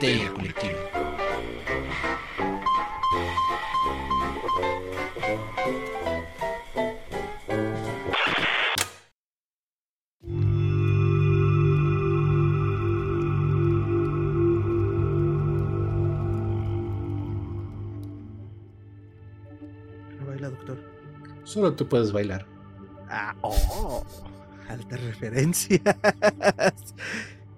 Histeria 0.00 0.32
Colectiva. 0.32 0.78
baila, 20.26 20.48
doctor. 20.48 20.78
Solo 21.44 21.74
tú 21.74 21.86
puedes 21.86 22.10
bailar. 22.10 22.46
Ah, 23.10 23.34
oh, 23.42 24.02
altas 24.66 25.02
referencias. 25.02 25.82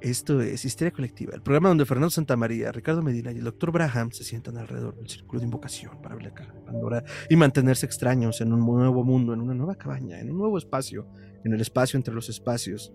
Esto 0.03 0.41
es 0.41 0.65
Histeria 0.65 0.91
Colectiva, 0.91 1.33
el 1.33 1.43
programa 1.43 1.69
donde 1.69 1.87
Fernando 1.87 2.11
Santamaría, 2.11 2.73
Ricardo 2.73 3.03
Medina 3.03 3.31
y 3.31 3.39
el 3.39 3.45
doctor 3.45 3.71
Braham 3.71 4.11
se 4.11 4.25
sientan 4.25 4.57
alrededor 4.57 4.97
del 4.97 5.09
círculo 5.09 5.39
de 5.39 5.45
invocación 5.47 6.03
para 6.03 6.19
caja 6.35 6.53
de 6.53 6.61
Pandora 6.61 7.05
y 7.31 7.37
mantenerse 7.37 7.87
extraños 7.87 8.41
en 8.41 8.53
un 8.53 8.67
nuevo 8.67 9.05
mundo, 9.05 9.33
en 9.33 9.41
una 9.41 9.55
nueva 9.55 9.77
cabaña, 9.77 10.19
en 10.19 10.33
un 10.33 10.39
nuevo 10.39 10.59
espacio, 10.59 11.07
en 11.45 11.53
el 11.53 11.61
espacio 11.61 11.99
entre 11.99 12.15
los 12.15 12.29
espacios, 12.29 12.93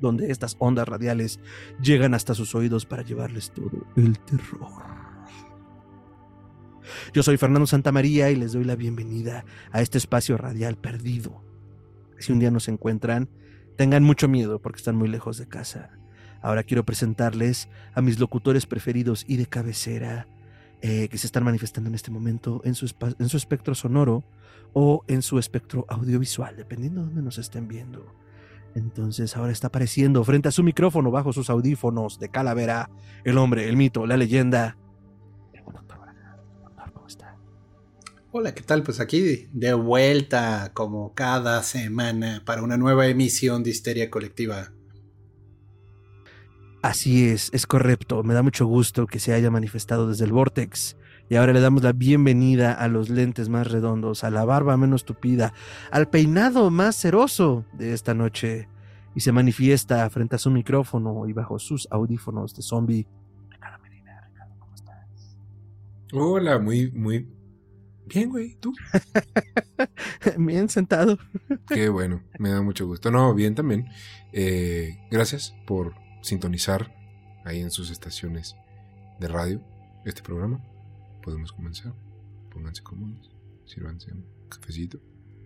donde 0.00 0.30
estas 0.30 0.54
ondas 0.60 0.86
radiales 0.86 1.40
llegan 1.82 2.14
hasta 2.14 2.32
sus 2.32 2.54
oídos 2.54 2.86
para 2.86 3.02
llevarles 3.02 3.50
todo 3.50 3.84
el 3.96 4.16
terror. 4.20 4.70
Yo 7.12 7.24
soy 7.24 7.38
Fernando 7.38 7.66
Santamaría 7.66 8.30
y 8.30 8.36
les 8.36 8.52
doy 8.52 8.62
la 8.62 8.76
bienvenida 8.76 9.44
a 9.72 9.82
este 9.82 9.98
espacio 9.98 10.38
radial 10.38 10.76
perdido. 10.76 11.42
Si 12.20 12.30
un 12.30 12.38
día 12.38 12.52
nos 12.52 12.68
encuentran, 12.68 13.30
tengan 13.76 14.04
mucho 14.04 14.28
miedo 14.28 14.62
porque 14.62 14.76
están 14.76 14.94
muy 14.94 15.08
lejos 15.08 15.38
de 15.38 15.48
casa. 15.48 15.90
Ahora 16.46 16.62
quiero 16.62 16.86
presentarles 16.86 17.68
a 17.92 18.00
mis 18.02 18.20
locutores 18.20 18.66
preferidos 18.66 19.24
y 19.26 19.36
de 19.36 19.46
cabecera 19.46 20.28
eh, 20.80 21.08
que 21.08 21.18
se 21.18 21.26
están 21.26 21.42
manifestando 21.42 21.88
en 21.88 21.96
este 21.96 22.12
momento 22.12 22.62
en 22.64 22.76
su, 22.76 22.86
espectro 23.36 23.74
sonoro 23.74 24.22
o 24.72 25.02
en 25.08 25.22
su 25.22 25.40
espectro 25.40 25.86
audiovisual, 25.88 26.56
dependiendo 26.56 27.00
de 27.00 27.06
dónde 27.08 27.22
nos 27.22 27.38
estén 27.38 27.66
viendo. 27.66 28.14
Entonces 28.76 29.36
ahora 29.36 29.50
está 29.50 29.66
apareciendo 29.66 30.22
frente 30.22 30.46
a 30.46 30.52
su 30.52 30.62
micrófono 30.62 31.10
bajo 31.10 31.32
sus 31.32 31.50
audífonos 31.50 32.20
de 32.20 32.28
calavera 32.28 32.90
el 33.24 33.38
hombre, 33.38 33.68
el 33.68 33.76
mito, 33.76 34.06
la 34.06 34.16
leyenda. 34.16 34.76
Hola, 38.30 38.54
¿qué 38.54 38.62
tal? 38.62 38.84
Pues 38.84 39.00
aquí 39.00 39.48
de 39.52 39.74
vuelta 39.74 40.70
como 40.74 41.12
cada 41.12 41.64
semana 41.64 42.44
para 42.46 42.62
una 42.62 42.76
nueva 42.76 43.08
emisión 43.08 43.64
de 43.64 43.70
Histeria 43.70 44.10
Colectiva. 44.10 44.75
Así 46.86 47.26
es, 47.26 47.50
es 47.52 47.66
correcto. 47.66 48.22
Me 48.22 48.32
da 48.32 48.44
mucho 48.44 48.64
gusto 48.64 49.08
que 49.08 49.18
se 49.18 49.32
haya 49.32 49.50
manifestado 49.50 50.08
desde 50.08 50.24
el 50.24 50.30
Vortex. 50.30 50.96
Y 51.28 51.34
ahora 51.34 51.52
le 51.52 51.58
damos 51.58 51.82
la 51.82 51.92
bienvenida 51.92 52.74
a 52.74 52.86
los 52.86 53.08
lentes 53.08 53.48
más 53.48 53.66
redondos, 53.66 54.22
a 54.22 54.30
la 54.30 54.44
barba 54.44 54.76
menos 54.76 55.04
tupida, 55.04 55.52
al 55.90 56.08
peinado 56.08 56.70
más 56.70 56.94
ceroso 56.94 57.64
de 57.72 57.92
esta 57.92 58.14
noche. 58.14 58.68
Y 59.16 59.20
se 59.22 59.32
manifiesta 59.32 60.08
frente 60.10 60.36
a 60.36 60.38
su 60.38 60.48
micrófono 60.52 61.26
y 61.26 61.32
bajo 61.32 61.58
sus 61.58 61.88
audífonos 61.90 62.54
de 62.54 62.62
zombie. 62.62 63.08
Ricardo 63.50 63.82
Medina, 63.82 64.20
Ricardo, 64.24 64.54
¿cómo 64.60 64.74
estás? 64.76 65.36
Hola, 66.12 66.60
muy, 66.60 66.92
muy 66.92 67.28
bien, 68.04 68.30
güey. 68.30 68.54
¿Tú? 68.60 68.72
bien 70.38 70.68
sentado. 70.68 71.18
Qué 71.66 71.88
bueno, 71.88 72.22
me 72.38 72.50
da 72.50 72.62
mucho 72.62 72.86
gusto. 72.86 73.10
No, 73.10 73.34
bien 73.34 73.56
también. 73.56 73.88
Eh, 74.32 75.00
gracias 75.10 75.52
por 75.66 76.05
sintonizar 76.26 76.92
ahí 77.44 77.60
en 77.60 77.70
sus 77.70 77.90
estaciones 77.90 78.56
de 79.20 79.28
radio 79.28 79.62
este 80.04 80.22
programa. 80.22 80.60
Podemos 81.22 81.52
comenzar. 81.52 81.94
Pónganse 82.50 82.82
cómodos, 82.82 83.30
sírvanse 83.64 84.12
un 84.12 84.24
cafecito, 84.48 84.98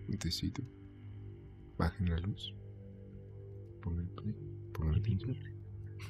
un 0.08 0.16
tecito, 0.16 0.62
bajen 1.76 2.08
la 2.08 2.18
luz, 2.18 2.54
pongan 3.82 4.06
el 4.06 4.10
play, 4.10 4.36
pongan 4.72 4.94
el 4.94 5.02
play. 5.02 5.18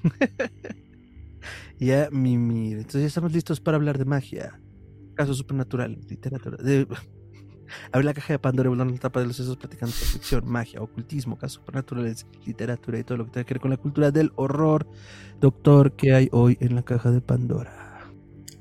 ya, 1.80 2.08
Mimi, 2.10 2.72
entonces 2.72 3.00
ya 3.00 3.06
estamos 3.06 3.32
listos 3.32 3.60
para 3.60 3.76
hablar 3.76 3.96
de 3.98 4.04
magia, 4.04 4.60
casos 5.14 5.38
supernatural, 5.38 5.98
literatura, 6.06 6.58
de... 6.58 6.86
Abre 7.92 8.04
la 8.04 8.14
caja 8.14 8.32
de 8.32 8.38
Pandora 8.38 8.68
y 8.68 8.70
volando 8.70 8.94
la 8.94 9.00
tapa 9.00 9.20
de 9.20 9.26
los 9.26 9.36
sesos 9.36 9.56
platicando 9.56 9.94
de 9.94 10.04
ficción, 10.04 10.46
magia, 10.46 10.80
ocultismo, 10.80 11.36
casos 11.36 11.54
supernaturales, 11.54 12.26
literatura 12.44 12.98
y 12.98 13.04
todo 13.04 13.18
lo 13.18 13.24
que 13.26 13.32
tiene 13.32 13.46
que 13.46 13.54
ver 13.54 13.60
con 13.60 13.70
la 13.70 13.76
cultura 13.76 14.10
del 14.10 14.32
horror. 14.36 14.86
Doctor, 15.40 15.96
¿qué 15.96 16.14
hay 16.14 16.28
hoy 16.32 16.56
en 16.60 16.74
la 16.74 16.82
caja 16.82 17.10
de 17.10 17.20
Pandora? 17.20 18.10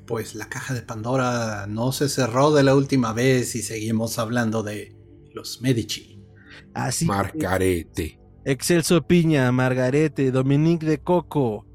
Pues 0.06 0.34
la 0.34 0.48
caja 0.48 0.74
de 0.74 0.82
Pandora 0.82 1.66
no 1.68 1.92
se 1.92 2.08
cerró 2.08 2.52
de 2.52 2.62
la 2.62 2.74
última 2.74 3.12
vez 3.12 3.54
y 3.54 3.62
seguimos 3.62 4.18
hablando 4.18 4.62
de 4.62 4.96
los 5.32 5.60
Medici. 5.60 6.24
Así 6.74 7.04
Margarete. 7.06 8.18
Excelso 8.44 9.06
Piña, 9.06 9.52
Margarete, 9.52 10.30
Dominique 10.30 10.86
de 10.86 10.98
Coco. 10.98 11.66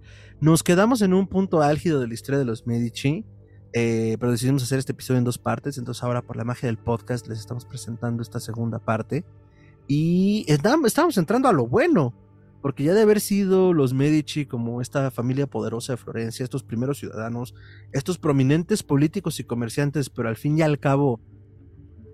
Nos 0.42 0.64
quedamos 0.64 1.02
en 1.02 1.14
un 1.14 1.28
punto 1.28 1.62
álgido 1.62 2.00
de 2.00 2.08
la 2.08 2.14
historia 2.14 2.40
de 2.40 2.46
los 2.46 2.68
Medici 2.68 3.26
eh, 3.78 4.16
pero 4.22 4.32
decidimos 4.32 4.64
hacer 4.64 4.80
este 4.80 4.94
episodio 4.94 5.18
en 5.18 5.26
dos 5.26 5.38
partes, 5.38 5.78
entonces 5.78 6.02
ahora 6.02 6.22
por 6.22 6.38
la 6.38 6.46
magia 6.46 6.68
del 6.68 6.78
podcast 6.78 7.28
les 7.28 7.40
estamos 7.40 7.66
presentando 7.66 8.24
esta 8.24 8.40
segunda 8.40 8.80
parte. 8.80 9.26
Y 9.86 10.46
estamos 10.48 11.18
entrando 11.18 11.50
a 11.50 11.52
lo 11.52 11.68
bueno, 11.68 12.14
porque 12.62 12.86
ya 12.86 12.94
de 12.94 13.02
haber 13.02 13.20
sido 13.20 13.74
los 13.74 13.94
Medici 13.94 14.46
como 14.46 14.80
esta 14.80 15.12
familia 15.12 15.46
poderosa 15.46 15.92
de 15.92 15.98
Florencia, 15.98 16.46
estos 16.46 16.64
primeros 16.64 17.00
ciudadanos, 17.00 17.54
estos 17.92 18.18
prominentes 18.18 18.82
políticos 18.82 19.42
y 19.42 19.44
comerciantes, 19.44 20.10
pero 20.10 20.30
al 20.30 20.38
fin 20.38 20.58
y 20.58 20.62
al 20.62 20.80
cabo 20.80 21.20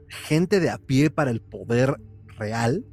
gente 0.10 0.60
de 0.60 0.72
a 0.72 0.80
pie 0.80 1.12
para 1.12 1.30
el 1.30 1.42
poder 1.42 2.02
real, 2.40 2.84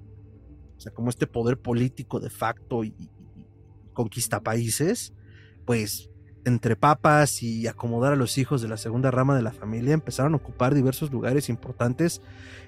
o 0.77 0.81
sea, 0.81 0.93
como 0.93 1.09
este 1.09 1.27
poder 1.27 1.59
político 1.59 2.21
de 2.21 2.29
facto 2.29 2.85
y, 2.85 2.89
y 2.99 3.09
conquista 3.95 4.43
países, 4.43 5.15
pues 5.65 6.11
entre 6.45 6.77
papas 6.77 7.43
y 7.43 7.67
acomodar 7.67 8.13
a 8.13 8.17
los 8.17 8.39
hijos 8.39 8.63
de 8.63 8.69
la 8.69 8.77
segunda 8.77 9.11
rama 9.11 9.37
de 9.37 9.43
la 9.43 9.53
familia, 9.53 9.95
empezaron 9.95 10.35
a 10.35 10.37
ocupar 10.37 10.75
diversos 10.75 11.13
lugares 11.13 11.49
importantes 11.49 12.23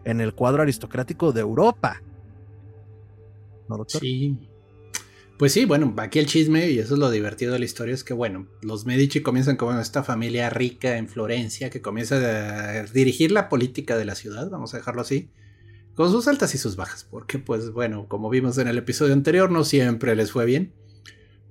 en 0.05 0.21
el 0.21 0.35
cuadro 0.35 0.63
aristocrático 0.63 1.33
de 1.33 1.41
Europa. 1.41 2.03
¿No, 3.69 3.79
doctor? 3.79 4.01
Sí. 4.01 4.37
Pues 5.39 5.53
sí, 5.53 5.65
bueno, 5.65 5.95
aquí 5.97 6.19
el 6.19 6.27
chisme, 6.27 6.69
y 6.69 6.79
eso 6.81 6.93
es 6.93 7.01
lo 7.01 7.11
divertido 7.11 7.55
de 7.55 7.59
la 7.59 7.65
historia, 7.65 7.95
es 7.95 8.05
que, 8.05 8.13
bueno, 8.13 8.47
los 8.61 8.85
Medici 8.85 9.23
comienzan 9.23 9.57
como 9.57 9.73
esta 9.81 10.03
familia 10.03 10.51
rica 10.51 10.99
en 10.99 11.09
Florencia, 11.09 11.71
que 11.71 11.81
comienza 11.81 12.17
a 12.17 12.85
dirigir 12.85 13.33
la 13.33 13.49
política 13.49 13.97
de 13.97 14.05
la 14.05 14.15
ciudad, 14.15 14.51
vamos 14.51 14.75
a 14.75 14.77
dejarlo 14.77 15.01
así, 15.01 15.31
con 15.95 16.11
sus 16.11 16.29
altas 16.29 16.55
y 16.55 16.59
sus 16.59 16.77
bajas, 16.77 17.05
porque, 17.05 17.39
pues, 17.39 17.71
bueno, 17.71 18.07
como 18.07 18.29
vimos 18.29 18.59
en 18.59 18.69
el 18.69 18.77
episodio 18.77 19.15
anterior, 19.15 19.51
no 19.51 19.65
siempre 19.65 20.15
les 20.15 20.31
fue 20.31 20.45
bien. 20.45 20.75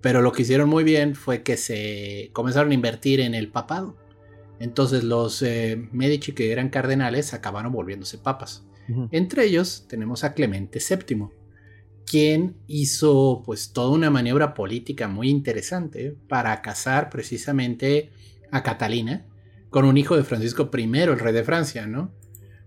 Pero 0.02 0.22
lo 0.22 0.32
que 0.32 0.44
hicieron 0.44 0.70
muy 0.70 0.84
bien 0.84 1.16
fue 1.16 1.44
que 1.44 1.58
se 1.58 2.30
comenzaron 2.34 2.72
a 2.72 2.76
invertir 2.76 3.20
en 3.20 3.34
el 3.36 3.50
papado. 3.50 3.98
Entonces 4.60 5.04
los 5.04 5.42
eh, 5.42 5.90
Medici 5.92 6.34
que 6.34 6.52
eran 6.52 6.70
cardenales 6.70 7.34
acabaron 7.34 7.72
volviéndose 7.72 8.18
papas. 8.18 8.66
Uh 8.88 8.94
-huh. 8.94 9.10
Entre 9.12 9.46
ellos 9.46 9.86
tenemos 9.88 10.24
a 10.24 10.34
Clemente 10.34 10.80
VII, 10.80 11.30
quien 12.06 12.56
hizo 12.68 13.44
pues 13.46 13.72
toda 13.72 13.92
una 13.92 14.10
maniobra 14.10 14.54
política 14.54 15.08
muy 15.08 15.30
interesante 15.30 16.16
para 16.28 16.62
casar 16.62 17.10
precisamente 17.10 18.10
a 18.52 18.64
Catalina 18.64 19.26
con 19.70 19.86
un 19.86 19.98
hijo 19.98 20.18
de 20.18 20.24
Francisco 20.24 20.70
I, 20.76 20.84
el 20.84 21.20
rey 21.20 21.34
de 21.34 21.44
Francia, 21.44 21.86
¿no? 21.86 22.12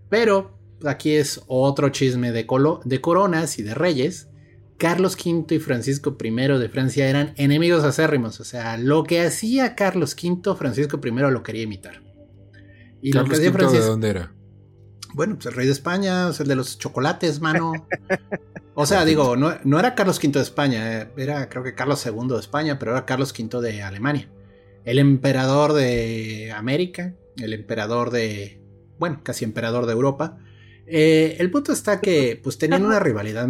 Pero 0.09 0.57
aquí 0.85 1.15
es 1.15 1.41
otro 1.47 1.89
chisme 1.89 2.31
de, 2.31 2.47
de 2.85 3.01
coronas 3.01 3.59
y 3.59 3.63
de 3.63 3.73
reyes, 3.73 4.29
Carlos 4.77 5.15
V 5.15 5.55
y 5.55 5.59
Francisco 5.59 6.17
I 6.21 6.31
de 6.31 6.69
Francia 6.69 7.07
eran 7.07 7.33
enemigos 7.37 7.83
acérrimos. 7.83 8.39
O 8.39 8.43
sea, 8.43 8.77
lo 8.77 9.03
que 9.03 9.21
hacía 9.21 9.75
Carlos 9.75 10.15
V, 10.15 10.55
Francisco 10.55 10.99
I 11.03 11.11
lo 11.11 11.43
quería 11.43 11.63
imitar. 11.63 12.01
Y 13.01 13.11
Carlos 13.11 13.29
lo 13.29 13.35
que 13.35 13.35
hacía 13.35 13.49
V 13.49 13.57
Francisco, 13.57 13.83
¿De 13.83 13.89
dónde 13.89 14.09
era? 14.09 14.33
Bueno, 15.13 15.35
pues 15.35 15.45
el 15.45 15.53
rey 15.53 15.67
de 15.67 15.73
España, 15.73 16.27
o 16.27 16.33
sea, 16.33 16.43
el 16.43 16.49
de 16.49 16.55
los 16.55 16.77
chocolates, 16.77 17.39
mano. 17.39 17.73
O 18.75 18.87
sea, 18.87 19.05
digo, 19.05 19.35
no, 19.35 19.53
no, 19.63 19.79
era 19.79 19.93
Carlos 19.93 20.17
V 20.17 20.31
de 20.31 20.41
España, 20.41 21.01
eh, 21.01 21.07
era 21.17 21.47
creo 21.47 21.63
que 21.63 21.75
Carlos 21.75 22.03
II 22.05 22.29
de 22.29 22.39
España, 22.39 22.79
pero 22.79 22.93
era 22.93 23.05
Carlos 23.05 23.31
V 23.37 23.61
de 23.61 23.83
Alemania. 23.83 24.29
El 24.83 24.97
emperador 24.97 25.73
de 25.73 26.51
América, 26.51 27.13
el 27.37 27.53
emperador 27.53 28.09
de, 28.09 28.59
bueno, 28.97 29.21
casi 29.21 29.45
emperador 29.45 29.85
de 29.85 29.93
Europa. 29.93 30.39
Eh, 30.87 31.37
el 31.39 31.51
punto 31.51 31.71
está 31.71 32.01
que 32.01 32.39
pues 32.43 32.57
tenían 32.57 32.83
una 32.83 32.99
rivalidad 32.99 33.47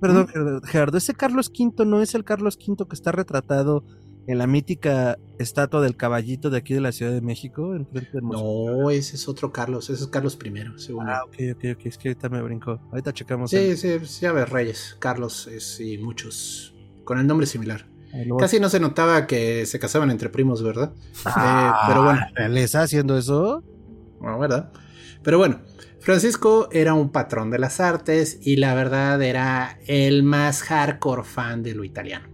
Perdón, 0.00 0.62
Gerardo, 0.64 0.98
ese 0.98 1.14
Carlos 1.14 1.50
V 1.56 1.84
no 1.84 2.00
es 2.00 2.14
el 2.14 2.24
Carlos 2.24 2.56
V 2.56 2.86
que 2.88 2.94
está 2.94 3.12
retratado 3.12 3.84
en 4.26 4.38
la 4.38 4.46
mítica 4.46 5.18
estatua 5.38 5.80
del 5.80 5.96
caballito 5.96 6.50
de 6.50 6.58
aquí 6.58 6.74
de 6.74 6.80
la 6.80 6.92
Ciudad 6.92 7.12
de 7.12 7.20
México. 7.20 7.74
no, 8.22 8.90
ese 8.90 9.16
es 9.16 9.28
otro 9.28 9.52
Carlos, 9.52 9.90
ese 9.90 10.04
es 10.04 10.08
Carlos 10.08 10.38
I, 10.42 10.78
según 10.78 11.08
Ah, 11.08 11.24
ok, 11.24 11.34
ok, 11.54 11.64
ok, 11.76 11.86
es 11.86 11.98
que 11.98 12.08
ahorita 12.08 12.28
me 12.28 12.40
brincó. 12.42 12.80
Ahorita 12.90 13.12
checamos. 13.12 13.50
Sí, 13.50 13.56
el... 13.56 13.76
sí, 13.76 13.98
ya 14.20 14.32
ves, 14.32 14.48
Reyes, 14.48 14.96
Carlos 14.98 15.46
es, 15.46 15.80
y 15.80 15.98
muchos 15.98 16.74
con 17.04 17.18
el 17.18 17.26
nombre 17.26 17.46
similar. 17.46 17.86
Casi 18.38 18.58
no 18.58 18.68
se 18.68 18.80
notaba 18.80 19.26
que 19.26 19.66
se 19.66 19.78
casaban 19.78 20.10
entre 20.10 20.30
primos, 20.30 20.62
¿verdad? 20.62 20.92
Ah, 21.24 21.84
pero 21.86 22.02
bueno. 22.02 22.20
¿Le 22.48 22.62
está 22.62 22.82
haciendo 22.82 23.16
eso? 23.16 23.62
No, 24.20 24.38
¿verdad? 24.38 24.72
Pero 25.22 25.38
bueno, 25.38 25.60
Francisco 26.00 26.68
era 26.72 26.94
un 26.94 27.10
patrón 27.10 27.50
de 27.50 27.58
las 27.58 27.78
artes 27.80 28.38
y 28.42 28.56
la 28.56 28.74
verdad 28.74 29.20
era 29.22 29.78
el 29.86 30.22
más 30.22 30.62
hardcore 30.62 31.24
fan 31.24 31.62
de 31.62 31.74
lo 31.74 31.84
italiano. 31.84 32.28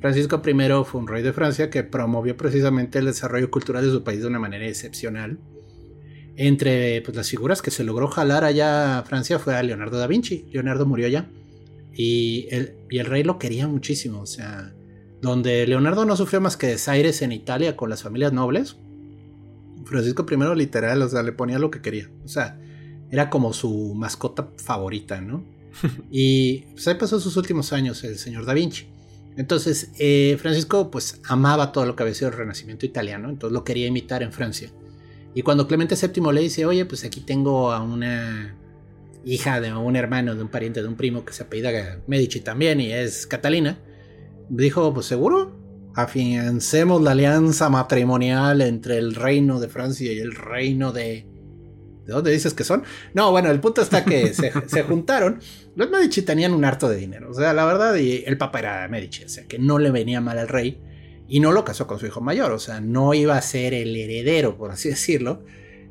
Francisco 0.00 0.42
I 0.44 0.84
fue 0.84 1.00
un 1.00 1.08
rey 1.08 1.22
de 1.22 1.32
Francia 1.32 1.70
que 1.70 1.82
promovió 1.82 2.36
precisamente 2.36 2.98
el 2.98 3.06
desarrollo 3.06 3.50
cultural 3.50 3.86
de 3.86 3.90
su 3.90 4.04
país 4.04 4.20
de 4.20 4.26
una 4.26 4.38
manera 4.38 4.66
excepcional. 4.66 5.38
Entre 6.36 7.00
pues, 7.00 7.16
las 7.16 7.30
figuras 7.30 7.62
que 7.62 7.70
se 7.70 7.84
logró 7.84 8.08
jalar 8.08 8.44
allá 8.44 8.98
a 8.98 9.02
Francia 9.04 9.38
fue 9.38 9.56
a 9.56 9.62
Leonardo 9.62 9.96
da 9.96 10.06
Vinci. 10.06 10.46
Leonardo 10.52 10.84
murió 10.84 11.06
allá. 11.06 11.30
Y 11.94 12.48
el, 12.50 12.76
y 12.90 12.98
el 12.98 13.06
rey 13.06 13.22
lo 13.22 13.38
quería 13.38 13.66
muchísimo. 13.66 14.20
O 14.20 14.26
sea, 14.26 14.74
donde 15.22 15.66
Leonardo 15.66 16.04
no 16.04 16.16
sufrió 16.16 16.38
más 16.42 16.58
que 16.58 16.66
desaires 16.66 17.22
en 17.22 17.32
Italia 17.32 17.74
con 17.74 17.88
las 17.88 18.02
familias 18.02 18.34
nobles, 18.34 18.76
Francisco 19.84 20.26
I 20.30 20.56
literal, 20.56 21.02
o 21.02 21.08
sea, 21.08 21.22
le 21.22 21.32
ponía 21.32 21.58
lo 21.58 21.70
que 21.70 21.80
quería. 21.80 22.10
O 22.24 22.28
sea, 22.28 22.58
era 23.10 23.30
como 23.30 23.52
su 23.52 23.94
mascota 23.94 24.48
favorita, 24.56 25.20
¿no? 25.20 25.44
y 26.10 26.60
pues 26.72 26.86
ahí 26.88 26.94
pasó 26.94 27.20
sus 27.20 27.36
últimos 27.36 27.72
años 27.72 28.02
el 28.04 28.18
señor 28.18 28.44
Da 28.46 28.54
Vinci. 28.54 28.86
Entonces, 29.36 29.90
eh, 29.98 30.36
Francisco 30.40 30.90
pues 30.90 31.20
amaba 31.28 31.72
todo 31.72 31.86
lo 31.86 31.96
que 31.96 32.04
había 32.04 32.14
sido 32.14 32.30
el 32.30 32.36
Renacimiento 32.36 32.86
italiano, 32.86 33.28
entonces 33.28 33.52
lo 33.52 33.64
quería 33.64 33.86
imitar 33.86 34.22
en 34.22 34.32
Francia. 34.32 34.70
Y 35.34 35.42
cuando 35.42 35.66
Clemente 35.66 35.96
VII 35.96 36.32
le 36.32 36.40
dice, 36.40 36.64
oye, 36.64 36.84
pues 36.84 37.04
aquí 37.04 37.20
tengo 37.20 37.72
a 37.72 37.82
una 37.82 38.56
hija 39.24 39.60
de 39.60 39.72
un 39.72 39.96
hermano, 39.96 40.34
de 40.36 40.42
un 40.42 40.48
pariente, 40.48 40.82
de 40.82 40.88
un 40.88 40.96
primo 40.96 41.24
que 41.24 41.32
se 41.32 41.42
apellida 41.42 41.98
Medici 42.06 42.40
también 42.40 42.80
y 42.80 42.92
es 42.92 43.26
Catalina, 43.26 43.78
dijo, 44.48 44.92
pues 44.94 45.06
seguro, 45.06 45.63
afiancemos 45.94 47.00
la 47.02 47.12
alianza 47.12 47.68
matrimonial 47.68 48.60
entre 48.60 48.98
el 48.98 49.14
reino 49.14 49.60
de 49.60 49.68
Francia 49.68 50.12
y 50.12 50.18
el 50.18 50.34
reino 50.34 50.92
de... 50.92 51.26
¿De 52.04 52.12
dónde 52.12 52.32
dices 52.32 52.52
que 52.52 52.64
son? 52.64 52.82
No, 53.14 53.30
bueno, 53.30 53.50
el 53.50 53.60
punto 53.60 53.80
está 53.80 54.04
que 54.04 54.34
se, 54.34 54.50
juntaron. 54.82 55.40
Los 55.74 55.88
Medici 55.88 56.20
tenían 56.20 56.52
un 56.52 56.64
harto 56.64 56.86
de 56.86 56.96
dinero. 56.96 57.30
O 57.30 57.34
sea, 57.34 57.54
la 57.54 57.64
verdad, 57.64 57.94
y 57.94 58.24
el 58.26 58.36
papa 58.36 58.58
era 58.58 58.88
Medici, 58.88 59.24
o 59.24 59.28
sea, 59.28 59.44
que 59.44 59.58
no 59.58 59.78
le 59.78 59.90
venía 59.90 60.20
mal 60.20 60.38
al 60.38 60.48
rey. 60.48 60.78
Y 61.26 61.40
no 61.40 61.52
lo 61.52 61.64
casó 61.64 61.86
con 61.86 61.98
su 61.98 62.04
hijo 62.04 62.20
mayor, 62.20 62.52
o 62.52 62.58
sea, 62.58 62.82
no 62.82 63.14
iba 63.14 63.38
a 63.38 63.40
ser 63.40 63.72
el 63.72 63.96
heredero, 63.96 64.58
por 64.58 64.70
así 64.70 64.90
decirlo. 64.90 65.46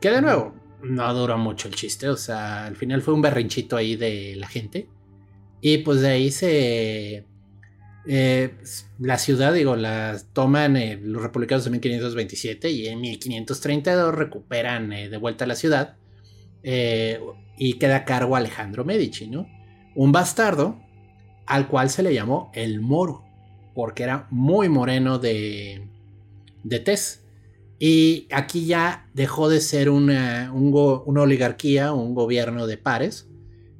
Que 0.00 0.10
de 0.10 0.22
nuevo, 0.22 0.54
no 0.82 1.12
duró 1.14 1.38
mucho 1.38 1.68
el 1.68 1.74
chiste, 1.74 2.08
o 2.08 2.16
sea, 2.16 2.66
al 2.66 2.76
final 2.76 3.02
fue 3.02 3.14
un 3.14 3.22
berrinchito 3.22 3.76
ahí 3.76 3.96
de 3.96 4.36
la 4.36 4.48
gente. 4.48 4.88
Y 5.60 5.78
pues 5.78 6.00
de 6.00 6.08
ahí 6.08 6.30
se 6.30 7.24
eh, 8.10 8.54
la 8.98 9.18
ciudad, 9.18 9.52
digo, 9.52 9.76
la 9.76 10.18
toman 10.32 10.78
eh, 10.78 10.98
los 10.98 11.22
republicanos 11.22 11.66
en 11.66 11.72
1527 11.72 12.70
y 12.70 12.86
en 12.88 13.02
1532 13.02 14.14
recuperan 14.14 14.94
eh, 14.94 15.10
de 15.10 15.16
vuelta 15.18 15.44
la 15.44 15.54
ciudad 15.54 15.96
y 16.62 17.74
queda 17.74 17.96
a 17.96 18.04
cargo 18.04 18.34
Alejandro 18.34 18.84
Medici, 18.84 19.26
¿no? 19.26 19.46
Un 19.94 20.12
bastardo 20.12 20.80
al 21.46 21.68
cual 21.68 21.90
se 21.90 22.02
le 22.02 22.14
llamó 22.14 22.50
el 22.54 22.80
Moro, 22.80 23.24
porque 23.74 24.04
era 24.04 24.26
muy 24.30 24.68
moreno 24.68 25.18
de, 25.18 25.86
de. 26.64 26.78
Y 27.78 28.26
aquí 28.32 28.66
ya 28.66 29.08
dejó 29.14 29.48
de 29.48 29.60
ser 29.60 29.88
una, 29.88 30.52
oligarquía, 30.52 31.92
un 31.92 32.14
gobierno 32.14 32.66
de 32.66 32.76
pares, 32.76 33.28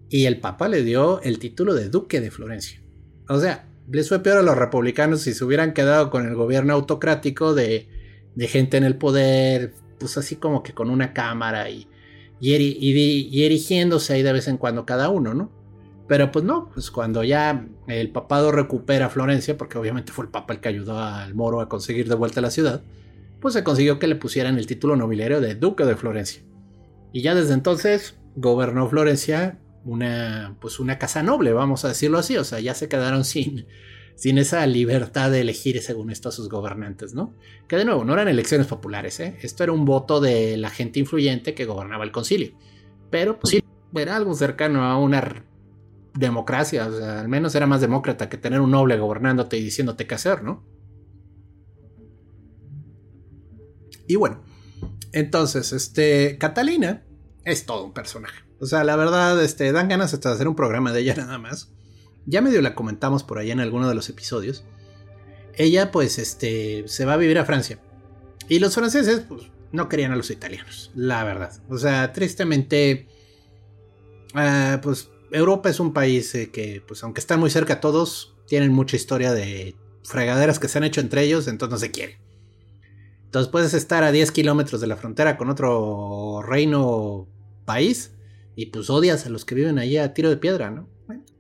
y 0.09 0.27
el 0.27 0.39
Papa 0.41 0.69
le 0.69 0.83
dio 0.83 1.21
el 1.23 1.39
título 1.39 1.75
de 1.75 1.89
Duque 1.89 2.21
de 2.21 2.31
Florencia. 2.31 2.81
O 3.29 3.41
sea, 3.41 3.67
les 3.91 4.09
fue 4.09 4.21
peor 4.21 4.39
a 4.39 4.43
los 4.43 4.57
republicanos 4.57 5.23
si 5.23 5.35
se 5.35 5.45
hubieran 5.45 5.75
quedado 5.75 6.11
con 6.11 6.27
el 6.27 6.35
gobierno 6.35 6.75
autocrático 6.75 7.55
de, 7.55 7.89
gente 8.39 8.77
en 8.77 8.85
el 8.85 8.97
poder, 8.97 9.75
pues 9.99 10.17
así 10.17 10.37
como 10.37 10.63
que 10.63 10.73
con 10.73 10.91
una 10.91 11.13
cámara 11.13 11.69
y, 11.69 11.89
y, 12.41 13.43
erigiéndose 13.43 14.15
ahí 14.15 14.23
de 14.23 14.33
vez 14.33 14.47
en 14.47 14.59
cuando 14.59 14.87
cada 14.87 15.09
uno, 15.09 15.35
¿no? 15.35 15.51
Pero 16.07 16.31
pues 16.31 16.45
no, 16.45 16.71
pues 16.73 16.91
cuando 16.91 17.23
ya 17.25 17.67
el 17.87 18.11
papado 18.11 18.53
recupera 18.53 19.11
Florencia, 19.11 19.59
porque 19.59 19.77
obviamente 19.77 20.13
fue 20.13 20.25
el 20.25 20.31
papa 20.31 20.55
el 20.55 20.61
que 20.61 20.69
ayudó 20.69 20.99
al 20.99 21.35
moro 21.35 21.61
a 21.61 21.69
conseguir 21.69 22.09
de 22.09 22.15
vuelta 22.15 22.41
la 22.41 22.51
ciudad, 22.51 22.83
pues 23.41 23.55
se 23.55 23.65
consiguió 23.65 23.99
que 23.99 24.07
le 24.07 24.17
pusieran 24.17 24.59
el 24.59 24.67
título 24.67 24.97
nobiliario 24.97 25.41
de 25.41 25.55
duque 25.55 25.85
de 25.85 25.97
Florencia. 25.97 26.43
Y 27.13 27.23
ya 27.23 27.35
desde 27.35 27.55
entonces 27.55 28.19
gobernó 28.37 28.89
Florencia 28.89 29.59
una, 29.85 30.57
pues 30.61 30.81
una 30.81 30.99
casa 30.99 31.23
noble, 31.23 31.53
vamos 31.53 31.85
a 31.85 31.89
decirlo 31.89 32.19
así, 32.19 32.37
o 32.37 32.45
sea, 32.45 32.61
ya 32.61 32.75
se 32.75 32.89
quedaron 32.89 33.25
sin, 33.25 33.67
sin 34.17 34.39
esa 34.39 34.67
libertad 34.67 35.31
de 35.31 35.41
elegir 35.41 35.81
según 35.81 36.11
esto 36.11 36.29
a 36.29 36.33
sus 36.33 36.49
gobernantes, 36.49 37.15
¿no? 37.15 37.35
Que 37.69 37.77
de 37.77 37.85
nuevo, 37.85 38.05
no 38.05 38.13
eran 38.13 38.29
elecciones 38.29 38.67
populares, 38.67 39.19
¿eh? 39.21 39.39
Esto 39.43 39.63
era 39.63 39.73
un 39.73 39.85
voto 39.85 40.21
de 40.21 40.57
la 40.57 40.71
gente 40.71 40.99
influyente 40.99 41.55
que 41.55 41.65
gobernaba 41.65 42.05
el 42.05 42.13
concilio. 42.13 42.53
Pero 43.11 43.39
pues 43.39 43.53
sí, 43.53 43.65
era 43.95 44.17
algo 44.17 44.35
cercano 44.35 44.85
a 44.85 44.99
una 44.99 45.45
democracia, 46.15 46.87
o 46.89 46.93
sea, 46.93 47.21
al 47.21 47.29
menos 47.29 47.55
era 47.55 47.67
más 47.67 47.81
demócrata 47.81 48.29
que 48.29 48.37
tener 48.37 48.61
un 48.61 48.73
noble 48.73 48.99
gobernándote 48.99 49.57
y 49.57 49.63
diciéndote 49.63 50.07
qué 50.07 50.15
hacer, 50.15 50.43
¿no? 50.43 50.65
Y 54.09 54.17
bueno, 54.17 54.43
entonces, 55.13 55.73
este, 55.73 56.37
Catalina 56.39 57.05
es 57.45 57.67
todo 57.67 57.85
un 57.85 57.93
personaje. 57.93 58.43
O 58.59 58.67
sea, 58.67 58.83
la 58.83 58.97
verdad, 58.97 59.41
este, 59.43 59.71
dan 59.71 59.89
ganas 59.89 60.13
hasta 60.13 60.31
de 60.31 60.35
hacer 60.35 60.49
un 60.49 60.57
programa 60.57 60.93
de 60.93 61.01
ella 61.01 61.15
nada 61.17 61.39
más. 61.39 61.71
Ya 62.27 62.41
medio 62.41 62.61
la 62.61 62.75
comentamos 62.75 63.23
por 63.23 63.39
ahí 63.39 63.53
en 63.53 63.61
alguno 63.61 63.89
de 63.89 63.95
los 63.95 64.09
episodios. 64.09 64.65
Ella, 65.55 65.93
pues, 65.93 66.19
este, 66.19 66.85
se 66.89 67.05
va 67.05 67.13
a 67.15 67.19
vivir 67.19 67.39
a 67.39 67.45
Francia. 67.45 67.79
Y 68.49 68.59
los 68.59 68.75
franceses, 68.75 69.21
pues, 69.29 69.43
no 69.73 69.89
querían 69.89 70.13
a 70.13 70.17
los 70.17 70.31
italianos, 70.31 70.91
la 70.95 71.25
verdad. 71.25 71.53
O 71.69 71.79
sea, 71.79 72.13
tristemente, 72.13 73.07
ah, 74.35 74.81
pues 74.83 75.11
Europa 75.31 75.69
es 75.69 75.81
un 75.81 75.93
país 75.93 76.35
eh, 76.35 76.51
que, 76.51 76.83
pues 76.87 77.03
aunque 77.03 77.21
está 77.21 77.37
muy 77.37 77.51
cerca 77.51 77.75
a 77.75 77.81
todos, 77.81 78.35
tienen 78.47 78.73
mucha 78.73 78.97
historia 78.97 79.33
de 79.33 79.77
fregaderas 80.05 80.59
que 80.59 80.69
se 80.69 80.79
han 80.79 80.85
hecho 80.85 81.01
entre 81.01 81.23
ellos, 81.23 81.49
entonces 81.49 81.73
no 81.73 81.79
se 81.79 81.91
quiere. 81.91 82.19
Entonces 83.29 83.53
puedes 83.53 83.75
estar 83.75 84.05
a 84.05 84.11
10 84.11 84.33
kilómetros 84.33 84.81
de 84.81 84.87
la 84.87 84.97
frontera 84.97 85.37
con 85.37 85.51
otro 85.51 86.41
reino 86.41 87.29
país 87.67 88.15
y 88.57 88.67
pues 88.67 88.89
odias 88.89 89.27
a 89.27 89.29
los 89.29 89.45
que 89.45 89.55
viven 89.55 89.79
allí 89.79 89.99
a 89.99 90.15
tiro 90.15 90.31
de 90.31 90.39
piedra, 90.39 90.71
¿no? 90.71 90.89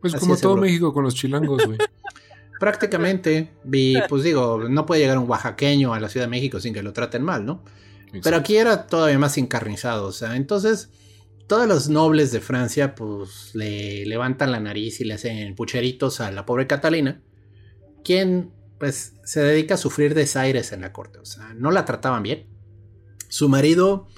pues 0.02 0.14
como 0.16 0.36
todo 0.36 0.56
México 0.56 0.92
con 0.92 1.02
los 1.02 1.14
chilangos, 1.14 1.64
güey. 1.64 1.78
Prácticamente, 2.60 3.54
y 3.72 3.96
pues 4.02 4.22
digo, 4.22 4.68
no 4.68 4.84
puede 4.84 5.00
llegar 5.00 5.16
un 5.16 5.30
oaxaqueño 5.30 5.94
a 5.94 6.00
la 6.00 6.10
Ciudad 6.10 6.26
de 6.26 6.30
México 6.30 6.60
sin 6.60 6.74
que 6.74 6.82
lo 6.82 6.92
traten 6.92 7.22
mal, 7.22 7.46
¿no? 7.46 7.64
Pero 8.22 8.36
aquí 8.36 8.58
era 8.58 8.86
todavía 8.86 9.18
más 9.18 9.38
encarnizado, 9.38 10.08
o 10.08 10.12
sea, 10.12 10.36
entonces 10.36 10.90
todos 11.46 11.66
los 11.66 11.88
nobles 11.88 12.32
de 12.32 12.40
Francia 12.40 12.94
pues 12.94 13.54
le 13.54 14.04
levantan 14.04 14.52
la 14.52 14.60
nariz 14.60 15.00
y 15.00 15.04
le 15.04 15.14
hacen 15.14 15.54
pucheritos 15.54 16.20
a 16.20 16.30
la 16.30 16.44
pobre 16.44 16.66
Catalina, 16.66 17.22
quien 18.04 18.52
pues 18.78 19.14
se 19.24 19.42
dedica 19.42 19.74
a 19.74 19.78
sufrir 19.78 20.14
desaires 20.14 20.72
en 20.72 20.80
la 20.80 20.92
corte, 20.92 21.18
o 21.18 21.24
sea, 21.24 21.54
no 21.54 21.70
la 21.70 21.84
trataban 21.84 22.22
bien. 22.22 22.46
Su 23.28 23.48
marido, 23.48 24.08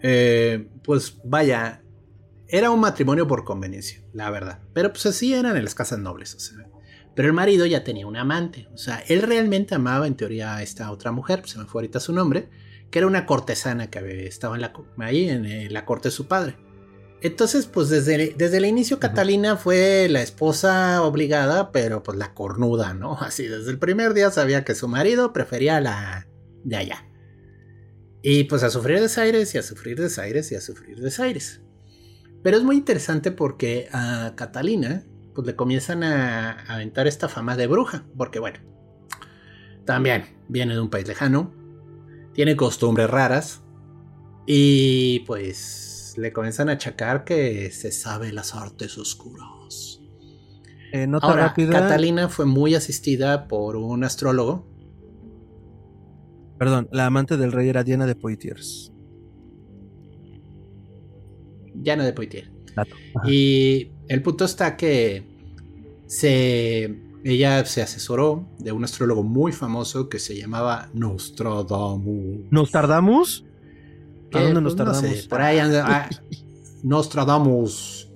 eh, 0.00 0.68
pues 0.82 1.18
vaya, 1.24 1.82
era 2.48 2.70
un 2.70 2.80
matrimonio 2.80 3.26
por 3.26 3.44
conveniencia, 3.44 4.02
la 4.12 4.30
verdad, 4.30 4.60
pero 4.72 4.92
pues 4.92 5.06
así 5.06 5.34
eran 5.34 5.56
en 5.56 5.64
las 5.64 5.74
casas 5.74 5.98
nobles, 5.98 6.34
o 6.34 6.40
sea. 6.40 6.66
Pero 7.14 7.28
el 7.28 7.34
marido 7.34 7.64
ya 7.64 7.84
tenía 7.84 8.06
un 8.06 8.16
amante, 8.16 8.68
o 8.72 8.78
sea, 8.78 9.02
él 9.08 9.22
realmente 9.22 9.74
amaba 9.74 10.06
en 10.06 10.16
teoría 10.16 10.56
a 10.56 10.62
esta 10.62 10.90
otra 10.90 11.12
mujer, 11.12 11.42
se 11.46 11.58
me 11.58 11.64
fue 11.64 11.80
ahorita 11.80 12.00
su 12.00 12.12
nombre, 12.12 12.48
que 12.90 12.98
era 12.98 13.06
una 13.06 13.24
cortesana 13.24 13.88
que 13.88 14.26
estaba 14.26 14.56
en 14.56 14.62
la, 14.62 14.72
ahí 14.98 15.28
en 15.28 15.72
la 15.72 15.84
corte 15.84 16.08
de 16.08 16.12
su 16.12 16.26
padre. 16.26 16.56
Entonces, 17.24 17.64
pues 17.64 17.88
desde, 17.88 18.34
desde 18.36 18.58
el 18.58 18.66
inicio 18.66 19.00
Catalina 19.00 19.56
fue 19.56 20.08
la 20.10 20.20
esposa 20.20 21.02
obligada, 21.02 21.72
pero 21.72 22.02
pues 22.02 22.18
la 22.18 22.34
cornuda, 22.34 22.92
¿no? 22.92 23.14
Así, 23.18 23.46
desde 23.46 23.70
el 23.70 23.78
primer 23.78 24.12
día 24.12 24.30
sabía 24.30 24.62
que 24.62 24.74
su 24.74 24.88
marido 24.88 25.32
prefería 25.32 25.80
la 25.80 26.28
de 26.64 26.76
allá. 26.76 27.08
Y 28.20 28.44
pues 28.44 28.62
a 28.62 28.68
sufrir 28.68 29.00
desaires 29.00 29.54
y 29.54 29.58
a 29.58 29.62
sufrir 29.62 29.98
desaires 29.98 30.52
y 30.52 30.56
a 30.56 30.60
sufrir 30.60 31.00
desaires. 31.00 31.62
Pero 32.42 32.58
es 32.58 32.62
muy 32.62 32.76
interesante 32.76 33.32
porque 33.32 33.88
a 33.90 34.34
Catalina 34.36 35.06
pues 35.34 35.46
le 35.46 35.56
comienzan 35.56 36.04
a 36.04 36.60
aventar 36.68 37.06
esta 37.06 37.30
fama 37.30 37.56
de 37.56 37.68
bruja, 37.68 38.04
porque 38.18 38.38
bueno, 38.38 38.58
también 39.86 40.26
viene 40.48 40.74
de 40.74 40.80
un 40.80 40.90
país 40.90 41.08
lejano, 41.08 41.54
tiene 42.34 42.54
costumbres 42.54 43.08
raras 43.08 43.62
y 44.46 45.20
pues 45.20 45.83
le 46.16 46.32
comienzan 46.32 46.68
a 46.68 46.72
achacar 46.72 47.24
que 47.24 47.70
se 47.70 47.92
sabe 47.92 48.32
las 48.32 48.54
artes 48.54 48.98
oscuras. 48.98 50.00
Eh, 50.92 51.08
Ahora, 51.20 51.54
Catalina 51.54 52.28
fue 52.28 52.46
muy 52.46 52.74
asistida 52.74 53.48
por 53.48 53.76
un 53.76 54.04
astrólogo. 54.04 54.66
Perdón, 56.58 56.88
la 56.92 57.06
amante 57.06 57.36
del 57.36 57.52
rey 57.52 57.68
era 57.68 57.82
Diana 57.82 58.06
de 58.06 58.14
Poitiers. 58.14 58.92
Diana 61.74 62.04
de 62.04 62.12
Poitiers. 62.12 62.50
Y 63.26 63.92
el 64.08 64.22
punto 64.22 64.44
está 64.44 64.76
que 64.76 65.24
se 66.06 67.04
ella 67.24 67.64
se 67.64 67.80
asesoró 67.80 68.46
de 68.58 68.70
un 68.72 68.84
astrólogo 68.84 69.22
muy 69.22 69.50
famoso 69.50 70.10
que 70.10 70.18
se 70.18 70.36
llamaba 70.36 70.90
Nostradamus. 70.92 72.50
¿Nostradamus? 72.50 73.46
¿A 74.34 74.42
dónde 74.42 74.60
pues, 74.60 74.76
Nostradamus? 74.76 75.26
por 75.26 75.40
ahí 75.40 75.58
anda. 75.58 75.84
Ah, 75.86 76.10
Nostradamus. 76.82 78.08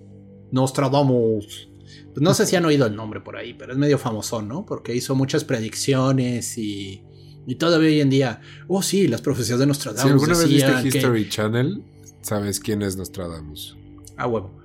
Nostradamus. 0.50 1.70
Pues 2.14 2.22
no 2.22 2.34
sé 2.34 2.46
si 2.46 2.56
han 2.56 2.64
oído 2.64 2.87
el 2.87 2.96
nombre 2.96 3.20
por 3.20 3.37
ahí, 3.37 3.54
pero 3.54 3.72
es 3.72 3.78
medio 3.78 3.98
famoso, 3.98 4.42
¿no? 4.42 4.64
Porque 4.64 4.94
hizo 4.94 5.14
muchas 5.14 5.44
predicciones 5.44 6.58
y, 6.58 7.02
y 7.46 7.54
todavía 7.56 7.88
hoy 7.88 8.00
en 8.00 8.10
día, 8.10 8.40
oh 8.66 8.82
sí, 8.82 9.08
las 9.08 9.22
profecías 9.22 9.58
de 9.58 9.66
Nostradamus. 9.66 10.02
Si 10.02 10.08
alguna 10.08 10.38
vez 10.38 10.48
viste 10.48 10.98
History 10.98 11.28
Channel, 11.28 11.82
sabes 12.22 12.60
quién 12.60 12.82
es 12.82 12.96
Nostradamus. 12.96 13.76
Ah, 14.16 14.26
huevo. 14.26 14.58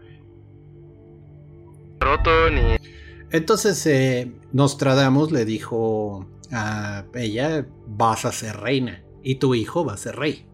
Roto 2.00 2.50
ni 2.50 2.78
entonces 3.34 3.84
eh, 3.88 4.32
Nostradamus 4.52 5.32
le 5.32 5.44
dijo 5.44 6.28
a 6.52 7.04
ella, 7.16 7.68
vas 7.88 8.26
a 8.26 8.32
ser 8.32 8.58
reina 8.58 9.04
y 9.24 9.36
tu 9.36 9.56
hijo 9.56 9.84
va 9.84 9.94
a 9.94 9.98
ser 9.98 10.18
rey. 10.18 10.46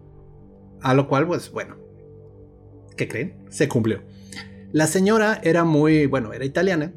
A 0.82 0.94
lo 0.94 1.08
cual, 1.08 1.28
pues 1.28 1.52
bueno, 1.52 1.78
¿qué 2.96 3.08
creen? 3.08 3.36
Se 3.50 3.68
cumplió. 3.68 4.02
La 4.72 4.88
señora 4.88 5.40
era 5.44 5.64
muy, 5.64 6.06
bueno, 6.06 6.32
era 6.34 6.46
italiana, 6.46 6.94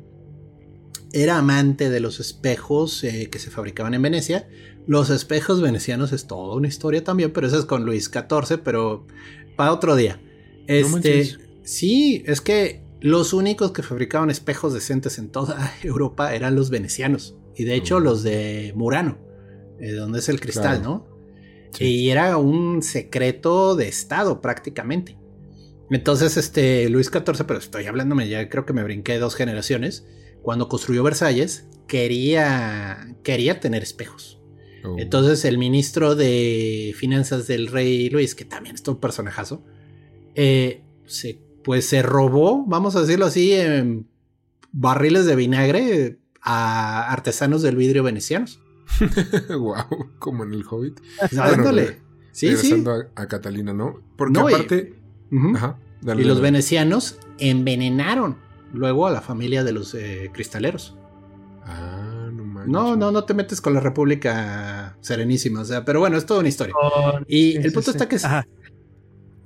era 1.13 1.39
amante 1.39 1.91
de 1.91 2.01
los 2.01 2.21
espejos 2.21 3.05
eh, 3.05 3.29
que 3.31 3.39
se 3.39 3.51
fabricaban 3.51 3.95
en 3.95 4.03
Venecia. 4.03 4.49
Los 4.87 5.11
espejos 5.11 5.61
venecianos 5.61 6.13
es 6.13 6.27
toda 6.27 6.57
una 6.57 6.69
historia 6.69 7.05
también, 7.05 7.33
pero 7.33 7.47
eso 7.47 7.59
es 7.59 7.65
con 7.65 7.85
Luis 7.85 8.11
XIV, 8.11 8.61
pero 8.63 9.07
para 9.57 9.73
otro 9.73 9.95
día. 9.95 10.21
Este, 10.67 11.37
sí, 11.63 12.23
es 12.27 12.41
que 12.41 12.83
los 13.01 13.33
únicos 13.33 13.73
que 13.73 13.83
fabricaban 13.83 14.31
espejos 14.31 14.73
decentes 14.73 15.19
en 15.19 15.29
toda 15.29 15.73
Europa 15.83 16.35
eran 16.35 16.55
los 16.55 16.71
venecianos. 16.71 17.37
Y 17.55 17.65
de 17.65 17.75
hecho, 17.75 18.01
mm. 18.01 18.03
los 18.03 18.23
de 18.23 18.73
Murano, 18.75 19.19
eh, 19.81 19.93
donde 19.93 20.21
es 20.21 20.29
el 20.29 20.41
cristal, 20.41 20.83
¿no? 20.83 21.12
Y 21.79 22.11
era 22.11 22.37
un 22.37 22.83
secreto 22.83 23.75
de 23.75 23.89
Estado 23.89 24.41
prácticamente. 24.41 25.17
Entonces, 25.91 26.37
este 26.37 26.89
Luis 26.89 27.09
XIV, 27.09 27.45
pero 27.47 27.59
estoy 27.59 27.87
hablándome, 27.87 28.29
ya 28.29 28.49
creo 28.49 28.65
que 28.65 28.73
me 28.73 28.83
brinqué 28.83 29.19
dos 29.19 29.35
generaciones. 29.35 30.07
Cuando 30.43 30.69
construyó 30.69 31.03
Versalles, 31.03 31.67
quería, 31.87 33.15
quería 33.23 33.61
tener 33.61 33.83
espejos. 33.83 34.41
Oh. 34.85 34.97
Entonces, 34.99 35.45
el 35.45 35.59
ministro 35.59 36.15
de 36.15 36.95
Finanzas 36.97 37.47
del 37.47 37.69
rey 37.69 38.11
Luis, 38.11 38.35
que 38.35 38.45
también 38.45 38.75
es 38.75 38.87
un 38.89 38.99
personajazo, 38.99 39.65
eh, 40.35 40.83
se 41.07 41.39
pues 41.63 41.87
se 41.87 42.03
robó, 42.03 42.65
vamos 42.67 42.97
a 42.97 43.01
decirlo 43.01 43.27
así, 43.27 43.53
en 43.53 44.09
barriles 44.73 45.27
de 45.27 45.37
vinagre 45.37 46.19
a 46.41 47.13
artesanos 47.13 47.63
del 47.63 47.77
vidrio 47.77 48.03
venecianos. 48.03 48.61
wow, 49.59 50.11
como 50.19 50.45
en 50.45 50.55
el 50.55 50.65
Hobbit. 50.69 51.01
Dándole. 51.31 52.01
sí, 52.33 52.57
sí. 52.57 52.85
A, 53.15 53.27
Catalina, 53.27 53.73
¿no? 53.73 54.01
Porque 54.17 54.39
aparte. 54.39 54.95
Y, 55.31 56.25
los 56.25 56.41
venecianos 56.41 57.19
envenenaron 57.39 58.37
luego 58.73 59.07
a 59.07 59.11
la 59.11 59.21
familia 59.21 59.65
de 59.65 59.73
los 59.73 59.95
eh, 59.95 60.31
cristaleros. 60.33 60.97
Ah, 61.65 62.29
no 62.33 62.45
manches. 62.45 62.73
No, 62.73 62.97
no, 62.97 63.13
no 63.13 63.25
te 63.25 63.35
metes 63.35 63.61
con 63.61 63.75
la 63.75 63.81
República 63.81 64.97
Serenísima, 65.01 65.61
o 65.61 65.65
sea, 65.65 65.85
pero 65.85 66.01
bueno, 66.01 66.17
es 66.17 66.27
toda 66.27 66.41
una 66.41 66.49
historia. 66.49 66.75
y 67.29 67.57
el 67.57 67.73
punto 67.73 67.93
está 67.93 68.09
que 68.09 68.19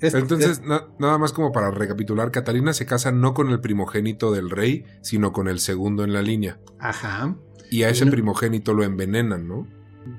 entonces, 0.01 0.61
nada 0.63 1.19
más 1.19 1.33
como 1.33 1.53
para 1.53 1.71
recapitular, 1.71 2.31
Catalina 2.31 2.73
se 2.75 2.87
casa 2.87 3.13
no 3.13 3.35
con 3.35 3.51
el 3.51 3.61
primogénito 3.61 4.33
del 4.33 4.51
rey, 4.51 4.85
sino 5.01 5.33
con 5.33 5.49
el 5.49 5.59
segundo 5.59 6.05
en 6.05 6.13
la 6.13 6.23
línea. 6.23 6.59
Ajá. 6.79 7.37
Y 7.71 7.83
a 7.83 7.91
ese 7.91 8.07
primogénito 8.07 8.75
lo 8.75 8.85
envenenan, 8.85 9.49
¿no? 9.49 9.67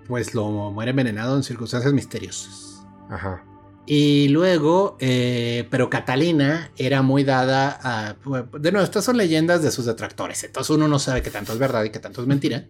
Pues 0.08 0.34
lo 0.34 0.72
muere 0.72 0.92
envenenado 0.92 1.36
en 1.38 1.44
circunstancias 1.44 1.94
misteriosas. 1.94 2.86
Ajá. 3.10 3.44
Y 3.86 4.27
luego, 4.30 4.98
eh, 5.00 5.66
pero 5.72 5.89
Catalina 5.89 6.72
era 6.77 7.01
muy 7.01 7.24
dada 7.24 7.80
a... 7.82 8.16
De 8.60 8.72
nuevo, 8.72 8.84
estas 8.84 9.06
son 9.06 9.16
leyendas 9.16 9.63
de 9.63 9.72
sus 9.72 9.86
detractores, 9.86 10.44
entonces 10.44 10.70
uno 10.72 10.89
no 10.89 11.00
sabe 11.00 11.22
qué 11.22 11.30
tanto 11.30 11.54
es 11.54 11.60
verdad 11.60 11.86
y 11.86 11.89
qué 11.89 12.00
tanto 12.00 12.22
es 12.22 12.27
mentira. 12.27 12.68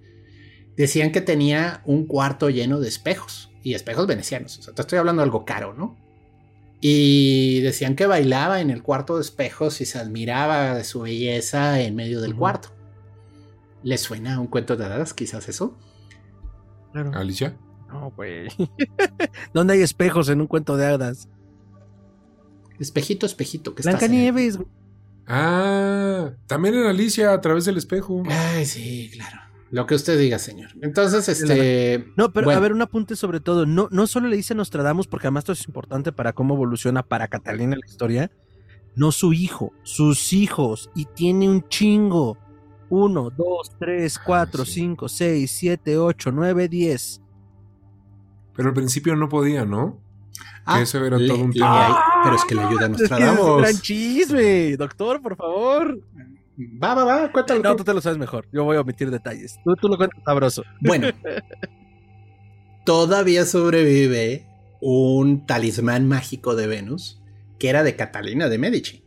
Decían 0.75 1.11
que 1.11 1.21
tenía 1.21 1.81
un 1.85 2.05
cuarto 2.05 2.51
lleno 2.51 2.79
de 2.79 2.87
espejos, 2.87 3.49
y 3.67 3.73
espejos 3.73 4.07
venecianos. 4.07 4.59
O 4.59 4.61
sea, 4.61 4.73
te 4.73 4.81
estoy 4.81 4.97
hablando 4.97 5.21
de 5.21 5.25
algo 5.25 5.43
caro, 5.43 5.73
¿no? 5.73 5.97
Y 6.79 7.59
decían 7.61 7.97
que 7.97 8.05
bailaba 8.05 8.61
en 8.61 8.69
el 8.69 8.81
cuarto 8.81 9.15
de 9.15 9.21
espejos 9.21 9.81
y 9.81 9.85
se 9.85 9.97
admiraba 9.97 10.75
de 10.75 10.85
su 10.85 11.01
belleza 11.01 11.81
en 11.81 11.93
medio 11.93 12.21
del 12.21 12.33
cuarto. 12.33 12.69
¿Le 13.87 13.97
suena 13.97 14.37
un 14.37 14.47
cuento 14.47 14.75
de 14.75 14.83
hadas, 14.83 15.13
quizás 15.13 15.47
eso? 15.47 15.77
¿Alicia? 17.13 17.55
No, 17.87 18.11
güey. 18.11 18.49
¿Dónde 19.53 19.75
hay 19.75 19.81
espejos 19.81 20.27
en 20.27 20.41
un 20.41 20.47
cuento 20.47 20.75
de 20.75 20.87
hadas? 20.87 21.29
Espejito, 22.79 23.25
espejito. 23.25 23.73
¿qué 23.73 23.83
Blanca 23.83 24.09
Nieves. 24.09 24.59
Ah, 25.25 26.31
también 26.47 26.75
en 26.75 26.85
Alicia 26.85 27.31
a 27.31 27.39
través 27.39 27.63
del 27.63 27.77
espejo. 27.77 28.23
Ay, 28.29 28.65
sí, 28.65 29.09
claro. 29.13 29.39
Lo 29.71 29.85
que 29.87 29.95
usted 29.95 30.19
diga, 30.19 30.37
señor. 30.37 30.71
Entonces, 30.81 31.29
este. 31.29 32.11
No, 32.17 32.33
pero 32.33 32.51
a 32.51 32.59
ver, 32.59 32.73
un 32.73 32.81
apunte 32.81 33.15
sobre 33.15 33.39
todo. 33.39 33.65
No, 33.65 33.87
no 33.89 34.05
solo 34.05 34.27
le 34.27 34.35
dice 34.35 34.53
Nostradamus, 34.53 35.07
porque 35.07 35.27
además 35.27 35.43
esto 35.43 35.53
es 35.53 35.65
importante 35.65 36.11
para 36.11 36.33
cómo 36.33 36.55
evoluciona 36.55 37.03
para 37.03 37.29
Catalina 37.29 37.77
la 37.77 37.87
historia. 37.87 38.31
No 38.97 39.13
su 39.13 39.31
hijo, 39.31 39.71
sus 39.83 40.33
hijos. 40.33 40.89
Y 40.93 41.05
tiene 41.05 41.47
un 41.47 41.65
chingo. 41.69 42.37
Uno, 42.89 43.29
dos, 43.29 43.71
tres, 43.79 44.17
ah, 44.17 44.23
cuatro, 44.25 44.65
cinco, 44.65 45.09
seis, 45.09 45.51
siete, 45.51 45.97
ocho, 45.97 46.31
nueve, 46.31 46.67
diez. 46.67 47.21
Pero 48.55 48.69
al 48.69 48.75
principio 48.75 49.15
no 49.15 49.29
podía, 49.29 49.65
¿no? 49.65 50.01
Ah, 50.65 50.81
eso 50.81 51.03
era 51.05 51.17
todo 51.17 51.43
un 51.43 51.53
tema. 51.53 52.21
pero 52.23 52.35
es 52.35 52.43
que 52.43 52.55
le 52.55 52.61
ayuda 52.61 52.85
a 52.85 52.89
Nostradamus. 52.89 53.39
Es, 53.39 53.45
un 53.45 53.61
gran 53.61 53.77
chisme, 53.77 54.77
doctor, 54.77 55.21
por 55.21 55.35
favor. 55.35 55.99
Va, 56.59 56.93
va, 56.95 57.03
va, 57.05 57.31
cuéntalo. 57.31 57.61
No, 57.61 57.75
tú 57.75 57.83
te 57.83 57.93
lo 57.93 58.01
sabes 58.01 58.17
mejor. 58.17 58.47
Yo 58.51 58.63
voy 58.63 58.77
a 58.77 58.81
omitir 58.81 59.11
detalles. 59.11 59.59
Tú, 59.63 59.75
tú 59.75 59.87
lo 59.87 59.97
cuentas 59.97 60.19
sabroso. 60.25 60.63
Bueno, 60.81 61.07
todavía 62.85 63.45
sobrevive 63.45 64.47
un 64.81 65.45
talismán 65.45 66.07
mágico 66.07 66.55
de 66.55 66.67
Venus 66.67 67.21
que 67.59 67.69
era 67.69 67.83
de 67.83 67.95
Catalina 67.95 68.49
de 68.49 68.57
Medici 68.57 69.03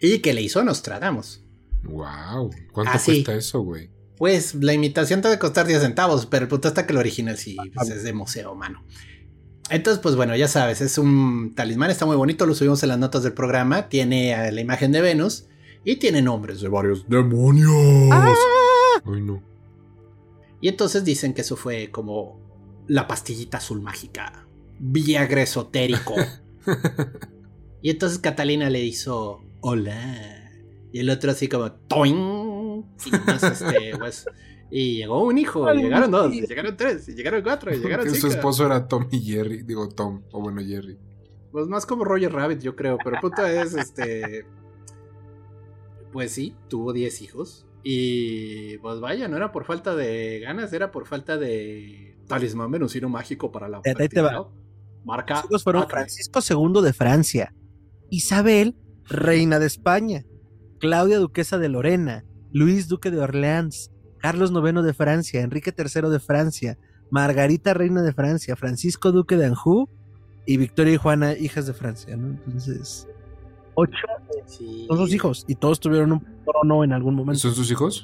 y 0.00 0.18
que 0.20 0.34
le 0.34 0.42
hizo 0.42 0.60
a 0.60 0.64
Nostradamus. 0.64 1.41
Wow, 1.84 2.50
¿cuánto 2.72 2.92
cuesta 3.04 3.34
eso, 3.34 3.60
güey? 3.60 3.90
Pues 4.16 4.54
la 4.54 4.72
imitación 4.72 5.20
te 5.20 5.28
debe 5.28 5.38
costar 5.38 5.66
10 5.66 5.82
centavos, 5.82 6.26
pero 6.26 6.44
el 6.44 6.48
punto 6.48 6.68
está 6.68 6.86
que 6.86 6.92
el 6.92 6.98
original 6.98 7.36
sí 7.36 7.56
pues, 7.74 7.90
es 7.90 8.04
de 8.04 8.12
museo, 8.12 8.54
mano. 8.54 8.84
Entonces, 9.70 10.02
pues 10.02 10.16
bueno, 10.16 10.36
ya 10.36 10.48
sabes, 10.48 10.80
es 10.80 10.98
un 10.98 11.54
talismán, 11.54 11.90
está 11.90 12.04
muy 12.04 12.16
bonito, 12.16 12.46
lo 12.46 12.54
subimos 12.54 12.82
en 12.82 12.90
las 12.90 12.98
notas 12.98 13.22
del 13.22 13.32
programa, 13.32 13.88
tiene 13.88 14.52
la 14.52 14.60
imagen 14.60 14.92
de 14.92 15.00
Venus 15.00 15.46
y 15.84 15.96
tiene 15.96 16.22
nombres 16.22 16.60
de 16.60 16.68
varios 16.68 17.08
demonios. 17.08 17.72
¡Ah! 18.10 18.34
no. 19.04 19.42
Y 20.60 20.68
entonces 20.68 21.04
dicen 21.04 21.34
que 21.34 21.40
eso 21.40 21.56
fue 21.56 21.90
como 21.90 22.40
la 22.86 23.08
pastillita 23.08 23.58
azul 23.58 23.80
mágica, 23.80 24.46
Viagra 24.78 25.42
esotérico. 25.42 26.14
y 27.82 27.90
entonces 27.90 28.18
Catalina 28.18 28.68
le 28.68 28.84
hizo 28.84 29.42
hola. 29.60 30.41
Y 30.92 31.00
el 31.00 31.10
otro 31.10 31.30
así 31.30 31.48
como 31.48 31.72
toing. 31.72 32.84
Y, 33.06 33.32
este, 33.34 33.92
pues, 33.98 34.26
y 34.70 34.96
llegó 34.96 35.24
un 35.24 35.38
hijo, 35.38 35.72
y 35.74 35.82
llegaron 35.82 36.10
dos, 36.10 36.32
y 36.32 36.46
llegaron 36.46 36.76
tres, 36.76 37.08
y 37.08 37.14
llegaron 37.14 37.42
cuatro, 37.42 37.74
y 37.74 37.78
llegaron 37.82 38.06
cinco. 38.06 38.20
Su 38.20 38.26
esposo 38.28 38.66
era 38.66 38.88
Tom 38.88 39.08
y 39.10 39.20
Jerry, 39.20 39.62
digo 39.62 39.88
Tom, 39.88 40.22
o 40.32 40.40
bueno, 40.40 40.62
Jerry. 40.62 40.98
Pues 41.50 41.66
más 41.66 41.84
como 41.84 42.04
Roger 42.04 42.32
Rabbit, 42.32 42.60
yo 42.60 42.74
creo, 42.74 42.96
pero 43.02 43.16
el 43.16 43.20
punto 43.20 43.44
es, 43.44 43.74
este... 43.74 44.46
Pues 46.10 46.32
sí, 46.32 46.54
tuvo 46.68 46.92
diez 46.92 47.20
hijos. 47.20 47.66
Y 47.82 48.78
pues 48.78 49.00
vaya, 49.00 49.28
no 49.28 49.36
era 49.36 49.52
por 49.52 49.64
falta 49.64 49.94
de 49.94 50.40
ganas, 50.40 50.72
era 50.72 50.90
por 50.90 51.06
falta 51.06 51.36
de 51.36 52.16
talismán 52.28 52.70
venusino 52.70 53.08
mágico 53.08 53.50
para 53.50 53.68
la 53.68 53.82
Ahí 53.84 54.08
te 54.08 54.20
va. 54.20 54.48
Marca. 55.04 55.44
Los 55.50 55.64
fueron 55.64 55.88
Francisco 55.88 56.40
II 56.48 56.80
de 56.82 56.92
Francia, 56.92 57.54
Isabel, 58.08 58.76
reina 59.04 59.58
de 59.58 59.66
España, 59.66 60.24
Claudia, 60.82 61.20
duquesa 61.20 61.58
de 61.58 61.68
Lorena, 61.68 62.24
Luis, 62.50 62.88
duque 62.88 63.12
de 63.12 63.20
Orleans, 63.20 63.92
Carlos 64.18 64.50
IX 64.50 64.82
de 64.82 64.92
Francia, 64.92 65.40
Enrique 65.40 65.72
III 65.78 66.10
de 66.10 66.18
Francia, 66.18 66.76
Margarita, 67.08 67.72
reina 67.72 68.02
de 68.02 68.12
Francia, 68.12 68.56
Francisco, 68.56 69.12
duque 69.12 69.36
de 69.36 69.46
Anjou 69.46 69.88
y 70.44 70.56
Victoria 70.56 70.94
y 70.94 70.96
Juana, 70.96 71.38
hijas 71.38 71.68
de 71.68 71.72
Francia, 71.72 72.16
¿no? 72.16 72.36
Entonces, 72.46 73.06
ocho 73.74 73.96
son 74.88 74.96
sus 74.98 75.14
hijos 75.14 75.44
y 75.46 75.54
todos 75.54 75.78
tuvieron 75.78 76.10
un 76.10 76.26
trono 76.44 76.82
en 76.82 76.92
algún 76.92 77.14
momento. 77.14 77.38
¿Son 77.38 77.54
sus 77.54 77.70
hijos? 77.70 78.02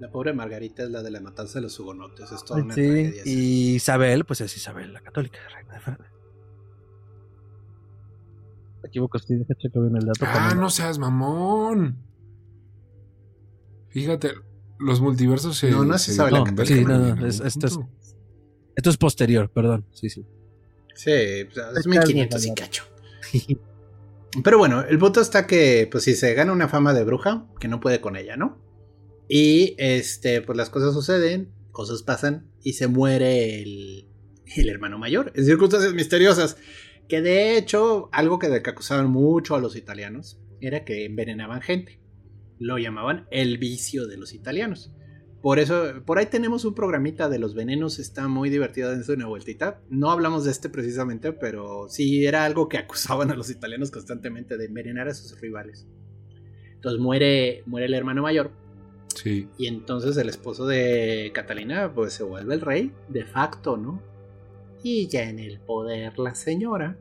La 0.00 0.10
pobre 0.10 0.32
Margarita 0.32 0.82
es 0.82 0.90
la 0.90 1.04
de 1.04 1.12
la 1.12 1.20
matanza 1.20 1.60
de 1.60 1.62
los 1.62 1.78
hugonotes. 1.78 2.32
Es 2.32 2.44
toda 2.44 2.64
una 2.64 2.74
sí, 2.74 3.12
Y 3.24 3.74
Isabel, 3.76 4.24
pues 4.24 4.40
es 4.40 4.56
Isabel, 4.56 4.92
la 4.92 5.02
católica, 5.02 5.38
reina 5.54 5.74
de 5.74 5.80
Francia. 5.80 6.15
Me 8.86 8.88
equivoco, 8.88 9.16
estoy 9.16 9.44
checo 9.58 9.82
bien 9.82 9.96
el 9.96 10.06
dato. 10.06 10.24
Ah, 10.24 10.54
no 10.56 10.70
seas 10.70 10.96
mamón. 10.96 11.98
Fíjate, 13.88 14.30
los 14.78 15.00
multiversos 15.00 15.56
se. 15.56 15.72
No, 15.72 15.84
no 15.84 15.98
se 15.98 16.12
sabe 16.12 16.30
la. 16.30 16.44
Sí, 16.64 16.84
no, 16.84 16.96
no, 17.16 17.26
esto, 17.26 17.66
es, 17.66 17.78
esto 18.76 18.90
es 18.90 18.96
posterior, 18.96 19.50
perdón. 19.50 19.84
Sí, 19.92 20.08
sí. 20.08 20.24
Sí, 20.94 21.10
es 21.10 21.84
1500 21.84 22.46
y 22.46 22.54
cacho. 22.54 22.84
Pero 24.44 24.58
bueno, 24.58 24.84
el 24.84 24.98
punto 25.00 25.20
está 25.20 25.48
que, 25.48 25.88
pues 25.90 26.04
si 26.04 26.14
se 26.14 26.32
gana 26.34 26.52
una 26.52 26.68
fama 26.68 26.94
de 26.94 27.02
bruja, 27.02 27.48
que 27.58 27.66
no 27.66 27.80
puede 27.80 28.00
con 28.00 28.14
ella, 28.14 28.36
¿no? 28.36 28.62
Y 29.28 29.74
este, 29.78 30.42
pues 30.42 30.56
las 30.56 30.70
cosas 30.70 30.94
suceden, 30.94 31.50
cosas 31.72 32.04
pasan 32.04 32.52
y 32.62 32.74
se 32.74 32.86
muere 32.86 33.62
el, 33.62 34.08
el 34.54 34.68
hermano 34.68 34.96
mayor 34.96 35.32
en 35.34 35.44
circunstancias 35.44 35.92
misteriosas. 35.92 36.56
Que 37.08 37.22
de 37.22 37.56
hecho, 37.56 38.08
algo 38.12 38.38
que, 38.38 38.62
que 38.62 38.70
acusaban 38.70 39.10
mucho 39.10 39.54
a 39.54 39.60
los 39.60 39.76
italianos 39.76 40.40
era 40.60 40.84
que 40.84 41.04
envenenaban 41.04 41.62
gente. 41.62 42.00
Lo 42.58 42.78
llamaban 42.78 43.26
el 43.30 43.58
vicio 43.58 44.06
de 44.06 44.16
los 44.16 44.32
italianos. 44.32 44.92
Por 45.42 45.58
eso, 45.58 46.02
por 46.04 46.18
ahí 46.18 46.26
tenemos 46.26 46.64
un 46.64 46.74
programita 46.74 47.28
de 47.28 47.38
los 47.38 47.54
venenos, 47.54 47.98
está 47.98 48.26
muy 48.26 48.50
divertido 48.50 48.96
de 48.96 49.12
una 49.12 49.26
vueltita. 49.26 49.80
No 49.88 50.10
hablamos 50.10 50.44
de 50.44 50.50
este 50.50 50.68
precisamente, 50.68 51.32
pero 51.32 51.88
sí 51.88 52.26
era 52.26 52.44
algo 52.44 52.68
que 52.68 52.78
acusaban 52.78 53.30
a 53.30 53.36
los 53.36 53.50
italianos 53.50 53.90
constantemente 53.90 54.56
de 54.56 54.64
envenenar 54.64 55.08
a 55.08 55.14
sus 55.14 55.40
rivales. 55.40 55.86
Entonces 56.74 57.00
muere, 57.00 57.62
muere 57.66 57.86
el 57.86 57.94
hermano 57.94 58.22
mayor 58.22 58.50
y 59.24 59.66
entonces 59.66 60.16
el 60.16 60.28
esposo 60.28 60.66
de 60.66 61.30
Catalina 61.34 61.92
pues 61.94 62.12
se 62.12 62.22
vuelve 62.22 62.54
el 62.54 62.60
rey 62.60 62.92
de 63.08 63.24
facto, 63.24 63.76
¿no? 63.76 64.02
Y 64.82 65.08
ya 65.08 65.28
en 65.28 65.38
el 65.38 65.60
poder 65.60 66.18
la 66.18 66.34
señora 66.34 66.98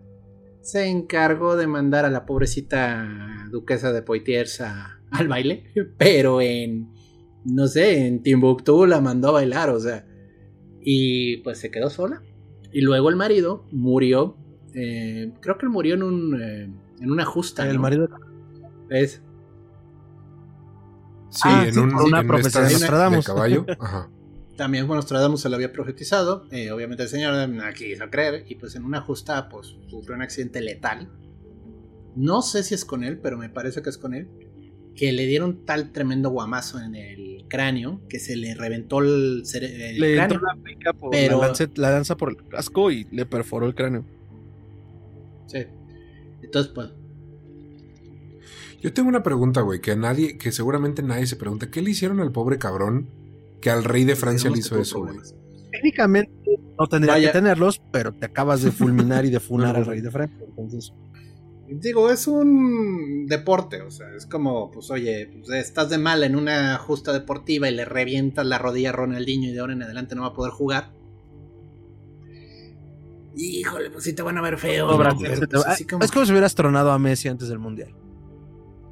se 0.62 0.88
encargó 0.88 1.56
de 1.56 1.68
mandar 1.68 2.06
a 2.06 2.10
la 2.10 2.26
pobrecita 2.26 3.48
duquesa 3.52 3.92
de 3.92 4.02
Poitiers 4.02 4.62
al 4.62 5.28
baile, 5.28 5.72
pero 5.98 6.42
en, 6.42 6.92
no 7.46 7.68
sé, 7.68 8.08
en 8.08 8.24
Timbuktu 8.24 8.86
la 8.86 9.00
mandó 9.00 9.30
a 9.30 9.34
bailar, 9.34 9.70
o 9.70 9.80
sea, 9.80 10.08
y 10.82 11.38
pues 11.38 11.60
se 11.60 11.70
quedó 11.70 11.90
sola. 11.90 12.24
Y 12.72 12.82
luego 12.82 13.10
el 13.10 13.16
marido 13.16 13.66
murió, 13.72 14.38
eh, 14.74 15.32
creo 15.40 15.58
que 15.58 15.66
él 15.68 15.72
murió 15.72 15.94
en 15.94 16.04
un, 16.04 16.42
eh, 16.42 16.74
en 17.00 17.12
una 17.12 17.26
justa. 17.26 17.70
El 17.70 17.80
marido 17.80 18.10
es 18.90 19.22
Sí, 21.36 21.42
ah, 21.44 21.66
en, 21.68 21.78
una 21.80 22.24
profecía 22.24 22.62
de 22.62 22.74
Nostradamus. 22.74 23.26
caballo. 23.26 23.66
También 24.56 24.88
bueno, 24.88 25.02
Nostradamus 25.02 25.42
se 25.42 25.50
lo 25.50 25.56
había 25.56 25.72
profetizado. 25.72 26.46
Eh, 26.52 26.72
obviamente 26.72 27.04
el 27.04 27.10
señor 27.10 27.50
no 27.50 27.64
quiso 27.74 28.10
creer. 28.10 28.46
Y 28.48 28.56
pues 28.56 28.76
en 28.76 28.86
una 28.86 29.02
justa, 29.02 29.50
pues 29.50 29.76
sufrió 29.88 30.16
un 30.16 30.22
accidente 30.22 30.62
letal. 30.62 31.10
No 32.16 32.42
sé 32.42 32.64
si 32.64 32.74
es 32.74 32.86
con 32.86 33.04
él, 33.04 33.20
pero 33.20 33.38
me 33.38 33.50
parece 33.50 33.82
que 33.82 33.90
es 33.90 33.98
con 33.98 34.14
él. 34.14 34.30
Que 34.96 35.12
le 35.12 35.26
dieron 35.26 35.66
tal 35.66 35.92
tremendo 35.92 36.30
guamazo 36.30 36.80
en 36.80 36.96
el 36.96 37.46
cráneo 37.50 38.02
que 38.08 38.20
se 38.20 38.38
le 38.38 38.56
reventó 38.56 39.00
el, 39.00 39.44
el 39.54 40.00
le 40.00 40.16
cráneo. 40.16 40.40
la, 40.40 40.64
pica 40.64 40.94
por 40.94 41.12
pero... 41.12 41.42
la, 41.42 41.92
lanza 41.92 42.16
por 42.16 42.30
el 42.30 42.48
casco 42.48 42.92
y 42.92 43.06
le 43.12 43.26
perforó 43.26 43.66
el 43.66 43.76
cráneo. 43.76 44.06
Sí. 45.48 45.66
Entonces, 46.42 46.72
pues, 46.74 46.90
yo 48.82 48.94
tengo 48.94 49.10
una 49.10 49.24
pregunta, 49.24 49.62
güey, 49.62 49.82
que 49.82 49.92
a 49.92 49.96
nadie, 49.96 50.38
que 50.38 50.52
seguramente 50.52 51.04
nadie 51.04 51.28
se 51.28 51.36
pregunta. 51.36 51.70
¿Qué 51.70 51.82
le 51.82 51.92
hicieron 51.92 52.20
al 52.22 52.32
pobre 52.32 52.58
cabrón 52.58 53.10
que 53.66 53.72
al 53.72 53.84
rey 53.84 54.04
de 54.04 54.16
Francia 54.16 54.48
le 54.52 54.60
hizo 54.60 54.80
eso, 54.80 55.00
güey? 55.00 55.18
Técnicamente 55.72 56.32
no 56.78 56.86
tendría 56.86 57.20
que 57.20 57.30
tenerlos, 57.30 57.82
pero 57.92 58.14
te 58.14 58.28
acabas 58.28 58.62
de 58.62 58.70
fulminar 58.72 59.26
y 59.26 59.32
de 59.32 59.40
funar 59.40 59.76
al 59.76 59.88
rey 59.88 60.02
de 60.02 60.12
Francia. 60.12 60.46
Entonces. 60.48 60.94
Digo, 61.68 62.12
es 62.12 62.28
un 62.28 63.26
deporte, 63.26 63.82
o 63.82 63.90
sea, 63.90 64.06
es 64.16 64.28
como, 64.28 64.70
pues 64.70 64.92
oye, 64.92 65.32
pues, 65.34 65.50
estás 65.50 65.90
de 65.90 65.98
mal 65.98 66.24
en 66.24 66.36
una 66.36 66.78
justa 66.78 67.12
deportiva 67.12 67.68
y 67.68 67.74
le 67.74 67.86
revientas 67.86 68.46
la 68.46 68.60
rodilla 68.60 68.90
a 68.90 68.94
Ronaldinho 68.94 69.50
y 69.50 69.54
de 69.54 69.60
ahora 69.62 69.74
en 69.74 69.82
adelante 69.82 70.14
no 70.14 70.22
va 70.22 70.28
a 70.28 70.34
poder 70.36 70.52
jugar. 70.52 70.92
Híjole, 73.36 73.90
pues 73.90 74.04
sí 74.04 74.14
te 74.14 74.22
van 74.22 74.38
a 74.38 74.44
ver 74.44 74.60
feo. 74.60 74.96
Pues, 74.96 75.42
es 76.02 76.12
como 76.12 76.24
si 76.24 76.32
hubieras 76.32 76.54
tronado 76.54 76.92
a 76.92 77.00
Messi 77.00 77.30
antes 77.30 77.48
del 77.50 77.58
Mundial 77.58 77.96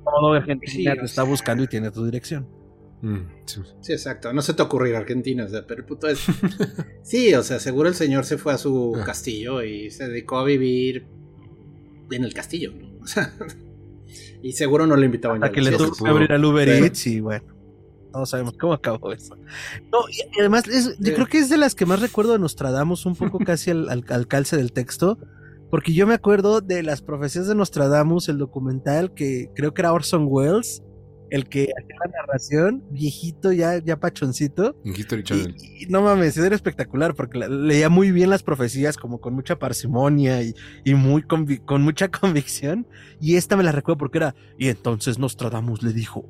todo 0.03 0.33
Argentina 0.33 0.95
te 0.95 1.05
está 1.05 1.23
buscando 1.23 1.63
y 1.63 1.67
tiene 1.67 1.91
tu 1.91 2.05
dirección. 2.05 2.47
Mm, 3.03 3.27
sí. 3.45 3.93
exacto. 3.93 4.31
No 4.33 4.41
se 4.41 4.53
te 4.53 4.63
ocurrir 4.63 4.95
Argentina, 4.95 5.45
o 5.45 5.49
sea, 5.49 5.67
pero 5.67 5.81
el 5.81 5.85
puto 5.85 6.07
es. 6.07 6.19
sí, 7.03 7.33
o 7.35 7.43
sea, 7.43 7.59
seguro 7.59 7.89
el 7.89 7.95
señor 7.95 8.25
se 8.25 8.37
fue 8.37 8.53
a 8.53 8.57
su 8.57 8.95
ah. 8.99 9.03
castillo 9.05 9.61
y 9.61 9.91
se 9.91 10.07
dedicó 10.07 10.37
a 10.37 10.45
vivir 10.45 11.05
en 12.09 12.23
el 12.23 12.33
castillo, 12.33 12.73
¿no? 12.73 12.93
O 13.03 13.07
sea, 13.07 13.33
y 14.41 14.53
seguro 14.53 14.87
no 14.87 14.95
le 14.95 15.07
invitaban 15.07 15.43
a 15.43 15.51
que 15.51 15.59
le 15.59 15.71
tuvo 15.71 15.91
que 15.91 16.09
abrir 16.09 16.31
al 16.31 16.45
Uber 16.45 16.69
Eats 16.69 17.07
y 17.07 17.19
bueno. 17.19 17.45
Todos 18.13 18.29
sabemos 18.29 18.55
cómo 18.57 18.73
acabó 18.73 19.11
eso. 19.11 19.35
No, 19.91 20.07
y 20.09 20.39
además, 20.39 20.63
yo 20.99 21.13
creo 21.13 21.27
que 21.27 21.39
es 21.39 21.49
de 21.49 21.57
las 21.57 21.75
que 21.75 21.85
más 21.85 21.99
recuerdo 21.99 22.31
de 22.31 22.39
Nostradamus, 22.39 23.05
un 23.05 23.15
poco 23.15 23.39
casi 23.45 23.71
al, 23.71 23.89
al 23.89 24.27
calce 24.27 24.55
del 24.55 24.71
texto 24.71 25.17
porque 25.73 25.91
yo 25.91 26.05
me 26.05 26.13
acuerdo 26.13 26.61
de 26.61 26.83
las 26.83 27.01
profecías 27.01 27.47
de 27.47 27.55
Nostradamus, 27.55 28.29
el 28.29 28.37
documental 28.37 29.11
que 29.15 29.49
creo 29.55 29.73
que 29.73 29.81
era 29.81 29.91
Orson 29.91 30.27
Welles, 30.29 30.83
el 31.33 31.49
que 31.49 31.63
hacía 31.75 31.95
la 32.05 32.11
narración, 32.11 32.83
viejito, 32.91 33.51
ya, 33.51 33.79
ya 33.79 33.99
pachoncito. 33.99 34.79
Y, 34.83 35.87
no 35.87 36.03
mames, 36.03 36.37
era 36.37 36.53
espectacular 36.53 37.15
porque 37.15 37.39
leía 37.39 37.89
muy 37.89 38.11
bien 38.11 38.29
las 38.29 38.43
profecías, 38.43 38.97
como 38.97 39.19
con 39.19 39.33
mucha 39.33 39.57
parsimonia 39.57 40.43
y, 40.43 40.53
y 40.83 40.93
muy 40.93 41.23
con 41.23 41.81
mucha 41.81 42.07
convicción. 42.11 42.87
Y 43.19 43.35
esta 43.35 43.57
me 43.57 43.63
la 43.63 43.71
recuerdo 43.71 43.97
porque 43.97 44.19
era. 44.19 44.35
Y 44.59 44.67
entonces 44.67 45.17
Nostradamus 45.17 45.81
le 45.81 45.91
dijo: 45.91 46.29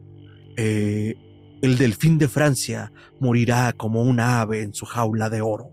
eh, 0.56 1.16
El 1.62 1.78
delfín 1.78 2.18
de 2.18 2.30
Francia 2.30 2.94
morirá 3.20 3.74
como 3.74 4.04
una 4.04 4.40
ave 4.40 4.62
en 4.62 4.74
su 4.74 4.86
jaula 4.86 5.30
de 5.30 5.42
oro 5.42 5.72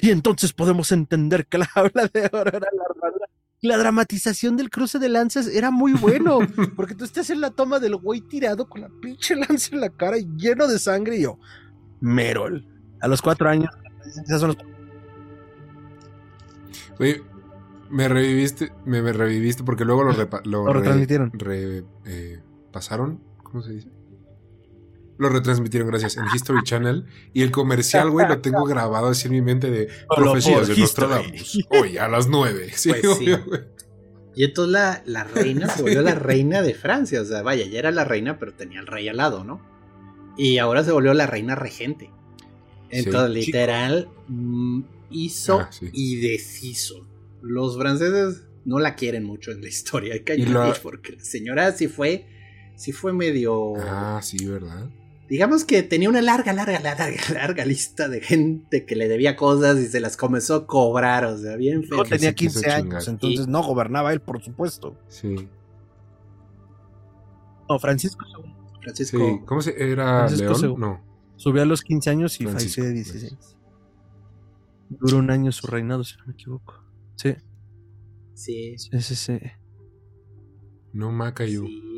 Y 0.00 0.08
entonces 0.08 0.54
podemos 0.54 0.90
entender 0.90 1.44
que 1.46 1.58
la 1.58 1.68
habla 1.74 2.08
de 2.10 2.30
oro 2.32 2.48
era 2.48 2.68
la 2.72 2.84
armadura. 2.88 3.26
La 3.62 3.76
dramatización 3.76 4.56
del 4.56 4.70
cruce 4.70 4.98
de 4.98 5.08
lanzas 5.08 5.46
era 5.46 5.70
muy 5.70 5.92
bueno, 5.92 6.38
porque 6.76 6.94
tú 6.94 7.04
estás 7.04 7.28
en 7.30 7.40
la 7.40 7.50
toma 7.50 7.78
del 7.78 7.96
güey 7.96 8.20
tirado 8.20 8.68
con 8.68 8.80
la 8.80 8.88
pinche 9.00 9.36
lanza 9.36 9.74
en 9.74 9.80
la 9.80 9.90
cara 9.90 10.18
y 10.18 10.26
lleno 10.36 10.66
de 10.66 10.78
sangre 10.78 11.18
y 11.18 11.22
yo, 11.22 11.38
Merol, 12.00 12.66
a 13.00 13.08
los 13.08 13.20
cuatro 13.20 13.48
años, 13.48 13.70
esas 14.24 14.40
son 14.40 14.48
los... 14.48 14.58
Oye, 16.98 17.22
me 17.90 18.08
reviviste, 18.08 18.72
me, 18.84 19.00
reviviste 19.12 19.64
porque 19.64 19.84
luego 19.84 20.04
lo, 20.04 20.12
lo, 20.44 20.72
retransmitieron. 20.72 21.32
Eh, 22.04 22.40
¿Pasaron? 22.72 23.20
¿Cómo 23.42 23.62
se 23.62 23.72
dice? 23.72 23.99
Lo 25.20 25.28
retransmitieron, 25.28 25.86
gracias, 25.86 26.16
en 26.16 26.24
History 26.34 26.62
Channel. 26.64 27.04
Y 27.34 27.42
el 27.42 27.50
comercial, 27.50 28.08
güey, 28.08 28.26
lo 28.26 28.40
tengo 28.40 28.64
grabado 28.64 29.08
así 29.08 29.26
en 29.26 29.34
mi 29.34 29.42
mente 29.42 29.70
de 29.70 29.86
profecías 30.16 30.66
de 30.66 30.78
Nostradamus. 30.78 31.58
Hoy 31.68 31.98
a 31.98 32.08
las 32.08 32.26
nueve. 32.28 32.70
Sí, 32.74 32.90
pues 32.90 33.18
Y 34.34 34.44
entonces 34.44 34.72
la, 34.72 35.02
la 35.04 35.24
reina 35.24 35.68
se 35.68 35.82
volvió 35.82 36.00
la 36.00 36.14
reina 36.14 36.62
de 36.62 36.72
Francia. 36.72 37.20
O 37.20 37.26
sea, 37.26 37.42
vaya, 37.42 37.66
ya 37.66 37.78
era 37.78 37.90
la 37.90 38.04
reina, 38.04 38.38
pero 38.38 38.54
tenía 38.54 38.80
el 38.80 38.86
rey 38.86 39.08
al 39.08 39.18
lado, 39.18 39.44
¿no? 39.44 39.60
Y 40.38 40.56
ahora 40.56 40.84
se 40.84 40.92
volvió 40.92 41.12
la 41.12 41.26
reina 41.26 41.54
regente. 41.54 42.10
Entonces, 42.88 43.30
literal, 43.30 44.08
mm, 44.26 44.80
hizo 45.10 45.60
ah, 45.60 45.70
y 45.92 46.16
deshizo. 46.16 47.06
Los 47.42 47.76
franceses 47.76 48.44
no 48.64 48.78
la 48.78 48.94
quieren 48.94 49.24
mucho 49.24 49.50
en 49.50 49.60
la 49.60 49.68
historia, 49.68 50.14
hay 50.14 50.20
que 50.20 50.46
porque 50.82 51.12
la 51.12 51.24
señora 51.24 51.72
sí 51.72 51.88
fue, 51.88 52.24
sí 52.74 52.92
fue 52.92 53.12
medio... 53.12 53.74
Ah, 53.76 54.20
sí, 54.22 54.46
¿verdad? 54.46 54.88
Digamos 55.30 55.64
que 55.64 55.84
tenía 55.84 56.08
una 56.08 56.20
larga, 56.20 56.52
larga, 56.52 56.80
larga, 56.80 57.06
larga 57.32 57.64
lista 57.64 58.08
de 58.08 58.20
gente 58.20 58.84
que 58.84 58.96
le 58.96 59.08
debía 59.08 59.36
cosas 59.36 59.78
y 59.78 59.86
se 59.86 60.00
las 60.00 60.16
comenzó 60.16 60.56
a 60.56 60.66
cobrar, 60.66 61.24
o 61.24 61.38
sea, 61.38 61.56
bien 61.56 61.84
feo. 61.84 62.02
tenía 62.02 62.34
15 62.34 62.70
años, 62.70 63.06
entonces 63.06 63.46
no 63.46 63.62
gobernaba 63.62 64.12
él, 64.12 64.20
por 64.20 64.42
supuesto. 64.42 64.96
Sí. 65.08 65.48
No, 67.68 67.78
Francisco 67.78 68.26
Francisco. 68.82 69.18
Sí. 69.18 69.40
¿Cómo 69.46 69.62
se 69.62 69.90
era 69.90 70.28
León? 70.28 70.74
No. 70.78 71.00
Subió 71.36 71.62
a 71.62 71.64
los 71.64 71.82
15 71.82 72.10
años 72.10 72.40
y 72.40 72.44
falleció 72.44 72.84
de 72.84 72.92
16. 72.92 73.56
Duró 74.88 75.18
un 75.18 75.30
año 75.30 75.52
su 75.52 75.66
reinado, 75.68 76.02
si 76.02 76.16
no 76.16 76.26
me 76.26 76.32
equivoco. 76.32 76.82
Sí. 77.14 77.36
Sí. 78.34 78.78
Sí, 78.78 79.00
sí, 79.00 79.14
sí. 79.14 79.38
No 80.92 81.12
Macayu. 81.12 81.66
Sí. 81.66 81.89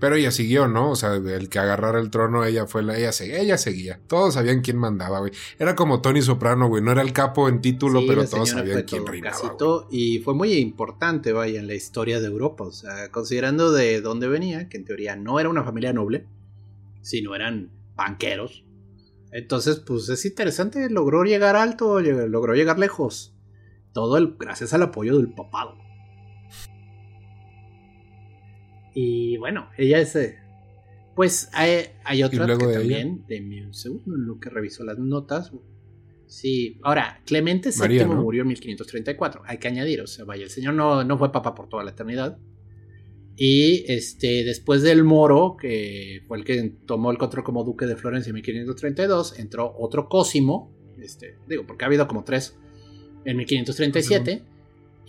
Pero 0.00 0.14
ella 0.14 0.30
siguió, 0.30 0.68
¿no? 0.68 0.90
O 0.92 0.96
sea, 0.96 1.14
el 1.14 1.48
que 1.48 1.58
agarrara 1.58 1.98
el 1.98 2.10
trono, 2.10 2.44
ella 2.44 2.66
fue 2.66 2.82
la, 2.82 2.96
ella 2.96 3.12
seguía, 3.12 3.40
ella 3.40 3.58
seguía. 3.58 4.00
Todos 4.06 4.34
sabían 4.34 4.60
quién 4.60 4.76
mandaba, 4.76 5.18
güey. 5.18 5.32
Era 5.58 5.74
como 5.74 6.00
Tony 6.00 6.22
Soprano, 6.22 6.68
güey. 6.68 6.82
No 6.82 6.92
era 6.92 7.02
el 7.02 7.12
capo 7.12 7.48
en 7.48 7.60
título, 7.60 8.02
pero 8.06 8.28
todos 8.28 8.50
sabían 8.50 8.82
quién 8.84 9.06
reinaba. 9.06 9.56
y 9.90 10.20
fue 10.20 10.34
muy 10.34 10.52
importante, 10.54 11.32
vaya, 11.32 11.58
en 11.58 11.66
la 11.66 11.74
historia 11.74 12.20
de 12.20 12.26
Europa. 12.26 12.64
O 12.64 12.72
sea, 12.72 13.10
considerando 13.10 13.72
de 13.72 14.00
dónde 14.00 14.28
venía, 14.28 14.68
que 14.68 14.76
en 14.76 14.84
teoría 14.84 15.16
no 15.16 15.40
era 15.40 15.48
una 15.48 15.64
familia 15.64 15.92
noble, 15.92 16.26
sino 17.02 17.34
eran 17.34 17.70
banqueros. 17.96 18.64
Entonces, 19.32 19.80
pues 19.80 20.08
es 20.08 20.24
interesante, 20.24 20.88
logró 20.88 21.24
llegar 21.24 21.56
alto, 21.56 22.00
logró 22.00 22.54
llegar 22.54 22.78
lejos. 22.78 23.34
Todo 23.92 24.16
el, 24.16 24.36
gracias 24.38 24.72
al 24.72 24.82
apoyo 24.82 25.16
del 25.16 25.34
papado. 25.34 25.87
Y 29.00 29.36
bueno, 29.36 29.68
ella 29.76 30.00
es. 30.00 30.16
Eh, 30.16 30.38
pues 31.14 31.50
hay, 31.52 31.84
hay 32.02 32.24
otra 32.24 32.46
que 32.58 32.66
también, 32.66 33.24
de 33.28 33.64
un 33.64 33.72
segundo, 33.72 34.16
en 34.16 34.26
lo 34.26 34.40
que 34.40 34.50
revisó 34.50 34.82
las 34.82 34.98
notas. 34.98 35.52
Sí, 36.26 36.80
ahora, 36.82 37.22
Clemente 37.24 37.70
VII 37.70 38.06
murió 38.06 38.42
en 38.42 38.48
1534, 38.48 39.42
hay 39.46 39.58
que 39.58 39.68
añadir, 39.68 40.00
o 40.00 40.08
sea, 40.08 40.24
vaya, 40.24 40.42
el 40.42 40.50
señor 40.50 40.74
no, 40.74 41.04
no 41.04 41.16
fue 41.16 41.30
papa 41.30 41.54
por 41.54 41.68
toda 41.68 41.84
la 41.84 41.92
eternidad. 41.92 42.38
Y 43.36 43.84
este, 43.86 44.42
después 44.42 44.82
del 44.82 45.04
Moro, 45.04 45.56
que 45.56 46.22
fue 46.26 46.38
el 46.38 46.44
que 46.44 46.74
tomó 46.84 47.12
el 47.12 47.18
control 47.18 47.44
como 47.44 47.62
duque 47.62 47.86
de 47.86 47.94
Florencia 47.94 48.30
en 48.30 48.34
1532, 48.34 49.38
entró 49.38 49.76
otro 49.78 50.08
Cosimo, 50.08 50.74
este, 51.00 51.38
digo, 51.48 51.64
porque 51.68 51.84
ha 51.84 51.86
habido 51.86 52.08
como 52.08 52.24
tres, 52.24 52.58
en 53.24 53.36
1537 53.36 54.42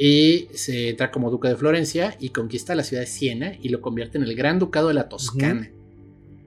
y 0.02 0.48
se 0.54 0.90
entra 0.90 1.12
como 1.12 1.30
duque 1.30 1.50
de 1.50 1.58
Florencia 1.58 2.16
y 2.22 2.30
conquista 2.30 2.74
la 2.74 2.84
ciudad 2.84 3.02
de 3.02 3.08
Siena 3.08 3.54
y 3.62 3.68
lo 3.68 3.82
convierte 3.82 4.18
en 4.18 4.24
el 4.24 4.34
gran 4.34 4.58
ducado 4.58 4.88
de 4.88 4.94
la 4.94 5.10
Toscana. 5.10 5.70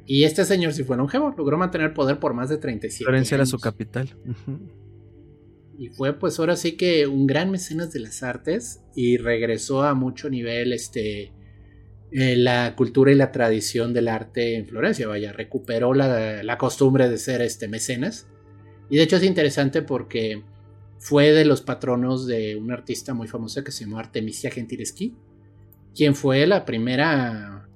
Y 0.06 0.24
este 0.24 0.46
señor, 0.46 0.72
si 0.72 0.84
fue 0.84 0.96
longevo, 0.96 1.34
logró 1.36 1.58
mantener 1.58 1.92
poder 1.92 2.18
por 2.18 2.32
más 2.32 2.48
de 2.48 2.56
37 2.56 3.04
Florencia 3.04 3.34
era 3.34 3.44
su 3.44 3.58
capital. 3.58 4.16
Y 5.78 5.88
fue 5.88 6.18
pues 6.18 6.38
ahora 6.40 6.56
sí 6.56 6.72
que 6.72 7.06
un 7.06 7.26
gran 7.26 7.50
mecenas 7.50 7.92
de 7.92 8.00
las 8.00 8.22
artes 8.22 8.80
y 8.94 9.18
regresó 9.18 9.82
a 9.82 9.94
mucho 9.94 10.30
nivel 10.30 10.72
este, 10.72 11.32
eh, 12.10 12.36
la 12.36 12.74
cultura 12.74 13.12
y 13.12 13.16
la 13.16 13.32
tradición 13.32 13.92
del 13.92 14.08
arte 14.08 14.56
en 14.56 14.66
Florencia. 14.66 15.08
Vaya, 15.08 15.30
recuperó 15.30 15.92
la, 15.92 16.42
la 16.42 16.56
costumbre 16.56 17.10
de 17.10 17.18
ser 17.18 17.42
este 17.42 17.68
mecenas. 17.68 18.28
Y 18.88 18.96
de 18.96 19.02
hecho 19.02 19.16
es 19.16 19.24
interesante 19.24 19.82
porque 19.82 20.42
fue 21.02 21.32
de 21.32 21.44
los 21.44 21.62
patronos 21.62 22.28
de 22.28 22.54
una 22.54 22.74
artista 22.74 23.12
muy 23.12 23.26
famosa 23.26 23.64
que 23.64 23.72
se 23.72 23.84
llamó 23.84 23.98
Artemisia 23.98 24.52
Gentileschi, 24.52 25.16
quien 25.96 26.14
fue 26.14 26.46
la 26.46 26.64
primera 26.64 27.68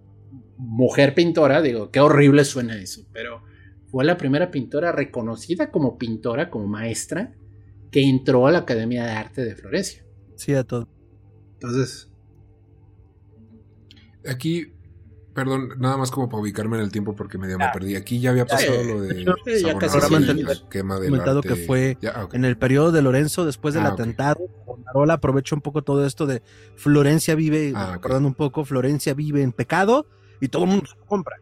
mujer 0.57 1.13
pintora, 1.13 1.61
digo, 1.61 1.91
qué 1.91 1.99
horrible 1.99 2.45
suena 2.45 2.81
eso, 2.81 3.05
pero 3.13 3.43
fue 3.89 4.05
la 4.05 4.17
primera 4.17 4.53
pintora 4.53 4.93
reconocida 4.93 5.73
como 5.73 5.99
pintora, 5.99 6.51
como 6.51 6.69
maestra, 6.69 7.35
que 7.91 8.09
entró 8.09 8.47
a 8.47 8.53
la 8.53 8.59
Academia 8.59 9.05
de 9.05 9.11
Arte 9.11 9.45
de 9.45 9.57
Florencia. 9.57 10.05
Sí, 10.37 10.55
a 10.55 10.63
todo. 10.63 10.89
Entonces... 11.55 12.09
Aquí 14.25 14.73
Perdón, 15.37 15.75
nada 15.77 15.99
más 15.99 16.11
como 16.11 16.31
para 16.31 16.41
ubicarme 16.41 16.79
en 16.79 16.85
el 16.85 16.91
tiempo 16.91 17.15
porque 17.15 17.37
medio 17.37 17.59
me 17.59 17.69
perdí. 17.69 17.95
Aquí 17.95 18.21
ya 18.21 18.31
había 18.31 18.47
pasado 18.47 18.83
lo 18.83 19.03
de 19.03 19.23
ya 19.23 19.77
casi 19.77 19.99
el 20.15 20.63
quema 20.71 20.99
del 20.99 21.11
comentado 21.11 21.43
que 21.43 21.57
fue 21.57 21.99
en 22.33 22.47
el 22.47 22.57
periodo 22.57 22.91
de 22.91 23.03
Lorenzo 23.03 23.45
después 23.45 23.75
del 23.75 23.85
ah, 23.85 23.91
atentado. 23.91 24.41
Marola 24.87 25.13
aprovechó 25.13 25.55
un 25.55 25.61
poco 25.61 25.83
todo 25.83 26.07
esto 26.07 26.25
de 26.25 26.43
Florencia 26.77 27.35
vive, 27.35 27.75
ah, 27.77 27.91
recordando 27.93 28.27
un 28.27 28.35
poco, 28.35 28.65
Florencia 28.65 29.13
vive 29.13 29.43
en 29.43 29.53
pecado 29.53 30.07
y 30.41 30.49
todo 30.49 30.65
el 30.65 30.71
mundo 30.71 30.87
se 30.87 30.97
lo 30.97 31.05
compra. 31.05 31.37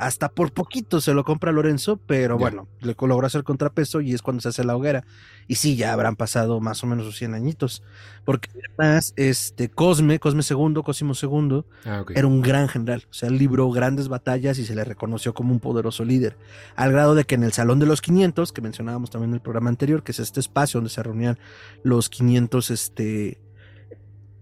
Hasta 0.00 0.30
por 0.30 0.50
poquito 0.52 1.02
se 1.02 1.12
lo 1.12 1.24
compra 1.24 1.52
Lorenzo, 1.52 1.98
pero 2.06 2.38
bueno, 2.38 2.68
le 2.80 2.96
logró 2.98 3.26
hacer 3.26 3.44
contrapeso 3.44 4.00
y 4.00 4.14
es 4.14 4.22
cuando 4.22 4.40
se 4.40 4.48
hace 4.48 4.64
la 4.64 4.74
hoguera. 4.74 5.04
Y 5.46 5.56
sí, 5.56 5.76
ya 5.76 5.92
habrán 5.92 6.16
pasado 6.16 6.58
más 6.58 6.82
o 6.82 6.86
menos 6.86 7.04
sus 7.04 7.18
100 7.18 7.34
añitos. 7.34 7.82
Porque 8.24 8.48
además, 8.78 9.12
este, 9.16 9.68
Cosme, 9.68 10.18
Cosme 10.18 10.42
II, 10.48 10.82
Cosimo 10.82 11.12
II, 11.12 11.64
ah, 11.84 12.06
era 12.14 12.26
un 12.26 12.40
gran 12.40 12.68
general. 12.68 13.04
O 13.10 13.12
sea, 13.12 13.28
libró 13.28 13.70
grandes 13.70 14.08
batallas 14.08 14.58
y 14.58 14.64
se 14.64 14.74
le 14.74 14.84
reconoció 14.84 15.34
como 15.34 15.52
un 15.52 15.60
poderoso 15.60 16.02
líder. 16.02 16.38
Al 16.76 16.92
grado 16.92 17.14
de 17.14 17.24
que 17.24 17.34
en 17.34 17.44
el 17.44 17.52
Salón 17.52 17.78
de 17.78 17.84
los 17.84 18.00
500, 18.00 18.52
que 18.52 18.62
mencionábamos 18.62 19.10
también 19.10 19.32
en 19.32 19.34
el 19.34 19.42
programa 19.42 19.68
anterior, 19.68 20.02
que 20.02 20.12
es 20.12 20.18
este 20.18 20.40
espacio 20.40 20.78
donde 20.78 20.88
se 20.88 21.02
reunían 21.02 21.38
los 21.82 22.08
500, 22.08 22.70
este 22.70 23.38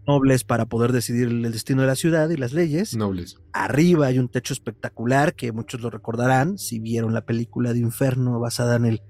nobles 0.08 0.42
para 0.42 0.66
poder 0.66 0.90
decidir 0.92 1.28
el 1.28 1.52
destino 1.52 1.82
de 1.82 1.88
la 1.88 1.94
ciudad 1.94 2.30
y 2.30 2.36
las 2.36 2.52
leyes. 2.52 2.96
Nobles. 2.96 3.36
Arriba 3.52 4.06
hay 4.06 4.18
un 4.18 4.28
techo 4.28 4.54
espectacular 4.54 5.34
que 5.34 5.52
muchos 5.52 5.82
lo 5.82 5.90
recordarán 5.90 6.56
si 6.56 6.80
vieron 6.80 7.12
la 7.12 7.26
película 7.26 7.74
de 7.74 7.80
Inferno 7.80 8.40
basada 8.40 8.76
en 8.76 8.86
el 8.86 9.02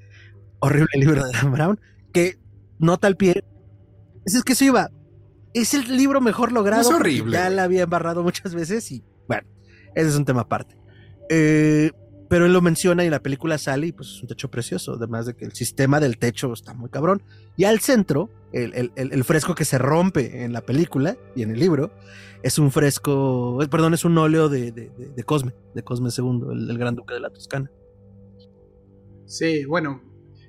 horrible 0.59 0.91
libro 0.99 1.25
de 1.25 1.33
Dan 1.33 1.53
Brown, 1.53 1.81
que 2.13 2.39
nota 2.79 3.07
al 3.07 3.17
pie. 3.17 3.45
Es 4.27 4.43
que 4.43 4.53
eso 4.53 4.65
iba. 4.65 4.91
Es 5.55 5.73
el 5.73 5.97
libro 5.97 6.21
mejor 6.21 6.53
logrado. 6.53 6.83
Es 6.83 6.89
horrible. 6.89 7.33
Ya 7.33 7.49
la 7.49 7.63
había 7.63 7.85
embarrado 7.85 8.23
muchas 8.23 8.55
veces 8.55 8.91
y 8.91 9.05
bueno, 9.29 9.49
ese 9.95 10.09
es 10.09 10.17
un 10.17 10.25
tema 10.25 10.43
aparte. 10.43 10.77
Eh, 11.31 11.93
pero 12.29 12.45
él 12.47 12.53
lo 12.53 12.61
menciona 12.61 13.03
y 13.03 13.07
en 13.07 13.13
la 13.13 13.23
película 13.23 13.57
sale 13.59 13.89
y 13.89 13.93
pues 13.93 14.09
es 14.09 14.23
un 14.23 14.29
techo 14.29 14.51
precioso, 14.51 14.95
además 14.95 15.27
de 15.27 15.35
que 15.35 15.45
el 15.45 15.53
sistema 15.53 15.99
del 15.99 16.19
techo 16.19 16.53
está 16.53 16.75
muy 16.75 16.91
cabrón. 16.91 17.23
Y 17.57 17.65
al 17.65 17.81
centro, 17.81 18.31
el, 18.53 19.25
fresco 19.25 19.55
que 19.55 19.65
se 19.65 19.79
rompe 19.79 20.45
en 20.45 20.53
la 20.53 20.61
película 20.61 21.17
y 21.35 21.43
en 21.43 21.51
el 21.51 21.59
libro, 21.59 21.91
es 22.43 22.59
un 22.59 22.71
fresco, 22.71 23.63
eh, 23.63 23.69
perdón, 23.69 23.95
es 23.95 24.05
un 24.05 24.17
óleo 24.19 24.49
de, 24.49 24.73
de, 24.73 25.25
Cosme, 25.25 25.55
de 25.75 25.83
Cosme 25.83 26.11
II, 26.17 26.69
el, 26.71 26.79
gran 26.79 26.95
duque 26.95 27.15
de 27.15 27.21
la 27.21 27.31
Toscana. 27.31 27.71
Sí, 29.27 29.65
bueno, 29.65 30.03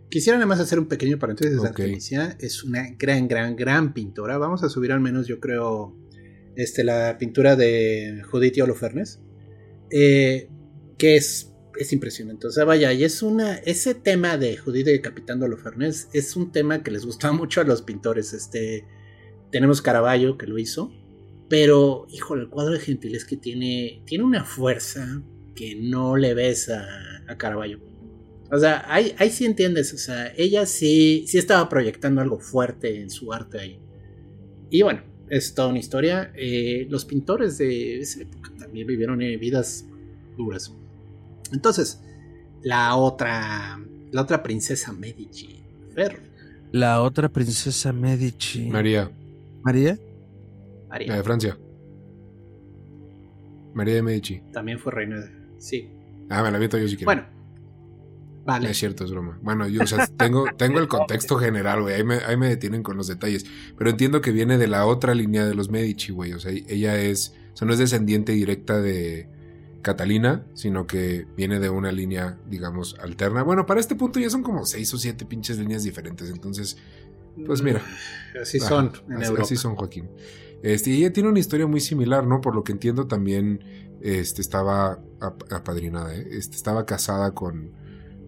quisiera 0.09 0.37
nada 0.37 0.47
más 0.47 0.59
hacer 0.59 0.79
un 0.79 0.87
pequeño 0.87 1.17
paréntesis. 1.17 1.59
Okay. 1.59 1.97
es 2.39 2.63
una 2.63 2.89
gran, 2.97 3.27
gran, 3.27 3.55
gran 3.55 3.93
pintora. 3.93 4.37
Vamos 4.37 4.63
a 4.63 4.69
subir 4.69 4.91
al 4.91 4.99
menos, 4.99 5.27
yo 5.27 5.39
creo, 5.39 5.95
este, 6.55 6.83
la 6.83 7.17
pintura 7.17 7.55
de 7.55 8.21
Judith 8.29 8.57
y 8.57 8.61
Holofernes, 8.61 9.21
eh, 9.91 10.49
que 10.97 11.15
es 11.15 11.48
es 11.79 11.93
impresionante. 11.93 12.47
O 12.47 12.51
sea, 12.51 12.65
vaya, 12.65 12.93
y 12.93 13.03
es 13.03 13.21
una. 13.21 13.55
Ese 13.55 13.95
tema 13.95 14.37
de 14.37 14.57
Judith 14.57 14.85
decapitando 14.85 15.45
a 15.45 15.49
los 15.49 15.59
es 16.13 16.35
un 16.35 16.51
tema 16.51 16.83
que 16.83 16.91
les 16.91 17.05
gustaba 17.05 17.33
mucho 17.37 17.61
a 17.61 17.63
los 17.63 17.81
pintores. 17.81 18.33
Este. 18.33 18.85
Tenemos 19.51 19.81
Caravaggio 19.81 20.37
que 20.37 20.45
lo 20.45 20.57
hizo. 20.57 20.91
Pero, 21.49 22.05
híjole, 22.09 22.43
el 22.43 22.49
cuadro 22.49 22.73
de 22.73 22.79
Gentiles 22.79 23.25
que 23.25 23.37
tiene. 23.37 24.03
Tiene 24.05 24.23
una 24.23 24.43
fuerza 24.43 25.23
que 25.55 25.75
no 25.75 26.15
le 26.17 26.33
ves 26.33 26.69
a, 26.69 26.85
a 27.27 27.37
Caravaggio. 27.37 27.79
O 28.51 28.57
sea, 28.57 28.83
ahí, 28.87 29.13
ahí 29.17 29.29
sí 29.29 29.45
entiendes, 29.45 29.93
o 29.93 29.97
sea, 29.97 30.33
ella 30.35 30.65
sí, 30.65 31.25
sí 31.27 31.37
estaba 31.37 31.69
proyectando 31.69 32.21
algo 32.21 32.39
fuerte 32.39 32.99
en 32.99 33.11
su 33.11 33.31
arte 33.31 33.59
ahí. 33.59 33.79
Y 34.71 34.81
bueno, 34.81 35.03
es 35.29 35.53
toda 35.53 35.67
una 35.67 35.79
historia. 35.79 36.31
Eh, 36.35 36.87
los 36.89 37.05
pintores 37.05 37.57
de 37.59 37.99
esa 37.99 38.21
época 38.21 38.51
también 38.57 38.87
vivieron 38.87 39.21
eh, 39.21 39.37
vidas 39.37 39.85
duras. 40.37 40.73
Entonces, 41.51 42.01
la 42.61 42.95
otra, 42.95 43.79
la 44.11 44.21
otra 44.21 44.43
princesa 44.43 44.91
Medici, 44.93 45.63
Fer. 45.93 46.21
La 46.71 47.01
otra 47.01 47.29
princesa 47.29 47.91
Medici. 47.93 48.69
María. 48.69 49.11
¿María? 49.63 49.97
María. 50.89 51.07
La 51.07 51.15
de 51.15 51.23
Francia. 51.23 51.57
María 53.73 53.95
de 53.95 54.01
Medici. 54.01 54.41
También 54.51 54.79
fue 54.79 54.91
reina 54.91 55.19
de... 55.19 55.31
Sí. 55.57 55.89
Ah, 56.29 56.43
me 56.43 56.51
la 56.51 56.59
visto 56.59 56.77
yo 56.77 56.87
si 56.87 56.95
quiero. 56.95 57.05
Bueno, 57.05 57.25
es 58.67 58.77
cierto, 58.77 59.03
es 59.03 59.11
broma. 59.11 59.37
Bueno, 59.41 59.67
yo 59.67 59.81
tengo, 60.17 60.45
tengo 60.57 60.79
el 60.79 60.87
contexto 60.87 61.37
general, 61.37 61.81
güey. 61.81 61.95
Ahí 61.95 62.03
me, 62.03 62.15
ahí 62.15 62.37
me 62.37 62.49
detienen 62.49 62.83
con 62.83 62.97
los 62.97 63.07
detalles. 63.07 63.45
Pero 63.77 63.89
entiendo 63.89 64.21
que 64.21 64.31
viene 64.31 64.57
de 64.57 64.67
la 64.67 64.85
otra 64.85 65.13
línea 65.13 65.45
de 65.45 65.53
los 65.55 65.69
Medici, 65.69 66.11
güey. 66.11 66.33
O 66.33 66.39
sea, 66.39 66.51
ella 66.51 66.99
es. 66.99 67.35
O 67.53 67.57
sea, 67.57 67.65
no 67.67 67.73
es 67.73 67.79
descendiente 67.79 68.31
directa 68.31 68.81
de 68.81 69.29
Catalina, 69.81 70.45
sino 70.53 70.87
que 70.87 71.25
viene 71.37 71.59
de 71.59 71.69
una 71.69 71.91
línea, 71.91 72.37
digamos, 72.49 72.97
alterna. 72.99 73.43
Bueno, 73.43 73.65
para 73.65 73.79
este 73.79 73.95
punto 73.95 74.19
ya 74.19 74.29
son 74.29 74.43
como 74.43 74.65
seis 74.65 74.93
o 74.93 74.97
siete 74.97 75.25
pinches 75.25 75.57
líneas 75.57 75.83
diferentes. 75.83 76.29
Entonces, 76.29 76.77
pues 77.45 77.61
mira. 77.61 77.81
Así 78.41 78.59
son 78.59 78.91
en 79.09 79.23
así, 79.23 79.33
así 79.39 79.55
son, 79.55 79.75
Joaquín. 79.75 80.09
Este, 80.61 80.89
y 80.89 80.97
ella 80.97 81.13
tiene 81.13 81.29
una 81.29 81.39
historia 81.39 81.67
muy 81.67 81.79
similar, 81.79 82.27
¿no? 82.27 82.41
Por 82.41 82.55
lo 82.55 82.63
que 82.63 82.73
entiendo 82.73 83.07
también 83.07 83.63
este, 84.01 84.41
estaba 84.41 84.99
apadrinada, 85.19 86.15
¿eh? 86.15 86.27
este, 86.31 86.55
estaba 86.55 86.85
casada 86.85 87.33
con 87.33 87.71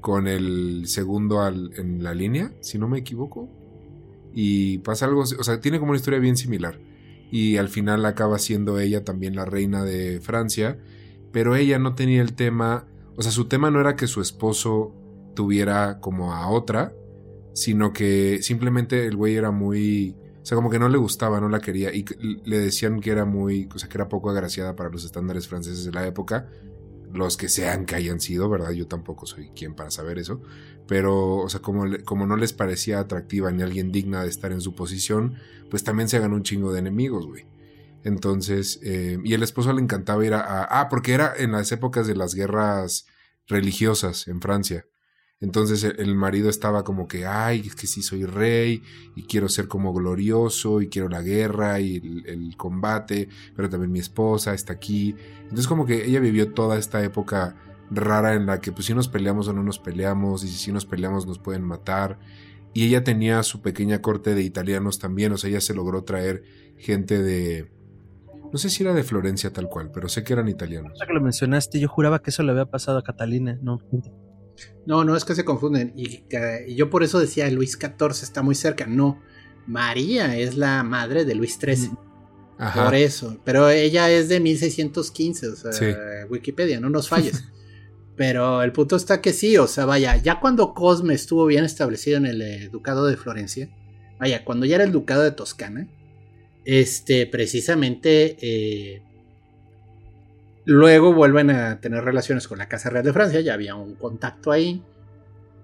con 0.02 0.28
el 0.28 0.88
segundo 0.88 1.48
en 1.48 2.04
la 2.04 2.14
línea, 2.14 2.52
si 2.60 2.78
no 2.78 2.90
me 2.90 2.98
equivoco. 2.98 3.50
Y 4.34 4.80
pasa 4.80 5.06
algo, 5.06 5.22
o 5.22 5.44
sea, 5.44 5.62
tiene 5.62 5.80
como 5.80 5.92
una 5.92 5.98
historia 5.98 6.20
bien 6.20 6.36
similar. 6.36 6.80
Y 7.32 7.58
al 7.58 7.70
final 7.70 8.06
acaba 8.06 8.40
siendo 8.40 8.80
ella 8.80 9.06
también 9.06 9.36
la 9.36 9.46
reina 9.46 9.86
de 9.86 10.20
Francia, 10.20 10.80
pero 11.32 11.56
ella 11.56 11.80
no 11.80 11.96
tenía 11.96 12.22
el 12.22 12.34
tema, 12.34 12.88
o 13.16 13.22
sea, 13.22 13.32
su 13.32 13.46
tema 13.46 13.72
no 13.72 13.80
era 13.80 13.96
que 13.96 14.08
su 14.08 14.22
esposo 14.22 14.94
tuviera 15.36 16.00
como 16.00 16.34
a 16.34 16.50
otra, 16.50 16.94
sino 17.54 17.94
que 17.94 18.40
simplemente 18.42 19.06
el 19.06 19.16
güey 19.16 19.36
era 19.36 19.52
muy, 19.52 20.16
o 20.42 20.46
sea, 20.46 20.56
como 20.56 20.70
que 20.70 20.80
no 20.80 20.90
le 20.90 20.98
gustaba, 20.98 21.40
no 21.40 21.50
la 21.50 21.60
quería 21.60 21.94
y 21.94 22.06
le 22.44 22.60
decían 22.60 23.00
que 23.00 23.12
era 23.12 23.26
muy, 23.26 23.70
o 23.74 23.80
sea, 23.80 23.90
que 23.90 23.98
era 23.98 24.10
poco 24.10 24.30
agraciada 24.30 24.76
para 24.76 24.90
los 24.90 25.06
estándares 25.06 25.48
franceses 25.48 25.86
de 25.86 25.92
la 25.92 26.06
época 26.06 26.48
los 27.14 27.38
que 27.38 27.50
sean 27.50 27.86
que 27.86 27.96
hayan 27.96 28.20
sido, 28.20 28.50
¿verdad? 28.50 28.72
Yo 28.72 28.88
tampoco 28.88 29.26
soy 29.26 29.50
quien 29.50 29.76
para 29.76 29.92
saber 29.92 30.18
eso, 30.18 30.42
pero, 30.88 31.38
o 31.38 31.50
sea, 31.50 31.62
como, 31.62 31.86
como 32.06 32.26
no 32.26 32.38
les 32.38 32.54
parecía 32.54 33.00
atractiva 33.00 33.52
ni 33.52 33.64
alguien 33.64 33.92
digna 33.92 34.24
de 34.24 34.30
estar 34.30 34.52
en 34.52 34.62
su 34.62 34.74
posición, 34.76 35.36
pues 35.70 35.84
también 35.84 36.10
se 36.10 36.20
ganó 36.20 36.36
un 36.36 36.44
chingo 36.44 36.72
de 36.72 36.80
enemigos, 36.80 37.26
güey. 37.28 37.46
Entonces, 38.04 38.80
eh, 38.84 39.18
y 39.24 39.34
el 39.34 39.44
esposo 39.44 39.74
le 39.74 39.82
encantaba 39.82 40.26
ir 40.26 40.34
a, 40.34 40.64
Ah, 40.64 40.90
porque 40.90 41.14
era 41.14 41.34
en 41.38 41.52
las 41.52 41.72
épocas 41.72 42.08
de 42.08 42.16
las 42.16 42.34
guerras 42.36 43.06
religiosas 43.48 44.28
en 44.28 44.42
Francia. 44.42 44.86
Entonces 45.42 45.84
el 45.84 46.16
marido 46.16 46.50
estaba 46.52 46.84
como 46.84 47.08
que, 47.08 47.26
ay, 47.26 47.64
es 47.66 47.76
que 47.76 47.88
sí 47.88 48.04
soy 48.04 48.26
rey 48.26 48.84
y 49.16 49.24
quiero 49.24 49.50
ser 49.50 49.68
como 49.68 49.92
glorioso 49.92 50.82
y 50.82 50.88
quiero 50.88 51.10
la 51.10 51.24
guerra 51.24 51.80
y 51.80 51.96
el, 52.28 52.56
combate, 52.58 53.28
pero 53.56 53.68
también 53.68 53.92
mi 53.92 54.00
esposa 54.00 54.54
está 54.54 54.74
aquí. 54.74 55.16
Entonces 55.42 55.68
como 55.68 55.88
que 55.88 56.06
ella 56.06 56.20
vivió 56.20 56.54
toda 56.54 56.78
esta 56.78 57.04
época 57.04 57.56
rara 57.90 58.36
en 58.36 58.46
la 58.46 58.62
que 58.62 58.72
pues 58.72 58.86
si 58.86 58.94
nos 58.94 59.08
peleamos 59.08 59.48
o 59.48 59.54
no 59.54 59.64
nos 59.64 59.80
peleamos 59.80 60.44
y 60.44 60.48
si 60.48 60.72
nos 60.72 60.86
peleamos 60.86 61.26
nos 61.26 61.40
pueden 61.40 61.64
matar. 61.64 62.20
Y 62.74 62.86
ella 62.86 63.04
tenía 63.04 63.42
su 63.42 63.62
pequeña 63.62 64.00
corte 64.02 64.36
de 64.36 64.44
italianos 64.44 65.00
también, 65.00 65.34
o 65.34 65.38
sea, 65.38 65.50
ella 65.50 65.60
se 65.60 65.74
logró 65.74 66.04
traer 66.04 66.44
gente 66.78 67.22
de... 67.22 67.70
No 68.52 68.58
sé 68.58 68.70
si 68.70 68.84
era 68.84 68.94
de 68.94 69.04
Florencia 69.04 69.52
tal 69.52 69.68
cual, 69.70 69.92
pero 69.94 70.10
sé 70.10 70.24
que 70.24 70.34
eran 70.34 70.48
italianos. 70.48 71.00
que 71.06 71.14
lo 71.14 71.22
mencionaste, 71.22 71.80
yo 71.80 71.88
juraba 71.88 72.22
que 72.22 72.32
eso 72.32 72.44
le 72.44 72.52
había 72.52 72.66
pasado 72.66 72.98
a 72.98 73.04
Catalina, 73.04 73.58
no. 73.62 73.80
No, 74.86 75.04
no, 75.04 75.16
es 75.16 75.26
que 75.26 75.36
se 75.36 75.46
confunden. 75.46 75.94
Y, 75.96 76.26
yo 76.76 76.90
por 76.90 77.04
eso 77.04 77.20
decía 77.20 77.50
Luis 77.50 77.78
XIV 77.80 78.24
está 78.24 78.42
muy 78.42 78.56
cerca. 78.56 78.88
No, 78.88 79.22
María 79.68 80.36
es 80.36 80.58
la 80.58 80.84
madre 80.84 81.26
de 81.26 81.36
Luis 81.36 81.58
XIII. 81.60 81.92
Por 82.76 82.94
eso. 82.94 83.38
Pero 83.44 83.70
ella 83.70 84.10
es 84.12 84.30
de 84.30 84.40
1615, 84.40 85.48
o 85.48 85.56
sea, 85.56 85.72
Wikipedia, 86.30 86.80
no 86.80 86.90
nos 86.90 87.10
falles. 87.10 87.46
Pero 88.16 88.62
el 88.62 88.72
punto 88.72 88.98
está 88.98 89.22
que 89.22 89.34
sí, 89.34 89.58
o 89.58 89.68
sea, 89.68 89.86
vaya, 89.86 90.18
ya 90.18 90.40
cuando 90.40 90.74
Cosme 90.74 91.14
estuvo 91.14 91.46
bien 91.46 91.64
establecido 91.64 92.18
en 92.18 92.26
el 92.26 92.42
eh, 92.42 92.70
Ducado 92.70 93.08
de 93.08 93.18
Florencia, 93.18 93.70
vaya, 94.20 94.44
cuando 94.44 94.66
ya 94.66 94.76
era 94.76 94.84
el 94.84 94.92
Ducado 94.92 95.24
de 95.24 95.32
Toscana, 95.32 95.88
este, 96.66 97.28
precisamente 97.28 98.38
eh, 98.42 99.02
Luego 100.66 101.14
vuelven 101.14 101.50
a 101.50 101.80
tener 101.80 102.04
relaciones 102.04 102.48
con 102.48 102.60
la 102.60 102.68
Casa 102.68 102.90
Real 102.90 103.04
de 103.04 103.14
Francia, 103.14 103.42
ya 103.42 103.54
había 103.54 103.76
un 103.76 103.96
contacto 103.96 104.52
ahí. 104.52 104.84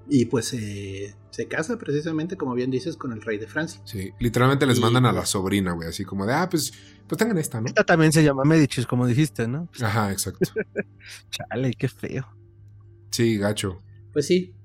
Y 0.09 0.25
pues 0.25 0.53
eh, 0.53 1.13
se 1.31 1.47
casa 1.47 1.77
precisamente, 1.77 2.37
como 2.37 2.53
bien 2.53 2.71
dices, 2.71 2.95
con 2.95 3.11
el 3.11 3.21
rey 3.21 3.37
de 3.37 3.47
Francia. 3.47 3.81
Sí, 3.83 4.11
literalmente 4.19 4.65
les 4.65 4.79
mandan 4.79 5.05
a 5.05 5.11
la 5.11 5.19
pues 5.19 5.29
sobrina, 5.29 5.73
güey, 5.73 5.89
así 5.89 6.05
como 6.05 6.25
de, 6.25 6.33
ah, 6.33 6.47
pues, 6.49 6.71
pues 7.05 7.19
tengan 7.19 7.37
esta, 7.37 7.59
¿no? 7.59 7.67
Esta 7.67 7.83
también 7.83 8.13
se 8.13 8.23
llama 8.23 8.45
Medicis, 8.45 8.85
como 8.85 9.05
dijiste, 9.05 9.47
¿no? 9.47 9.67
Ajá, 9.81 10.11
exacto. 10.11 10.49
Chale, 11.29 11.73
qué 11.73 11.89
feo. 11.89 12.25
Sí, 13.11 13.37
gacho. 13.37 13.83
Pues 14.13 14.25
sí, 14.25 14.55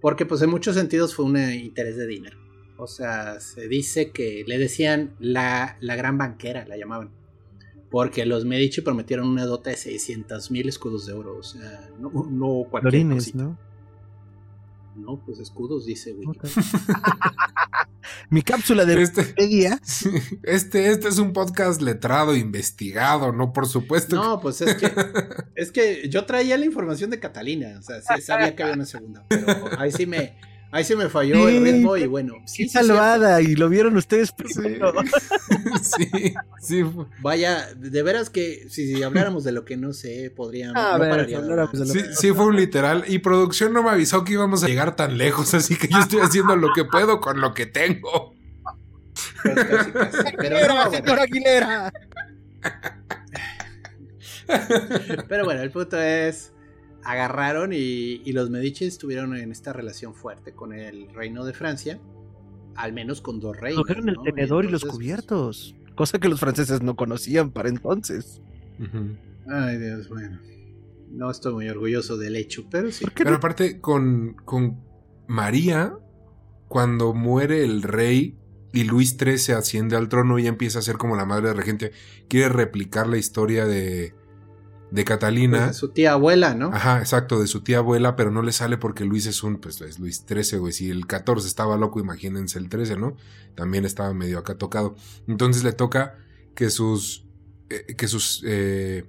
porque 0.00 0.26
pues 0.26 0.42
en 0.42 0.50
muchos 0.50 0.74
sentidos 0.74 1.14
fue 1.14 1.24
un 1.26 1.36
eh, 1.36 1.56
interés 1.56 1.96
de 1.96 2.06
dinero. 2.06 2.38
O 2.78 2.86
sea, 2.86 3.40
se 3.40 3.66
dice 3.66 4.12
que 4.12 4.44
le 4.46 4.56
decían 4.56 5.16
la, 5.18 5.76
la 5.80 5.96
gran 5.96 6.16
banquera, 6.16 6.64
la 6.66 6.76
llamaban. 6.76 7.10
Porque 7.90 8.24
los 8.24 8.44
Medici 8.44 8.82
prometieron 8.82 9.26
una 9.26 9.46
dota 9.46 9.70
de 9.70 9.76
600 9.76 10.50
mil 10.52 10.68
escudos 10.68 11.06
de 11.06 11.12
oro. 11.12 11.36
O 11.36 11.42
sea, 11.42 11.90
no, 11.98 12.10
no 12.30 12.66
cualquier 12.70 13.04
¿no? 13.34 13.58
No, 14.94 15.20
pues 15.24 15.38
escudos, 15.38 15.86
dice 15.86 16.14
Mi 18.30 18.42
cápsula 18.42 18.84
de 18.84 19.02
este, 19.02 19.34
este, 20.42 20.90
este 20.90 21.08
es 21.08 21.18
un 21.18 21.32
podcast 21.32 21.82
letrado, 21.82 22.36
investigado, 22.36 23.32
¿no? 23.32 23.52
Por 23.52 23.66
supuesto. 23.66 24.16
No, 24.16 24.40
pues 24.40 24.60
es 24.60 24.76
que, 24.76 24.92
es 25.54 25.72
que 25.72 26.08
yo 26.08 26.26
traía 26.26 26.56
la 26.56 26.64
información 26.64 27.10
de 27.10 27.18
Catalina. 27.18 27.78
O 27.78 27.82
sea, 27.82 28.00
sabía 28.20 28.54
que 28.54 28.62
había 28.62 28.74
una 28.74 28.86
segunda. 28.86 29.24
Pero 29.28 29.46
ahí 29.78 29.92
sí 29.92 30.06
me, 30.06 30.36
Ahí 30.70 30.84
se 30.84 30.96
me 30.96 31.08
falló 31.08 31.48
el 31.48 31.64
ritmo 31.64 31.96
y 31.96 32.06
bueno. 32.06 32.34
Sí, 32.44 32.68
salvada, 32.68 33.40
y 33.40 33.54
lo 33.54 33.70
vieron 33.70 33.96
ustedes 33.96 34.32
primero. 34.32 34.92
Sí, 35.82 36.34
sí, 36.60 36.84
Vaya, 37.20 37.72
de 37.74 38.02
veras 38.02 38.30
que 38.30 38.66
si, 38.68 39.02
habláramos 39.02 39.44
de 39.44 39.52
lo 39.52 39.64
que 39.64 39.76
no 39.76 39.92
sé, 39.92 40.32
podríamos. 40.34 40.76
Ah, 40.76 40.98
no 40.98 41.84
sí, 41.86 42.00
sí, 42.12 42.32
fue 42.32 42.46
un 42.46 42.56
literal. 42.56 43.04
Y 43.06 43.18
producción 43.18 43.72
no 43.72 43.82
me 43.82 43.90
avisó 43.90 44.24
que 44.24 44.34
íbamos 44.34 44.64
a 44.64 44.66
llegar 44.66 44.96
tan 44.96 45.18
lejos, 45.18 45.54
así 45.54 45.76
que 45.76 45.88
yo 45.88 45.98
estoy 45.98 46.20
haciendo 46.20 46.56
lo 46.56 46.72
que 46.74 46.84
puedo 46.84 47.20
con 47.20 47.40
lo 47.40 47.54
que 47.54 47.66
tengo. 47.66 48.34
Pero 50.38 50.66
no, 50.68 50.90
señora 50.90 51.22
Aguilera. 51.22 51.92
Pero 55.28 55.44
bueno, 55.44 55.62
el 55.62 55.70
punto 55.70 56.00
es 56.00 56.52
agarraron 57.08 57.70
y, 57.72 58.32
los 58.32 58.50
Medici 58.50 58.84
estuvieron 58.84 59.34
en 59.34 59.50
esta 59.50 59.72
relación 59.72 60.14
fuerte 60.14 60.52
con 60.52 60.74
el 60.74 61.08
reino 61.08 61.46
de 61.46 61.54
Francia, 61.54 61.98
al 62.76 62.92
menos 62.92 63.22
con 63.22 63.40
dos 63.40 63.56
reyes. 63.56 63.78
Cogieron 63.78 64.10
el 64.10 64.16
tenedor 64.22 64.66
y, 64.66 64.68
los 64.68 64.84
cubiertos, 64.84 65.74
cosa 65.94 66.18
que 66.18 66.28
los 66.28 66.38
franceses 66.38 66.82
no 66.82 66.96
conocían 66.96 67.50
para 67.50 67.70
entonces. 67.70 68.42
Ay, 69.48 69.78
Dios, 69.78 70.08
bueno. 70.10 70.38
No 71.10 71.30
estoy 71.30 71.54
muy 71.54 71.68
orgulloso 71.70 72.18
del 72.18 72.36
hecho, 72.36 72.66
pero 72.70 72.92
sí. 72.92 73.06
Pero 73.14 73.36
aparte, 73.36 73.80
con, 73.80 74.34
con 74.44 74.78
María, 75.26 75.94
cuando 76.68 77.14
muere 77.14 77.64
el 77.64 77.82
rey 77.82 78.36
y 78.74 78.84
Luis 78.84 79.16
XIII 79.18 79.54
asciende 79.54 79.96
al 79.96 80.10
trono 80.10 80.38
y 80.38 80.46
empieza 80.46 80.80
a 80.80 80.82
ser 80.82 80.98
como 80.98 81.16
la 81.16 81.24
madre 81.24 81.48
de 81.48 81.54
regente, 81.54 81.92
quiere 82.28 82.50
replicar 82.50 83.06
la 83.06 83.16
historia 83.16 83.64
de, 83.64 84.12
de 84.90 85.04
Catalina. 85.04 85.68
de 85.68 85.74
su 85.74 85.88
tía 85.88 86.12
abuela, 86.12 86.54
¿no? 86.54 86.70
Ajá, 86.72 86.98
exacto, 86.98 87.40
de 87.40 87.46
su 87.46 87.62
tía 87.62 87.78
abuela, 87.78 88.16
pero 88.16 88.30
no 88.30 88.42
le 88.42 88.52
sale 88.52 88.78
porque 88.78 89.04
Luis 89.04 89.26
es 89.26 89.42
un, 89.42 89.58
pues 89.58 89.80
es 89.80 89.98
Luis 89.98 90.24
XIII, 90.26 90.58
güey. 90.58 90.72
Si 90.72 90.90
el 90.90 91.06
14 91.06 91.46
estaba 91.46 91.76
loco, 91.76 92.00
imagínense 92.00 92.58
el 92.58 92.68
13, 92.68 92.96
¿no? 92.96 93.16
También 93.54 93.84
estaba 93.84 94.12
medio 94.14 94.38
acá 94.38 94.56
tocado. 94.56 94.96
Entonces 95.26 95.64
le 95.64 95.72
toca 95.72 96.16
que 96.54 96.70
sus, 96.70 97.26
eh, 97.70 97.94
que 97.96 98.08
sus, 98.08 98.42
eh, 98.46 99.04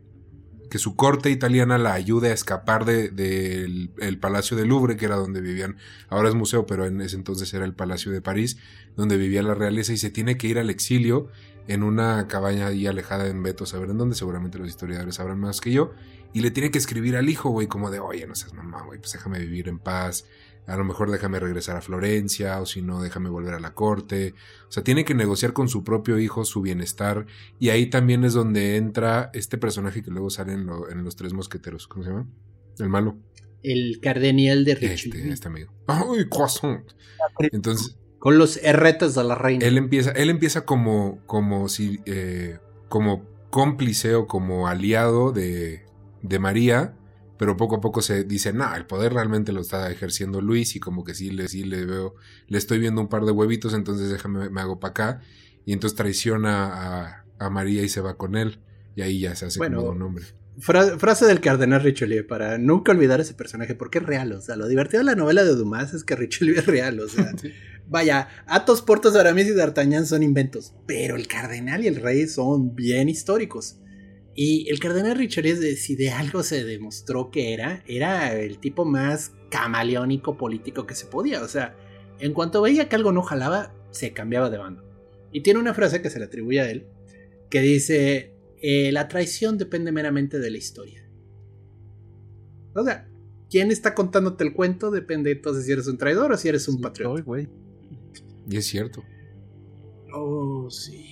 que 0.69 0.77
su 0.77 0.95
corte 0.95 1.31
italiana 1.31 1.77
la 1.77 1.93
ayude 1.93 2.29
a 2.29 2.33
escapar 2.33 2.85
del 2.85 3.15
de, 3.15 3.89
el 3.99 4.19
Palacio 4.19 4.55
de 4.55 4.65
Louvre, 4.65 4.97
que 4.97 5.05
era 5.05 5.15
donde 5.15 5.41
vivían, 5.41 5.77
ahora 6.09 6.29
es 6.29 6.35
museo, 6.35 6.65
pero 6.65 6.85
en 6.85 7.01
ese 7.01 7.15
entonces 7.15 7.53
era 7.53 7.65
el 7.65 7.73
Palacio 7.73 8.11
de 8.11 8.21
París, 8.21 8.57
donde 8.95 9.17
vivía 9.17 9.41
la 9.41 9.55
realeza 9.55 9.93
y 9.93 9.97
se 9.97 10.11
tiene 10.11 10.37
que 10.37 10.47
ir 10.47 10.59
al 10.59 10.69
exilio 10.69 11.29
en 11.69 11.83
una 11.83 12.27
cabaña 12.27 12.67
ahí 12.67 12.87
alejada 12.87 13.27
en 13.27 13.43
Beto, 13.43 13.67
saber 13.67 13.91
en 13.91 13.99
dónde, 13.99 14.15
seguramente 14.15 14.57
los 14.57 14.67
historiadores 14.67 15.15
sabrán 15.15 15.39
más 15.39 15.61
que 15.61 15.71
yo, 15.71 15.91
y 16.33 16.41
le 16.41 16.49
tiene 16.49 16.71
que 16.71 16.79
escribir 16.79 17.15
al 17.15 17.29
hijo, 17.29 17.51
güey, 17.51 17.67
como 17.67 17.91
de, 17.91 17.99
oye, 17.99 18.25
no 18.25 18.33
seas 18.33 18.53
mamá, 18.53 18.81
güey, 18.83 18.99
pues 18.99 19.13
déjame 19.13 19.39
vivir 19.39 19.69
en 19.69 19.77
paz, 19.77 20.25
a 20.65 20.75
lo 20.77 20.83
mejor 20.83 21.11
déjame 21.11 21.39
regresar 21.39 21.77
a 21.77 21.81
Florencia, 21.81 22.59
o 22.59 22.65
si 22.65 22.81
no, 22.81 23.03
déjame 23.03 23.29
volver 23.29 23.53
a 23.53 23.59
la 23.59 23.73
corte. 23.75 24.33
O 24.67 24.71
sea, 24.71 24.83
tiene 24.83 25.05
que 25.05 25.15
negociar 25.15 25.53
con 25.53 25.67
su 25.67 25.83
propio 25.83 26.19
hijo 26.19 26.45
su 26.45 26.61
bienestar. 26.61 27.25
Y 27.59 27.69
ahí 27.69 27.87
también 27.87 28.23
es 28.23 28.33
donde 28.33 28.77
entra 28.77 29.31
este 29.33 29.57
personaje 29.57 30.03
que 30.03 30.11
luego 30.11 30.29
sale 30.29 30.53
en, 30.53 30.67
los 30.67 31.15
tres 31.15 31.33
mosqueteros. 31.33 31.87
¿Cómo 31.87 32.03
se 32.03 32.11
llama? 32.11 32.27
El 32.77 32.89
malo. 32.89 33.17
El 33.63 33.99
cardenal 33.99 34.63
de 34.63 34.75
Richie. 34.75 35.09
Este, 35.09 35.29
este 35.29 35.47
amigo. 35.47 35.73
¡Ay, 35.87 36.29
croissant! 36.29 36.91
Entonces. 37.51 37.97
Con 38.19 38.37
los 38.37 38.57
erretas 38.57 39.15
de 39.15 39.23
la 39.23 39.35
reina. 39.35 39.65
Él 39.65 39.77
empieza, 39.77 40.11
él 40.11 40.29
empieza 40.29 40.65
como, 40.65 41.19
como 41.25 41.69
si, 41.69 41.99
eh, 42.05 42.59
como 42.89 43.25
cómplice 43.49 44.15
o 44.15 44.27
como 44.27 44.67
aliado 44.67 45.31
de, 45.31 45.85
de 46.21 46.39
María 46.39 46.95
pero 47.39 47.55
poco 47.55 47.77
a 47.77 47.79
poco 47.79 48.01
se 48.01 48.25
dice, 48.25 48.51
no, 48.51 48.75
el 48.75 48.85
poder 48.85 49.13
realmente 49.13 49.53
lo 49.53 49.61
está 49.61 49.89
ejerciendo 49.89 50.41
Luis 50.41 50.75
y 50.75 50.81
como 50.81 51.05
que 51.05 51.13
sí 51.13 51.31
le, 51.31 51.47
sí 51.47 51.63
le 51.63 51.85
veo, 51.85 52.15
le 52.47 52.57
estoy 52.57 52.79
viendo 52.79 52.99
un 52.99 53.07
par 53.07 53.23
de 53.23 53.31
huevitos, 53.31 53.73
entonces 53.73 54.09
déjame, 54.09 54.49
me 54.49 54.59
hago 54.59 54.81
para 54.81 54.91
acá. 54.91 55.21
Y 55.65 55.71
entonces 55.71 55.95
traiciona 55.95 57.23
a, 57.39 57.49
María 57.49 57.81
y 57.81 57.87
se 57.87 58.01
va 58.01 58.17
con 58.17 58.35
él. 58.35 58.59
Y 58.97 59.03
ahí 59.03 59.21
ya 59.21 59.35
se 59.35 59.45
hace 59.45 59.57
como 59.57 59.83
un 59.83 60.01
hombre. 60.01 60.25
Frase 60.59 61.25
del 61.25 61.41
cardenal 61.41 61.81
Richelieu 61.81 62.25
para 62.27 62.57
nunca 62.57 62.91
olvidar 62.91 63.19
ese 63.19 63.33
personaje, 63.33 63.75
porque 63.75 63.99
es 63.99 64.05
real. 64.05 64.31
O 64.33 64.41
sea, 64.41 64.55
lo 64.55 64.67
divertido 64.67 64.99
de 64.99 65.05
la 65.05 65.15
novela 65.15 65.43
de 65.43 65.55
Dumas 65.55 65.93
es 65.93 66.03
que 66.03 66.15
Richelieu 66.15 66.57
es 66.57 66.65
real. 66.65 66.99
O 66.99 67.07
sea, 67.07 67.33
vaya, 67.87 68.27
Atos, 68.45 68.81
Portos, 68.81 69.15
Aramis 69.15 69.47
y 69.47 69.53
D'Artagnan 69.53 70.05
son 70.05 70.23
inventos, 70.23 70.73
pero 70.85 71.15
el 71.15 71.27
cardenal 71.27 71.83
y 71.83 71.87
el 71.87 71.95
rey 71.95 72.27
son 72.27 72.75
bien 72.75 73.09
históricos. 73.09 73.79
Y 74.35 74.69
el 74.69 74.79
cardenal 74.79 75.17
Richelieu, 75.17 75.57
si 75.75 75.95
de 75.95 76.11
algo 76.11 76.43
se 76.43 76.63
demostró 76.63 77.29
que 77.29 77.53
era, 77.53 77.83
era 77.87 78.33
el 78.33 78.59
tipo 78.59 78.85
más 78.85 79.33
camaleónico 79.49 80.37
político 80.37 80.85
que 80.85 80.95
se 80.95 81.07
podía. 81.07 81.41
O 81.43 81.47
sea, 81.47 81.75
en 82.19 82.33
cuanto 82.33 82.61
veía 82.61 82.87
que 82.87 82.95
algo 82.95 83.11
no 83.11 83.21
jalaba, 83.21 83.73
se 83.91 84.13
cambiaba 84.13 84.49
de 84.49 84.57
bando. 84.57 84.83
Y 85.31 85.41
tiene 85.41 85.59
una 85.59 85.73
frase 85.73 86.01
que 86.01 86.09
se 86.09 86.19
le 86.19 86.25
atribuye 86.25 86.61
a 86.61 86.69
él, 86.69 86.87
que 87.49 87.61
dice, 87.61 88.33
eh, 88.61 88.91
la 88.91 89.07
traición 89.07 89.57
depende 89.57 89.91
meramente 89.91 90.39
de 90.39 90.51
la 90.51 90.57
historia. 90.57 91.03
O 92.75 92.83
sea, 92.83 93.09
quién 93.49 93.71
está 93.71 93.95
contándote 93.95 94.43
el 94.43 94.53
cuento 94.53 94.91
depende 94.91 95.31
entonces 95.31 95.65
si 95.65 95.71
eres 95.71 95.87
un 95.87 95.97
traidor 95.97 96.31
o 96.31 96.37
si 96.37 96.49
eres 96.49 96.67
un 96.67 96.81
patriota. 96.81 97.23
Y 98.49 98.57
es 98.57 98.65
cierto. 98.65 99.03
Oh, 100.13 100.69
sí. 100.69 101.05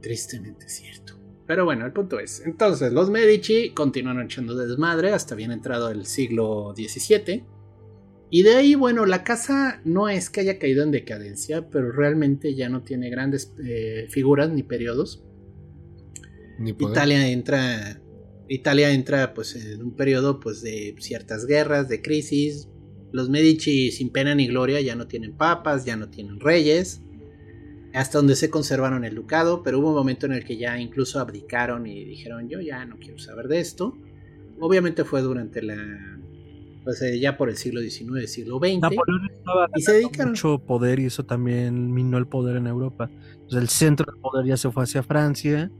Tristemente 0.00 0.68
cierto. 0.68 1.14
Pero 1.46 1.64
bueno, 1.64 1.84
el 1.84 1.92
punto 1.92 2.20
es, 2.20 2.42
entonces 2.46 2.92
los 2.92 3.10
Medici 3.10 3.70
continuaron 3.70 4.22
echando 4.26 4.54
desmadre 4.54 5.12
hasta 5.12 5.34
bien 5.34 5.50
entrado 5.50 5.90
el 5.90 6.06
siglo 6.06 6.72
XVII. 6.76 7.44
Y 8.30 8.44
de 8.44 8.54
ahí, 8.54 8.76
bueno, 8.76 9.04
la 9.04 9.24
casa 9.24 9.80
no 9.84 10.08
es 10.08 10.30
que 10.30 10.40
haya 10.40 10.60
caído 10.60 10.84
en 10.84 10.92
decadencia, 10.92 11.68
pero 11.68 11.90
realmente 11.90 12.54
ya 12.54 12.68
no 12.68 12.84
tiene 12.84 13.10
grandes 13.10 13.52
eh, 13.64 14.06
figuras 14.08 14.50
ni 14.50 14.62
periodos. 14.62 15.24
Italia 16.64 17.28
entra, 17.28 18.00
Italia 18.48 18.92
entra 18.92 19.34
pues 19.34 19.56
en 19.56 19.82
un 19.82 19.96
periodo 19.96 20.40
pues 20.40 20.62
de 20.62 20.94
ciertas 20.98 21.46
guerras, 21.46 21.88
de 21.88 22.02
crisis. 22.02 22.68
Los 23.12 23.28
Medici 23.28 23.90
sin 23.90 24.10
pena 24.10 24.34
ni 24.34 24.46
gloria 24.46 24.80
ya 24.80 24.94
no 24.94 25.06
tienen 25.06 25.36
papas, 25.36 25.84
ya 25.84 25.96
no 25.96 26.10
tienen 26.10 26.38
reyes 26.38 27.02
hasta 27.92 28.18
donde 28.18 28.36
se 28.36 28.50
conservaron 28.50 29.04
el 29.04 29.14
ducado, 29.14 29.62
pero 29.62 29.80
hubo 29.80 29.88
un 29.88 29.94
momento 29.94 30.26
en 30.26 30.32
el 30.32 30.44
que 30.44 30.56
ya 30.56 30.78
incluso 30.78 31.18
abdicaron 31.18 31.86
y 31.86 32.04
dijeron 32.04 32.48
yo 32.48 32.60
ya 32.60 32.84
no 32.84 32.96
quiero 32.98 33.18
saber 33.18 33.48
de 33.48 33.60
esto. 33.60 33.96
Obviamente 34.60 35.04
fue 35.04 35.22
durante 35.22 35.62
la, 35.62 35.76
pues 36.84 37.02
eh, 37.02 37.18
ya 37.18 37.36
por 37.36 37.48
el 37.48 37.56
siglo 37.56 37.80
XIX, 37.80 38.30
siglo 38.30 38.58
XX. 38.58 38.94
y 39.74 39.82
se 39.82 39.92
dedicaron 39.92 40.30
mucho 40.32 40.58
poder 40.58 41.00
y 41.00 41.06
eso 41.06 41.24
también 41.24 41.92
minó 41.92 42.18
el 42.18 42.26
poder 42.26 42.56
en 42.56 42.66
Europa. 42.66 43.10
el 43.50 43.68
centro 43.68 44.06
del 44.12 44.20
poder 44.20 44.46
ya 44.46 44.56
se 44.56 44.70
fue 44.70 44.84
hacia 44.84 45.02
Francia 45.02 45.70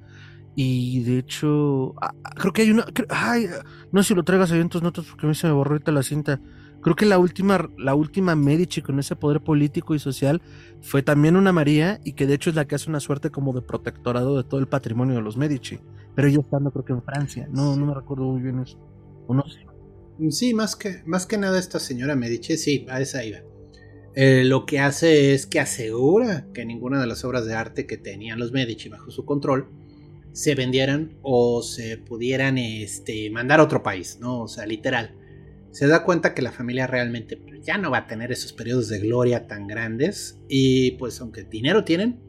y 0.55 1.03
de 1.05 1.19
hecho 1.19 1.95
ah, 2.03 2.13
creo 2.35 2.53
que 2.53 2.63
hay 2.63 2.71
una, 2.71 2.85
ay, 3.09 3.47
no 3.93 4.03
sé 4.03 4.09
si 4.09 4.15
lo 4.15 4.25
traigas 4.25 4.51
ahí 4.53 4.61
en 4.61 4.69
tus 4.69 4.83
notas 4.83 5.07
porque 5.07 5.27
a 5.27 5.29
mí 5.29 5.35
se 5.35 5.47
me 5.47 5.53
borró 5.53 5.73
ahorita 5.73 5.93
la 5.93 6.03
cinta 6.03 6.41
Creo 6.83 6.97
que 6.97 7.05
la 7.05 7.19
última, 7.19 7.69
la 7.77 7.95
última 7.95 8.35
Medici 8.35 8.81
con 8.81 8.99
ese 8.99 9.15
poder 9.15 9.43
político 9.43 9.95
y 9.95 9.99
social 9.99 10.41
fue 10.81 11.03
también 11.03 11.37
una 11.37 11.53
María 11.53 12.01
y 12.05 12.15
que 12.15 12.27
de 12.27 12.35
hecho 12.35 12.51
es 12.51 12.57
la 12.57 12.67
que 12.67 12.75
hace 12.75 12.89
una 12.89 13.01
suerte 13.01 13.31
como 13.31 13.53
de 13.53 13.61
protectorado 13.61 14.39
de 14.39 14.45
todo 14.45 14.61
el 14.61 14.67
patrimonio 14.67 15.17
de 15.17 15.21
los 15.21 15.37
Medici. 15.37 15.79
Pero 16.15 16.29
ella 16.29 16.41
estando 16.41 16.71
creo 16.71 16.85
que 16.85 16.93
en 16.95 17.03
Francia. 17.03 17.49
No, 17.53 17.77
no 17.77 17.87
me 17.87 17.95
recuerdo 17.95 18.25
muy 18.25 18.41
bien 18.41 18.61
eso. 18.61 18.79
Sí, 20.31 20.55
más 20.55 20.75
que, 20.75 21.03
más 21.05 21.27
que 21.27 21.39
nada 21.39 21.59
esta 21.59 21.79
señora 21.79 22.17
Medici, 22.17 22.57
sí, 22.57 22.87
a 22.89 23.01
esa 23.01 23.25
iba. 23.25 23.39
Eh, 24.15 24.45
lo 24.45 24.65
que 24.65 24.81
hace 24.81 25.35
es 25.35 25.47
que 25.47 25.61
asegura 25.61 26.47
que 26.55 26.65
ninguna 26.65 27.01
de 27.01 27.07
las 27.07 27.25
obras 27.25 27.45
de 27.45 27.55
arte 27.55 27.87
que 27.87 27.99
tenían 27.99 28.39
los 28.39 28.53
Medici 28.53 28.89
bajo 28.89 29.11
su 29.11 29.25
control 29.25 29.69
se 30.33 30.55
vendieran 30.55 31.19
o 31.23 31.63
se 31.63 31.99
pudieran 31.99 32.59
este, 32.59 33.31
mandar 33.31 33.61
a 33.61 33.65
otro 33.65 33.83
país, 33.83 34.19
¿no? 34.21 34.43
O 34.43 34.49
sea, 34.49 34.67
literal 34.67 35.17
se 35.71 35.87
da 35.87 36.05
cuenta 36.05 36.35
que 36.35 36.43
la 36.43 36.53
familia 36.53 36.87
realmente 36.87 37.37
pues, 37.37 37.65
ya 37.65 37.79
no 37.79 37.91
va 37.91 37.99
a 37.99 38.07
tener 38.07 38.33
esos 38.33 38.53
periodos 38.53 38.89
de 38.89 38.99
gloria 38.99 39.47
tan 39.47 39.67
grandes 39.67 40.41
y 40.49 40.93
pues 40.93 41.21
aunque 41.21 41.45
dinero 41.45 41.85
tienen, 41.85 42.21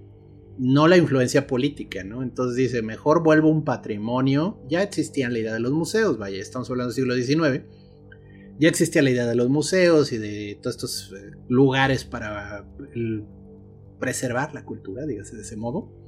no 0.60 0.88
la 0.88 0.98
influencia 0.98 1.48
política, 1.48 2.04
¿no? 2.04 2.22
Entonces 2.22 2.56
dice, 2.56 2.82
mejor 2.82 3.24
vuelvo 3.24 3.50
un 3.50 3.64
patrimonio, 3.64 4.62
ya 4.70 4.84
existía 4.84 5.30
la 5.30 5.40
idea 5.40 5.54
de 5.54 5.60
los 5.60 5.72
museos, 5.72 6.18
vaya, 6.18 6.40
estamos 6.40 6.70
hablando 6.70 6.94
del 6.94 6.96
siglo 6.96 7.16
XIX, 7.16 7.66
ya 8.60 8.70
existía 8.70 9.02
la 9.02 9.10
idea 9.10 9.26
de 9.26 9.36
los 9.36 9.50
museos 9.50 10.12
y 10.12 10.20
de 10.20 10.60
todos 10.62 10.76
estos 10.76 11.14
eh, 11.18 11.32
lugares 11.48 12.04
para 12.04 12.68
preservar 14.00 14.54
la 14.54 14.66
cultura, 14.66 15.06
dígase 15.06 15.36
de 15.36 15.42
ese 15.42 15.58
modo 15.58 16.01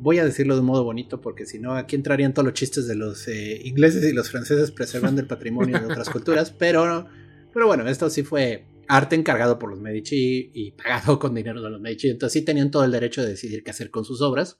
voy 0.00 0.18
a 0.18 0.24
decirlo 0.24 0.54
de 0.54 0.60
un 0.60 0.66
modo 0.66 0.84
bonito 0.84 1.20
porque 1.20 1.46
si 1.46 1.58
no 1.58 1.74
aquí 1.74 1.96
entrarían 1.96 2.32
todos 2.32 2.46
los 2.46 2.54
chistes 2.54 2.86
de 2.86 2.96
los 2.96 3.28
eh, 3.28 3.60
ingleses 3.64 4.04
y 4.04 4.14
los 4.14 4.30
franceses 4.30 4.70
preservando 4.70 5.20
el 5.20 5.26
patrimonio 5.26 5.78
de 5.78 5.86
otras 5.86 6.08
culturas, 6.08 6.50
pero, 6.58 7.06
pero 7.52 7.66
bueno, 7.66 7.86
esto 7.88 8.08
sí 8.10 8.22
fue 8.22 8.66
arte 8.88 9.14
encargado 9.14 9.58
por 9.58 9.70
los 9.70 9.80
Medici 9.80 10.50
y 10.52 10.72
pagado 10.72 11.18
con 11.18 11.34
dinero 11.34 11.62
de 11.62 11.70
los 11.70 11.80
Medici, 11.80 12.08
entonces 12.08 12.40
sí 12.40 12.44
tenían 12.44 12.70
todo 12.70 12.84
el 12.84 12.90
derecho 12.90 13.22
de 13.22 13.28
decidir 13.28 13.62
qué 13.62 13.70
hacer 13.70 13.90
con 13.90 14.04
sus 14.04 14.20
obras. 14.20 14.58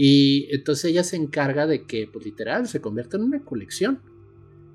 Y 0.00 0.46
entonces 0.54 0.92
ella 0.92 1.02
se 1.02 1.16
encarga 1.16 1.66
de 1.66 1.84
que, 1.84 2.06
pues 2.06 2.24
literal, 2.24 2.68
se 2.68 2.80
convierta 2.80 3.16
en 3.16 3.24
una 3.24 3.44
colección. 3.44 4.00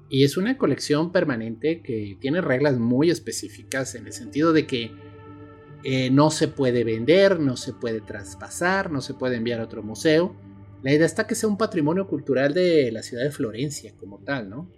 Y 0.10 0.26
es 0.26 0.36
una 0.36 0.58
colección 0.58 1.13
permanente 1.13 1.82
que 1.82 2.17
tiene 2.19 2.41
reglas 2.41 2.78
muy 2.78 3.10
específicas 3.10 3.95
en 3.95 4.06
el 4.06 4.12
sentido 4.12 4.52
de 4.52 4.67
que 4.67 4.91
eh, 5.84 6.10
no 6.10 6.32
se 6.32 6.48
puede 6.48 6.84
vender, 6.84 7.39
no 7.39 7.58
se 7.58 7.74
puede 7.74 8.02
traspasar, 8.02 8.91
no 8.91 9.02
se 9.02 9.13
puede 9.13 9.36
enviar 9.36 9.60
a 9.60 9.65
otro 9.65 9.84
museo. 9.84 10.36
La 10.82 10.93
idea 10.93 11.06
está 11.06 11.28
que 11.28 11.36
sea 11.36 11.50
un 11.50 11.58
patrimonio 11.58 12.08
cultural 12.08 12.54
de 12.54 12.91
la 12.91 13.04
ciudad 13.04 13.24
de 13.24 13.32
Florencia 13.32 13.93
como 13.98 14.19
tal, 14.19 14.50
¿no? 14.50 14.72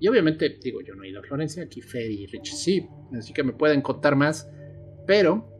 Y 0.00 0.08
obviamente, 0.08 0.58
digo, 0.62 0.80
yo 0.80 0.94
no 0.94 1.02
he 1.02 1.08
ido 1.08 1.20
a 1.20 1.24
Florencia, 1.24 1.64
aquí 1.64 1.80
Fede 1.80 2.12
y 2.12 2.26
Rich 2.26 2.54
sí, 2.54 2.88
así 3.16 3.32
que 3.32 3.42
me 3.42 3.52
pueden 3.52 3.82
contar 3.82 4.14
más, 4.14 4.48
pero 5.06 5.58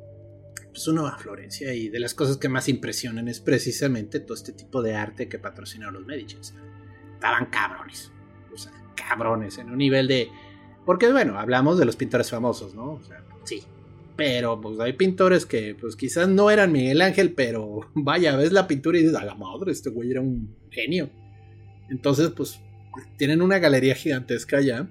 pues 0.70 0.86
uno 0.86 1.04
va 1.04 1.10
a 1.10 1.18
Florencia 1.18 1.74
y 1.74 1.88
de 1.88 1.98
las 1.98 2.14
cosas 2.14 2.36
que 2.36 2.48
más 2.48 2.68
impresionan 2.68 3.26
es 3.26 3.40
precisamente 3.40 4.20
todo 4.20 4.34
este 4.34 4.52
tipo 4.52 4.82
de 4.82 4.94
arte 4.94 5.28
que 5.28 5.38
patrocinaron 5.38 5.94
los 5.94 6.06
Medici. 6.06 6.36
estaban 7.14 7.46
cabrones, 7.46 8.12
o 8.52 8.56
sea, 8.56 8.72
cabrones, 8.94 9.58
en 9.58 9.70
un 9.70 9.78
nivel 9.78 10.06
de... 10.06 10.28
Porque 10.86 11.10
bueno, 11.10 11.38
hablamos 11.38 11.78
de 11.78 11.84
los 11.84 11.96
pintores 11.96 12.30
famosos, 12.30 12.74
¿no? 12.74 12.92
O 12.92 13.02
sea, 13.02 13.24
sí, 13.44 13.64
pero 14.18 14.60
pues 14.60 14.80
hay 14.80 14.94
pintores 14.94 15.46
que 15.46 15.76
pues 15.80 15.94
quizás 15.94 16.28
no 16.28 16.50
eran 16.50 16.72
Miguel 16.72 17.02
Ángel, 17.02 17.34
pero 17.34 17.82
vaya, 17.94 18.34
ves 18.34 18.50
la 18.50 18.66
pintura 18.66 18.98
y 18.98 19.02
dices, 19.02 19.16
a 19.16 19.24
la 19.24 19.36
madre, 19.36 19.70
este 19.70 19.90
güey 19.90 20.10
era 20.10 20.20
un 20.20 20.56
genio. 20.72 21.08
Entonces 21.88 22.30
pues 22.30 22.58
tienen 23.16 23.42
una 23.42 23.60
galería 23.60 23.94
gigantesca 23.94 24.60
ya, 24.60 24.90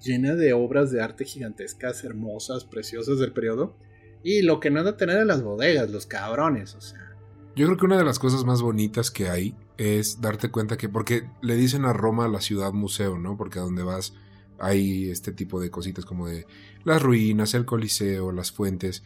llena 0.00 0.34
de 0.36 0.54
obras 0.54 0.90
de 0.90 1.02
arte 1.02 1.26
gigantescas, 1.26 2.02
hermosas, 2.02 2.64
preciosas 2.64 3.18
del 3.18 3.34
periodo. 3.34 3.76
Y 4.24 4.40
lo 4.40 4.58
que 4.58 4.70
no 4.70 4.78
han 4.78 4.86
de 4.86 4.94
tener 4.94 5.18
en 5.18 5.26
las 5.26 5.42
bodegas, 5.42 5.90
los 5.90 6.06
cabrones, 6.06 6.74
o 6.74 6.80
sea. 6.80 7.14
Yo 7.54 7.66
creo 7.66 7.76
que 7.76 7.84
una 7.84 7.98
de 7.98 8.04
las 8.04 8.18
cosas 8.18 8.44
más 8.44 8.62
bonitas 8.62 9.10
que 9.10 9.28
hay 9.28 9.54
es 9.76 10.22
darte 10.22 10.50
cuenta 10.50 10.78
que, 10.78 10.88
porque 10.88 11.28
le 11.42 11.56
dicen 11.56 11.84
a 11.84 11.92
Roma 11.92 12.26
la 12.26 12.40
ciudad 12.40 12.72
museo, 12.72 13.18
¿no? 13.18 13.36
Porque 13.36 13.58
a 13.58 13.62
donde 13.62 13.82
vas 13.82 14.14
hay 14.58 15.10
este 15.10 15.32
tipo 15.32 15.60
de 15.60 15.70
cositas 15.70 16.04
como 16.04 16.28
de 16.28 16.46
las 16.84 17.02
ruinas, 17.02 17.54
el 17.54 17.64
coliseo, 17.64 18.32
las 18.32 18.52
fuentes, 18.52 19.02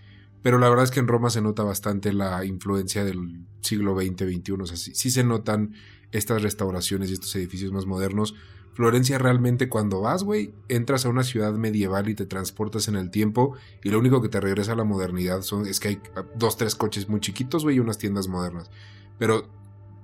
pero 0.47 0.59
la 0.59 0.69
verdad 0.69 0.85
es 0.85 0.93
que 0.93 1.01
en 1.01 1.09
Roma 1.09 1.29
se 1.29 1.41
nota 1.41 1.65
bastante 1.65 2.13
la 2.13 2.45
influencia 2.45 3.05
del 3.05 3.41
siglo 3.63 4.01
XX, 4.01 4.33
XXI. 4.33 4.53
O 4.53 4.67
sea, 4.67 4.77
sí, 4.77 5.11
se 5.11 5.25
notan 5.25 5.75
estas 6.13 6.41
restauraciones 6.41 7.11
y 7.11 7.15
estos 7.15 7.35
edificios 7.35 7.73
más 7.73 7.85
modernos. 7.85 8.37
Florencia 8.73 9.19
realmente 9.19 9.69
cuando 9.69 10.03
vas, 10.03 10.23
güey, 10.23 10.55
entras 10.69 11.05
a 11.05 11.09
una 11.09 11.25
ciudad 11.25 11.53
medieval 11.55 12.09
y 12.09 12.15
te 12.15 12.27
transportas 12.27 12.87
en 12.87 12.95
el 12.95 13.11
tiempo 13.11 13.57
y 13.83 13.91
lo 13.91 13.99
único 13.99 14.23
que 14.23 14.29
te 14.29 14.41
regresa 14.41 14.75
a 14.75 14.77
la 14.77 14.85
modernidad 14.85 15.43
son, 15.43 15.67
es 15.67 15.81
que 15.81 15.89
hay 15.89 16.01
dos, 16.37 16.57
tres 16.57 16.77
coches 16.77 17.09
muy 17.09 17.19
chiquitos, 17.19 17.65
güey, 17.65 17.77
y 17.77 17.81
unas 17.81 17.99
tiendas 17.99 18.29
modernas. 18.29 18.71
Pero 19.19 19.49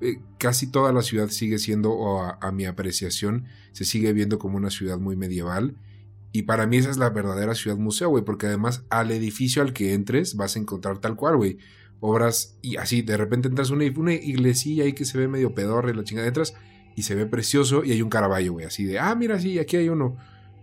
eh, 0.03 0.21
casi 0.39 0.67
toda 0.67 0.93
la 0.93 1.03
ciudad 1.03 1.29
sigue 1.29 1.59
siendo, 1.59 1.93
o 1.93 2.21
a, 2.23 2.53
mi 2.53 2.65
apreciación, 2.65 3.47
se 3.73 3.85
sigue 3.85 4.13
viendo 4.13 4.39
como 4.39 4.57
una 4.57 4.71
ciudad 4.71 4.99
muy 4.99 5.17
medieval. 5.17 5.77
Y 6.33 6.43
para 6.43 6.67
mí 6.67 6.79
esa 6.79 6.91
es 6.91 6.97
la 6.97 7.11
verdadera 7.11 7.55
ciudad 7.55 7.77
museo, 7.77 8.09
güey, 8.09 8.25
porque 8.25 8.47
además 8.47 8.85
al 8.91 9.11
edificio 9.11 9.63
al 9.63 9.73
que 9.73 9.93
entres 9.95 10.35
vas 10.35 10.57
a 10.57 10.59
encontrar 10.59 10.99
tal 10.99 11.17
cual, 11.17 11.37
güey. 11.37 11.59
Obras 12.01 12.59
y 12.63 12.77
así, 12.77 13.03
de 13.03 13.17
repente 13.17 13.49
entras 13.49 13.71
a 13.71 13.75
una, 13.75 13.85
una 13.97 14.13
iglesilla 14.15 14.85
ahí 14.85 14.93
que 14.93 15.05
se 15.05 15.19
ve 15.19 15.29
medio 15.29 15.55
pedorre, 15.55 15.95
la 15.95 16.03
chingada 16.03 16.27
entras 16.27 16.55
y 16.97 17.03
se 17.03 17.15
ve 17.15 17.27
precioso 17.27 17.85
y 17.85 17.93
hay 17.93 18.03
un 18.03 18.11
caraballo, 18.11 18.53
güey, 18.53 18.67
así 18.67 18.85
de, 18.85 18.99
ah, 18.99 19.15
mira, 19.15 19.39
sí, 19.39 19.59
aquí 19.59 19.77
hay 19.77 19.89
uno. 19.89 20.17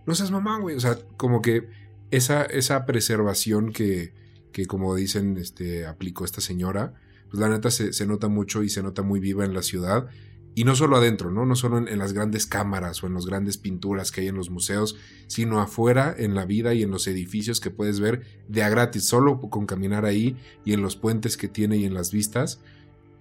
No 0.06 0.16
seas 0.16 0.32
mamá, 0.32 0.60
güey. 0.60 0.76
O 0.76 0.80
sea, 0.80 0.98
como 1.18 1.42
que 1.42 1.70
esa, 2.12 2.44
esa 2.44 2.86
preservación 2.86 3.72
que, 3.72 4.14
que, 4.52 4.66
como 4.66 4.96
dicen, 4.96 5.38
este, 5.38 5.86
aplicó 5.86 6.26
esta 6.26 6.42
señora, 6.42 6.94
pues 7.30 7.40
la 7.40 7.50
neta 7.50 7.70
se, 7.72 8.06
nota 8.06 8.28
mucho 8.28 8.64
y 8.64 8.70
se 8.70 8.84
nota 8.84 9.02
muy 9.02 9.20
viva 9.20 9.46
en 9.46 9.54
la 9.54 9.62
ciudad. 9.62 10.08
Y 10.56 10.64
no 10.64 10.76
solo 10.76 10.98
adentro, 10.98 11.32
¿no? 11.32 11.46
No 11.46 11.56
solo 11.56 11.78
en, 11.78 11.98
las 12.00 12.12
grandes 12.14 12.46
cámaras 12.46 13.04
o 13.04 13.08
en 13.08 13.14
las 13.14 13.26
grandes 13.26 13.58
pinturas 13.58 14.12
que 14.12 14.22
hay 14.22 14.28
en 14.28 14.36
los 14.36 14.50
museos, 14.50 14.98
sino 15.28 15.62
afuera, 15.62 16.14
en 16.18 16.34
la 16.36 16.46
vida 16.46 16.74
y 16.74 16.84
en 16.84 16.92
los 16.92 17.08
edificios 17.08 17.60
que 17.60 17.70
puedes 17.70 18.00
ver 18.00 18.24
de 18.48 18.64
a 18.64 18.70
gratis, 18.70 19.06
solo 19.06 19.40
con 19.40 19.68
caminar 19.68 20.06
ahí 20.06 20.36
y 20.66 20.74
en 20.74 20.82
los 20.82 20.96
puentes 20.96 21.38
que 21.38 21.48
tiene 21.48 21.78
y 21.78 21.86
en 21.86 21.94
las 21.94 22.12
vistas. 22.12 22.62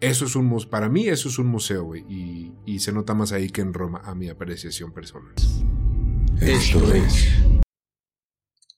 Eso 0.00 0.24
es 0.24 0.36
un 0.36 0.48
para 0.70 0.88
mí 0.88 1.08
eso 1.08 1.28
es 1.28 1.38
un 1.38 1.48
museo, 1.48 1.84
güey. 1.84 2.04
Y, 2.08 2.52
y, 2.64 2.78
se 2.78 2.92
nota 2.92 3.14
más 3.14 3.32
ahí 3.32 3.50
que 3.50 3.60
en 3.60 3.74
Roma, 3.74 4.00
a 4.04 4.14
mi 4.14 4.28
apreciación 4.28 4.92
personal. 4.92 5.34
Esto 6.40 6.94
es. 6.94 7.28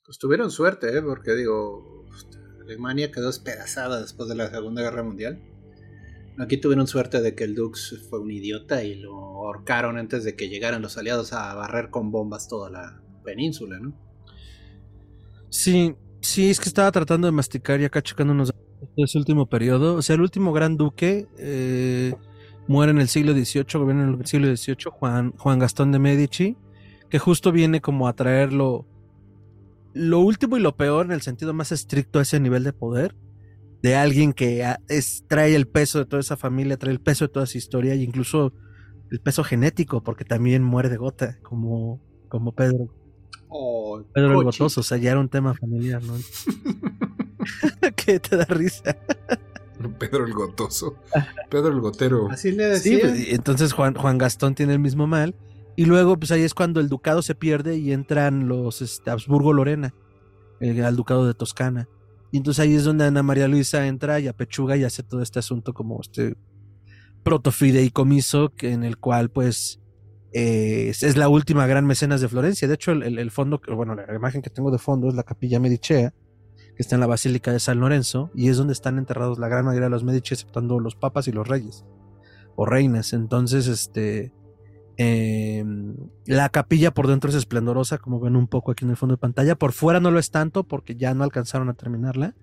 Pues 0.04 0.18
tuvieron 0.18 0.50
suerte, 0.50 0.96
¿eh? 0.96 1.02
Porque 1.02 1.34
digo, 1.36 2.04
Alemania 2.70 3.10
quedó 3.10 3.26
despedazada 3.26 4.00
después 4.00 4.28
de 4.28 4.36
la 4.36 4.48
Segunda 4.48 4.80
Guerra 4.80 5.02
Mundial. 5.02 5.40
Aquí 6.38 6.56
tuvieron 6.56 6.86
suerte 6.86 7.20
de 7.20 7.34
que 7.34 7.42
el 7.42 7.56
Dux 7.56 8.06
fue 8.08 8.20
un 8.20 8.30
idiota 8.30 8.84
y 8.84 8.94
lo 8.94 9.12
ahorcaron 9.12 9.98
antes 9.98 10.22
de 10.22 10.36
que 10.36 10.48
llegaran 10.48 10.80
los 10.80 10.96
aliados 10.96 11.32
a 11.32 11.52
barrer 11.54 11.90
con 11.90 12.12
bombas 12.12 12.46
toda 12.48 12.70
la 12.70 13.02
península, 13.24 13.80
¿no? 13.80 13.92
Sí, 15.48 15.96
sí, 16.20 16.48
es 16.48 16.60
que 16.60 16.68
estaba 16.68 16.92
tratando 16.92 17.26
de 17.26 17.32
masticar 17.32 17.80
y 17.80 17.84
acá 17.84 18.00
checándonos 18.02 18.50
de 18.50 19.02
ese 19.02 19.18
último 19.18 19.46
periodo. 19.46 19.96
O 19.96 20.02
sea, 20.02 20.14
el 20.14 20.22
último 20.22 20.52
gran 20.52 20.76
duque 20.76 21.26
eh, 21.38 22.14
muere 22.68 22.92
en 22.92 23.00
el 23.00 23.08
siglo 23.08 23.32
XVIII, 23.32 23.64
gobierna 23.74 24.04
en 24.04 24.20
el 24.20 24.26
siglo 24.26 24.56
XVIII, 24.56 24.92
Juan, 24.92 25.32
Juan 25.32 25.58
Gastón 25.58 25.90
de 25.90 25.98
Medici, 25.98 26.56
que 27.08 27.18
justo 27.18 27.50
viene 27.50 27.80
como 27.80 28.06
a 28.06 28.12
traerlo 28.12 28.86
lo 29.92 30.20
último 30.20 30.56
y 30.56 30.60
lo 30.60 30.76
peor 30.76 31.06
en 31.06 31.12
el 31.12 31.22
sentido 31.22 31.52
más 31.52 31.72
estricto 31.72 32.18
a 32.18 32.22
ese 32.22 32.40
nivel 32.40 32.64
de 32.64 32.72
poder 32.72 33.14
de 33.82 33.96
alguien 33.96 34.32
que 34.32 34.64
es, 34.88 35.24
trae 35.26 35.54
el 35.54 35.66
peso 35.66 35.98
de 35.98 36.04
toda 36.04 36.20
esa 36.20 36.36
familia, 36.36 36.76
trae 36.76 36.92
el 36.92 37.00
peso 37.00 37.26
de 37.26 37.32
toda 37.32 37.44
esa 37.44 37.58
historia 37.58 37.94
e 37.94 37.98
incluso 37.98 38.52
el 39.10 39.20
peso 39.20 39.42
genético, 39.42 40.02
porque 40.02 40.24
también 40.24 40.62
muere 40.62 40.88
de 40.88 40.96
gota, 40.96 41.38
como, 41.42 42.00
como 42.28 42.52
Pedro. 42.52 42.94
Oh, 43.48 44.02
Pedro 44.12 44.38
el 44.38 44.44
Gotoso, 44.44 44.80
o 44.80 44.84
sea, 44.84 44.98
ya 44.98 45.12
era 45.12 45.20
un 45.20 45.28
tema 45.28 45.54
familiar, 45.54 46.02
¿no? 46.02 46.14
que 47.96 48.20
te 48.20 48.36
da 48.36 48.44
risa. 48.44 48.96
Pedro 49.98 50.26
el 50.26 50.34
Gotoso. 50.34 50.96
Pedro 51.48 51.68
el 51.68 51.80
Gotero. 51.80 52.30
Así 52.30 52.52
le 52.52 52.66
decía. 52.66 52.96
Sí, 52.96 53.00
pues, 53.00 53.32
entonces 53.32 53.72
Juan, 53.72 53.94
Juan 53.94 54.18
Gastón 54.18 54.54
tiene 54.54 54.74
el 54.74 54.78
mismo 54.78 55.06
mal 55.06 55.34
y 55.76 55.84
luego, 55.84 56.18
pues 56.18 56.30
ahí 56.32 56.42
es 56.42 56.54
cuando 56.54 56.80
el 56.80 56.88
ducado 56.88 57.22
se 57.22 57.34
pierde 57.34 57.76
y 57.76 57.92
entran 57.92 58.48
los 58.48 58.82
este, 58.82 59.10
Habsburgo-Lorena, 59.10 59.94
al 60.60 60.96
ducado 60.96 61.26
de 61.26 61.34
Toscana. 61.34 61.88
Y 62.32 62.36
entonces 62.36 62.60
ahí 62.60 62.74
es 62.74 62.84
donde 62.84 63.04
Ana 63.04 63.22
María 63.22 63.48
Luisa 63.48 63.86
entra 63.86 64.20
y 64.20 64.28
apechuga 64.28 64.76
y 64.76 64.84
hace 64.84 65.02
todo 65.02 65.22
este 65.22 65.38
asunto 65.38 65.72
como 65.74 66.00
este 66.00 66.36
protofideicomiso 67.22 68.52
en 68.60 68.84
el 68.84 68.98
cual 68.98 69.30
pues 69.30 69.80
eh, 70.32 70.90
es 70.90 71.16
la 71.16 71.28
última 71.28 71.66
gran 71.66 71.86
mecenas 71.86 72.20
de 72.20 72.28
Florencia. 72.28 72.68
De 72.68 72.74
hecho, 72.74 72.92
el, 72.92 73.30
fondo, 73.30 73.60
bueno, 73.74 73.94
la 73.94 74.14
imagen 74.14 74.42
que 74.42 74.50
tengo 74.50 74.70
de 74.70 74.78
fondo 74.78 75.08
es 75.08 75.14
la 75.14 75.24
capilla 75.24 75.58
Medicea, 75.58 76.14
que 76.76 76.82
está 76.82 76.94
en 76.94 77.00
la 77.00 77.06
Basílica 77.06 77.52
de 77.52 77.58
San 77.58 77.80
Lorenzo, 77.80 78.30
y 78.34 78.48
es 78.48 78.56
donde 78.56 78.72
están 78.72 78.98
enterrados 78.98 79.38
la 79.38 79.48
gran 79.48 79.64
mayoría 79.64 79.86
de 79.86 79.90
los 79.90 80.04
Medici, 80.04 80.34
exceptando 80.34 80.78
los 80.78 80.94
papas 80.94 81.26
y 81.26 81.32
los 81.32 81.48
reyes 81.48 81.84
o 82.54 82.64
reinas. 82.64 83.12
Entonces, 83.12 83.66
este, 83.66 84.32
Em, 85.02 85.96
la 86.26 86.50
capilla 86.50 86.90
por 86.90 87.06
dentro 87.06 87.30
es 87.30 87.36
esplendorosa, 87.36 87.96
como 87.96 88.20
ven 88.20 88.36
un 88.36 88.46
poco 88.46 88.70
aquí 88.70 88.84
en 88.84 88.90
el 88.90 88.98
fondo 88.98 89.14
de 89.14 89.18
pantalla. 89.18 89.54
Por 89.56 89.72
fuera 89.72 89.98
no 89.98 90.10
lo 90.10 90.18
es 90.18 90.30
tanto 90.30 90.64
porque 90.64 90.94
ya 90.94 91.14
no 91.14 91.24
alcanzaron 91.24 91.70
a 91.70 91.72
terminarla. 91.72 92.34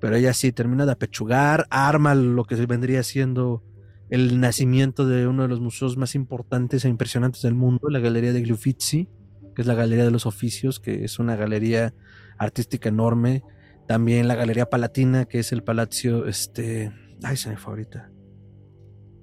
Pero 0.00 0.16
ella 0.16 0.32
sí 0.32 0.52
termina 0.52 0.86
de 0.86 0.92
apechugar, 0.92 1.66
arma 1.68 2.14
lo 2.14 2.44
que 2.44 2.54
vendría 2.64 3.02
siendo 3.02 3.62
el 4.08 4.40
nacimiento 4.40 5.06
de 5.06 5.26
uno 5.26 5.42
de 5.42 5.48
los 5.48 5.60
museos 5.60 5.98
más 5.98 6.14
importantes 6.14 6.86
e 6.86 6.88
impresionantes 6.88 7.42
del 7.42 7.54
mundo, 7.54 7.90
la 7.90 7.98
Galería 7.98 8.32
de 8.32 8.40
Gliuffizi, 8.40 9.10
que 9.54 9.60
es 9.60 9.68
la 9.68 9.74
Galería 9.74 10.06
de 10.06 10.10
los 10.10 10.24
Oficios, 10.24 10.80
que 10.80 11.04
es 11.04 11.18
una 11.18 11.36
galería 11.36 11.92
artística 12.38 12.88
enorme. 12.88 13.44
También 13.86 14.28
la 14.28 14.34
Galería 14.34 14.70
Palatina, 14.70 15.26
que 15.26 15.40
es 15.40 15.52
el 15.52 15.62
palacio, 15.62 16.26
este... 16.26 16.90
Ay, 17.22 17.36
se 17.36 17.50
me 17.50 17.58
fue 17.58 17.74
ahorita. 17.74 18.10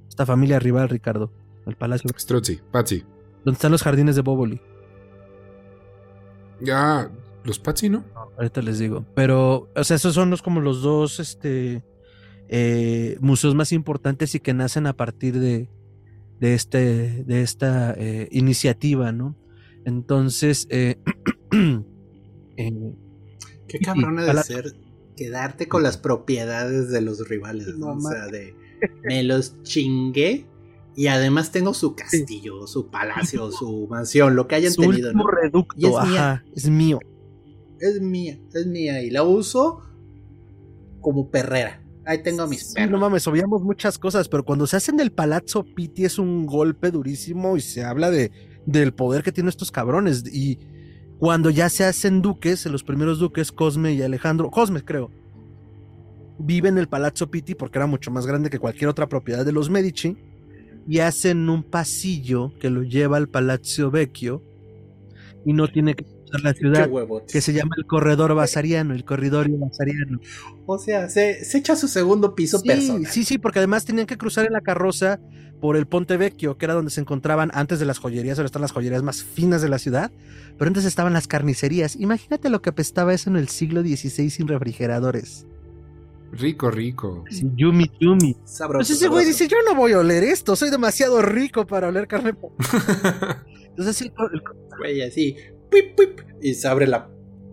Esta 0.08 0.28
familia 0.28 0.60
rival, 0.60 0.88
Ricardo 0.88 1.39
el 1.70 1.76
palacio. 1.76 2.10
Strozzi, 2.18 2.60
Pazzi. 2.72 3.04
¿Dónde 3.46 3.56
están 3.56 3.72
los 3.72 3.84
jardines 3.84 4.16
de 4.16 4.22
Boboli? 4.22 4.62
Ya, 6.62 7.10
los 7.44 7.60
Pazzi, 7.60 7.90
¿no? 7.90 8.04
Ahorita 8.38 8.62
les 8.62 8.80
digo. 8.80 9.06
Pero, 9.16 9.70
o 9.76 9.84
sea, 9.84 9.96
esos 9.96 10.14
son 10.14 10.30
los 10.30 10.42
como 10.42 10.60
los 10.60 10.82
dos 10.82 11.20
este, 11.20 11.84
eh, 12.50 13.18
museos 13.22 13.56
más 13.56 13.72
importantes 13.72 14.36
y 14.36 14.40
que 14.40 14.54
nacen 14.54 14.88
a 14.88 14.94
partir 14.94 15.40
de, 15.40 15.70
de, 16.40 16.54
este, 16.54 17.24
de 17.24 17.42
esta 17.42 17.94
eh, 17.94 18.28
iniciativa, 18.32 19.12
¿no? 19.12 19.38
Entonces, 19.86 20.68
eh, 20.70 20.98
qué 23.68 23.80
cabrón 23.84 24.18
de 24.18 24.44
ser 24.44 24.74
quedarte 25.16 25.68
con 25.68 25.84
las 25.84 25.98
propiedades 25.98 26.90
de 26.90 27.02
los 27.02 27.28
rivales, 27.28 27.78
¿no? 27.78 27.94
o 27.94 28.00
sea, 28.00 28.28
de 28.28 28.56
me 29.04 29.22
los 29.24 29.62
chingué 29.64 30.46
y 31.00 31.08
además 31.08 31.50
tengo 31.54 31.74
su 31.74 31.96
castillo, 31.96 32.68
su 32.68 32.90
palacio, 32.90 33.54
su 33.54 33.88
mansión, 33.90 34.36
lo 34.36 34.50
que 34.50 34.56
hayan 34.56 34.74
tenido. 34.74 35.14
¿no? 35.14 35.28
reducto, 35.28 35.74
y 35.78 35.86
es 35.86 36.10
mía. 36.10 36.44
Es 36.54 36.70
mío. 36.70 37.00
Es 37.80 38.02
mía, 38.02 38.38
es 38.54 38.66
mía. 38.66 39.02
Y 39.02 39.10
la 39.10 39.24
uso 39.24 39.82
como 41.00 41.32
perrera. 41.32 41.82
Ahí 42.06 42.22
tengo 42.22 42.46
mis 42.48 42.74
perros. 42.74 42.92
no 42.92 42.98
mames, 42.98 43.26
obviamos 43.28 43.62
muchas 43.64 43.98
cosas, 43.98 44.28
pero 44.28 44.44
cuando 44.44 44.68
se 44.68 44.76
hacen 44.76 45.00
el 45.00 45.14
Palazzo 45.14 45.64
Pitti 45.64 46.04
es 46.04 46.20
un 46.20 46.46
golpe 46.46 46.92
durísimo 46.92 47.56
y 47.56 47.62
se 47.62 47.86
habla 47.86 48.12
de, 48.12 48.34
del 48.66 48.94
poder 48.94 49.24
que 49.24 49.32
tienen 49.32 49.48
estos 49.48 49.72
cabrones. 49.72 50.26
Y 50.30 50.60
cuando 51.18 51.50
ya 51.50 51.70
se 51.70 51.86
hacen 51.86 52.22
duques, 52.22 52.66
los 52.66 52.84
primeros 52.84 53.20
duques, 53.20 53.54
Cosme 53.54 53.94
y 53.94 54.02
Alejandro, 54.02 54.52
Cosme 54.52 54.84
creo, 54.84 55.12
viven 56.40 56.74
en 56.74 56.80
el 56.80 56.90
Palazzo 56.90 57.32
Pitti 57.32 57.56
porque 57.56 57.78
era 57.78 57.88
mucho 57.88 58.12
más 58.12 58.28
grande 58.28 58.50
que 58.50 58.60
cualquier 58.60 58.90
otra 58.90 59.08
propiedad 59.08 59.46
de 59.46 59.54
los 59.54 59.70
Medici 59.70 60.18
y 60.90 61.02
hacen 61.02 61.48
un 61.50 61.62
pasillo 61.62 62.52
que 62.60 62.72
lo 62.72 62.82
lleva 62.82 63.18
al 63.18 63.30
Palazzo 63.30 63.92
Vecchio 63.92 64.42
y 65.46 65.54
no 65.54 65.68
tiene 65.68 65.94
que 65.94 66.04
cruzar 66.04 66.42
la 66.42 66.54
ciudad 66.56 66.90
que 67.32 67.42
se 67.42 67.54
llama 67.54 67.76
el 67.78 67.86
corredor 67.86 68.34
basariano, 68.34 68.96
el 68.96 69.06
corridorio 69.06 69.56
basariano. 69.60 70.20
O 70.66 70.80
sea, 70.80 71.08
se, 71.08 71.42
echa 71.56 71.76
su 71.76 71.88
segundo 71.88 72.34
piso 72.34 72.58
sí, 72.58 73.06
Sí, 73.08 73.24
sí, 73.24 73.38
porque 73.38 73.60
además 73.60 73.86
tenían 73.86 74.08
que 74.08 74.18
cruzar 74.18 74.48
en 74.48 74.54
la 74.54 74.62
carroza 74.62 75.20
por 75.62 75.78
el 75.78 75.86
Ponte 75.86 76.18
Vecchio, 76.18 76.58
que 76.58 76.66
era 76.66 76.74
donde 76.74 76.90
se 76.90 77.02
encontraban 77.02 77.52
antes 77.54 77.78
de 77.78 77.86
las 77.86 78.00
joyerías, 78.00 78.40
ahora 78.40 78.48
están 78.48 78.64
las 78.64 78.72
joyerías 78.72 79.04
más 79.04 79.24
finas 79.24 79.62
de 79.62 79.70
la 79.70 79.78
ciudad, 79.78 80.12
pero 80.58 80.70
antes 80.70 80.86
estaban 80.86 81.14
las 81.14 81.28
carnicerías. 81.28 81.98
Imagínate 81.98 82.50
lo 82.50 82.64
que 82.64 82.72
apestaba 82.72 83.14
eso 83.14 83.30
en 83.30 83.36
el 83.36 83.48
siglo 83.48 83.84
XVI 83.84 84.32
sin 84.32 84.48
refrigeradores. 84.48 85.46
Rico, 86.32 86.70
rico. 86.72 87.24
yumi, 87.56 87.92
yumi. 88.00 88.36
Sabroso. 88.46 88.82
Entonces 88.82 88.98
ese 88.98 89.08
güey 89.08 89.26
dice, 89.26 89.48
yo 89.48 89.58
no 89.66 89.76
voy 89.76 89.94
a 89.94 90.00
oler 90.00 90.24
esto, 90.24 90.56
soy 90.56 90.70
demasiado 90.70 91.22
rico 91.22 91.66
para 91.66 91.88
oler 91.88 92.08
carne. 92.08 92.36
Entonces 93.70 94.02
el, 94.02 94.12
güey 94.78 95.02
así, 95.02 95.36
pip, 95.70 95.96
pip, 95.98 96.22
y 96.42 96.54
se 96.54 96.68
abre 96.68 96.88
la 96.88 97.10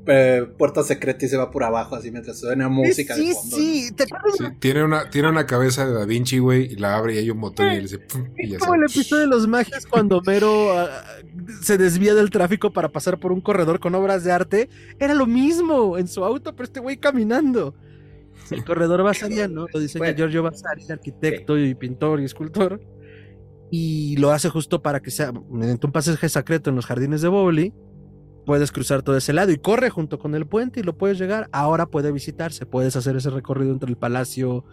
eh, 0.09 0.47
puerta 0.57 0.85
secreta 0.85 1.27
y 1.27 1.29
se 1.29 1.37
va 1.37 1.51
por 1.51 1.64
abajo 1.64 1.97
así 1.97 2.12
mientras 2.12 2.39
suena 2.39 2.68
música 2.68 3.14
sí, 3.14 3.29
de 3.29 3.35
fondo. 3.35 3.57
Sí, 3.57 3.89
sí, 3.89 4.45
tiene 4.61 4.85
una, 4.85 5.11
tiene 5.11 5.29
una 5.29 5.47
cabeza 5.47 5.85
de 5.85 5.93
Da 5.93 6.05
Vinci, 6.05 6.39
güey, 6.39 6.72
y 6.72 6.77
la 6.77 6.97
abre 6.97 7.14
y 7.14 7.18
hay 7.18 7.31
un 7.31 7.39
motor 7.39 7.72
y 7.72 7.77
le 7.77 7.83
dice. 7.83 8.01
es 8.37 8.59
como 8.59 8.74
el 8.77 8.85
episodio 8.85 9.22
de 9.22 9.29
los 9.29 9.49
magios 9.49 9.85
cuando 9.87 10.22
Mero 10.22 10.79
ah, 10.79 10.89
se 11.61 11.77
desvía 11.77 12.14
del 12.14 12.31
tráfico 12.31 12.72
para 12.72 12.91
pasar 12.91 13.18
por 13.18 13.33
un 13.33 13.41
corredor 13.41 13.81
con 13.81 13.95
obras 13.97 14.22
de 14.22 14.31
arte. 14.31 14.68
Era 15.01 15.14
lo 15.14 15.27
mismo 15.27 15.99
en 15.99 16.07
su 16.07 16.24
auto, 16.24 16.55
pero 16.55 16.64
este 16.64 16.81
güey 16.81 16.99
caminando. 16.99 17.74
El 18.51 18.65
corredor 18.65 19.03
vasariano 19.03 19.67
lo 19.73 19.81
diseña 19.81 20.15
Giorgio 20.15 20.43
Vasari, 20.43 20.85
arquitecto 20.91 21.59
y 21.59 21.75
pintor 21.75 22.21
y 22.21 22.25
escultor. 22.25 22.81
Y 23.71 24.17
lo 24.19 24.31
hace 24.31 24.49
justo 24.49 24.83
para 24.83 25.01
que 25.01 25.11
sea, 25.11 25.33
mediante 25.33 25.87
un 25.87 25.93
pasaje 25.93 26.29
secreto 26.29 26.71
en 26.71 26.77
los 26.77 26.87
jardines 26.87 27.21
de 27.21 27.29
Bowley, 27.29 27.75
puedes 28.47 28.71
cruzar 28.71 29.03
todo 29.03 29.17
ese 29.17 29.33
lado 29.33 29.51
y 29.51 29.59
corre 29.59 29.91
junto 29.91 30.19
con 30.19 30.35
el 30.35 30.47
puente 30.47 30.81
y 30.81 30.83
lo 30.85 30.97
puedes 30.97 31.19
llegar. 31.19 31.49
Ahora 31.53 31.87
puede 31.87 32.13
visitarse, 32.13 32.65
puedes 32.65 32.95
hacer 32.97 33.17
ese 33.17 33.31
recorrido 33.31 33.73
entre 33.73 33.91
el 33.91 33.97
palacio 33.97 34.65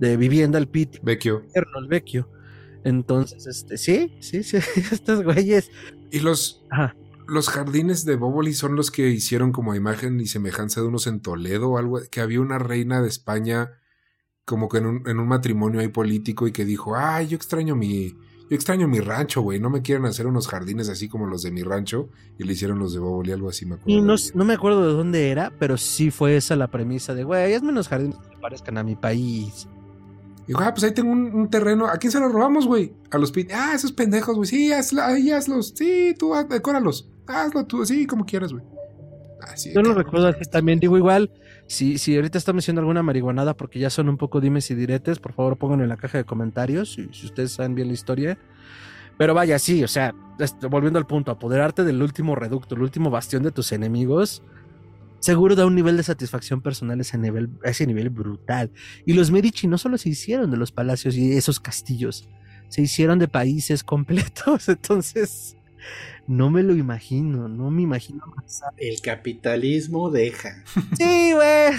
de 0.00 0.16
vivienda, 0.16 0.58
el 0.58 0.68
pit. 0.68 0.98
Vecchio. 1.02 1.44
El 1.54 1.86
vecchio. 1.88 2.28
Entonces, 2.84 3.46
este, 3.46 3.78
sí, 3.78 4.16
sí, 4.20 4.42
sí, 4.42 4.56
estos 4.92 5.22
güeyes. 5.22 5.70
Y 6.10 6.18
los, 6.18 6.64
los 7.32 7.48
jardines 7.48 8.04
de 8.04 8.16
Boboli 8.16 8.52
son 8.52 8.76
los 8.76 8.90
que 8.90 9.08
hicieron 9.08 9.52
como 9.52 9.74
imagen 9.74 10.20
y 10.20 10.26
semejanza 10.26 10.82
de 10.82 10.88
unos 10.88 11.06
en 11.06 11.20
Toledo 11.20 11.70
o 11.70 11.78
algo, 11.78 12.00
que 12.10 12.20
había 12.20 12.40
una 12.40 12.58
reina 12.58 13.00
de 13.00 13.08
España 13.08 13.70
como 14.44 14.68
que 14.68 14.78
en 14.78 14.86
un, 14.86 15.08
en 15.08 15.18
un 15.18 15.28
matrimonio 15.28 15.80
ahí 15.80 15.88
político 15.88 16.46
y 16.46 16.52
que 16.52 16.64
dijo, 16.64 16.96
ay, 16.96 17.28
yo 17.28 17.36
extraño 17.36 17.74
mi, 17.74 18.10
yo 18.10 18.56
extraño 18.56 18.86
mi 18.86 19.00
rancho, 19.00 19.40
güey. 19.40 19.60
No 19.60 19.70
me 19.70 19.80
quieren 19.80 20.04
hacer 20.04 20.26
unos 20.26 20.46
jardines 20.46 20.90
así 20.90 21.08
como 21.08 21.26
los 21.26 21.42
de 21.42 21.50
mi 21.50 21.62
rancho. 21.62 22.10
Y 22.38 22.44
le 22.44 22.52
hicieron 22.52 22.78
los 22.78 22.92
de 22.92 22.98
Boboli, 22.98 23.32
algo 23.32 23.48
así, 23.48 23.64
me 23.64 23.76
acuerdo. 23.76 23.90
Y 23.90 24.02
no, 24.02 24.14
no, 24.34 24.44
me 24.44 24.52
acuerdo 24.52 24.86
de 24.86 24.92
dónde 24.92 25.30
era, 25.30 25.52
pero 25.58 25.78
sí 25.78 26.10
fue 26.10 26.36
esa 26.36 26.54
la 26.54 26.70
premisa 26.70 27.14
de, 27.14 27.24
güey, 27.24 27.54
hazme 27.54 27.70
unos 27.70 27.88
jardines 27.88 28.18
que 28.18 28.36
parezcan 28.36 28.76
a 28.76 28.82
mi 28.82 28.94
país. 28.94 29.68
Y 30.44 30.48
dijo, 30.48 30.60
ah, 30.60 30.74
pues 30.74 30.84
ahí 30.84 30.92
tengo 30.92 31.12
un, 31.12 31.48
terreno. 31.48 31.86
¿A 31.86 31.96
quién 31.98 32.10
se 32.10 32.20
lo 32.20 32.28
robamos, 32.28 32.66
güey? 32.66 32.92
A 33.10 33.16
los 33.16 33.32
pit. 33.32 33.50
Ah, 33.54 33.72
esos 33.74 33.92
pendejos, 33.92 34.36
güey. 34.36 34.48
Sí, 34.48 34.72
hazlos. 34.72 35.72
Sí, 35.74 36.14
tú 36.18 36.34
decóralos. 36.50 37.11
Hazlo 37.26 37.64
tú, 37.66 37.84
sí, 37.86 38.06
como 38.06 38.24
quieras, 38.24 38.52
güey. 38.52 38.64
Yo 39.74 39.82
lo 39.82 39.94
recuerdo 39.94 40.28
así 40.28 40.44
también. 40.50 40.78
Digo, 40.78 40.96
igual, 40.96 41.30
si, 41.66 41.98
si 41.98 42.14
ahorita 42.14 42.38
está 42.38 42.52
mencionando 42.52 42.82
alguna 42.82 43.02
marihuanada 43.02 43.56
porque 43.56 43.78
ya 43.78 43.90
son 43.90 44.08
un 44.08 44.16
poco 44.16 44.40
dimes 44.40 44.70
y 44.70 44.74
diretes, 44.74 45.18
por 45.18 45.32
favor 45.32 45.56
pónganlo 45.56 45.84
en 45.84 45.90
la 45.90 45.96
caja 45.96 46.18
de 46.18 46.24
comentarios 46.24 46.92
si, 46.92 47.08
si 47.12 47.26
ustedes 47.26 47.52
saben 47.52 47.74
bien 47.74 47.88
la 47.88 47.94
historia. 47.94 48.38
Pero 49.18 49.34
vaya, 49.34 49.58
sí, 49.58 49.84
o 49.84 49.88
sea, 49.88 50.14
volviendo 50.70 50.98
al 50.98 51.06
punto, 51.06 51.30
apoderarte 51.30 51.84
del 51.84 52.02
último 52.02 52.34
reducto, 52.34 52.74
el 52.74 52.82
último 52.82 53.10
bastión 53.10 53.42
de 53.42 53.52
tus 53.52 53.72
enemigos, 53.72 54.42
seguro 55.20 55.54
da 55.54 55.66
un 55.66 55.74
nivel 55.74 55.96
de 55.96 56.02
satisfacción 56.02 56.62
personal 56.62 57.00
ese 57.00 57.18
nivel, 57.18 57.50
ese 57.62 57.86
nivel 57.86 58.10
brutal. 58.10 58.70
Y 59.06 59.12
los 59.12 59.30
Medici 59.30 59.66
no 59.66 59.78
solo 59.78 59.98
se 59.98 60.08
hicieron 60.08 60.50
de 60.50 60.56
los 60.56 60.72
palacios 60.72 61.14
y 61.16 61.32
esos 61.32 61.60
castillos, 61.60 62.28
se 62.68 62.82
hicieron 62.82 63.18
de 63.18 63.28
países 63.28 63.84
completos. 63.84 64.68
Entonces, 64.68 65.56
no 66.26 66.50
me 66.50 66.62
lo 66.62 66.74
imagino, 66.74 67.48
no 67.48 67.70
me 67.70 67.82
imagino 67.82 68.22
El 68.76 69.00
capitalismo 69.00 70.10
deja. 70.10 70.62
Sí, 70.96 71.32
güey, 71.32 71.72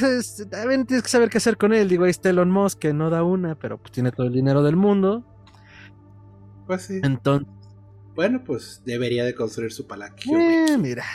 también 0.49 0.85
tienes 0.85 1.03
que 1.03 1.09
saber 1.09 1.29
qué 1.29 1.37
hacer 1.37 1.57
con 1.57 1.73
él. 1.73 1.87
Digo, 1.87 2.03
ahí 2.03 2.11
está 2.11 2.29
Elon 2.29 2.51
Musk 2.51 2.79
que 2.79 2.93
no 2.93 3.09
da 3.09 3.23
una, 3.23 3.55
pero 3.55 3.77
pues 3.77 3.91
tiene 3.91 4.11
todo 4.11 4.27
el 4.27 4.33
dinero 4.33 4.63
del 4.63 4.75
mundo. 4.75 5.25
Pues 6.67 6.83
sí. 6.83 6.99
Entonces. 7.03 7.47
Bueno, 8.15 8.43
pues 8.43 8.81
debería 8.85 9.23
de 9.23 9.33
construir 9.33 9.71
su 9.71 9.87
palacio. 9.87 10.37
Eh, 10.37 10.77
mira. 10.77 11.05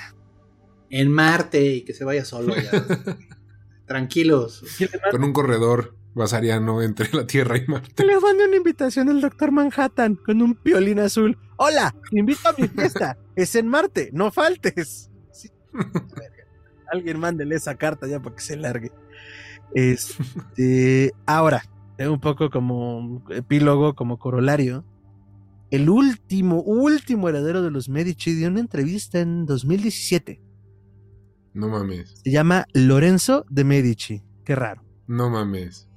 En 0.91 1.11
Marte 1.11 1.63
y 1.63 1.85
que 1.85 1.93
se 1.93 2.05
vaya 2.05 2.25
solo 2.25 2.55
ya. 2.57 2.71
Tranquilos. 3.87 4.65
Con 5.11 5.23
un 5.23 5.33
corredor 5.33 5.98
basariano 6.15 6.83
entre 6.83 7.09
la 7.13 7.27
Tierra 7.27 7.57
y 7.59 7.67
Marte. 7.67 8.05
Le 8.05 8.19
mando 8.21 8.45
una 8.45 8.57
invitación 8.57 9.09
al 9.09 9.21
Doctor 9.21 9.53
Manhattan 9.53 10.17
con 10.17 10.43
un 10.43 10.55
piolín 10.55 10.99
azul. 10.99 11.39
Hola, 11.57 11.95
invito 12.13 12.49
a 12.49 12.55
mi 12.59 12.69
fiesta. 12.69 13.19
es 13.37 13.55
en 13.55 13.69
Marte, 13.69 14.11
no 14.13 14.31
faltes. 14.31 15.11
Alguien 16.93 17.19
mándele 17.19 17.57
esa 17.57 17.77
carta 17.77 18.07
ya 18.07 18.21
para 18.21 18.35
que 18.35 18.43
se 18.43 18.57
largue. 18.57 18.93
Este, 19.75 21.13
ahora, 21.27 21.63
un 21.99 22.21
poco 22.21 22.51
como 22.51 23.23
epílogo, 23.31 23.95
como 23.95 24.19
corolario 24.19 24.85
el 25.71 25.91
último, 25.91 26.63
último 26.63 27.29
heredero 27.29 27.63
de 27.63 27.71
los 27.71 27.89
Medici 27.91 28.33
dio 28.33 28.49
una 28.49 28.61
entrevista 28.61 29.21
en 29.21 29.45
2017. 29.45 30.41
No 31.53 31.69
mames. 31.69 32.21
Se 32.25 32.31
llama 32.31 32.67
Lorenzo 32.73 33.45
de 33.51 33.65
Medici. 33.65 34.23
Qué 34.45 34.55
raro. 34.55 34.83
No 35.07 35.29
mames. 35.29 35.88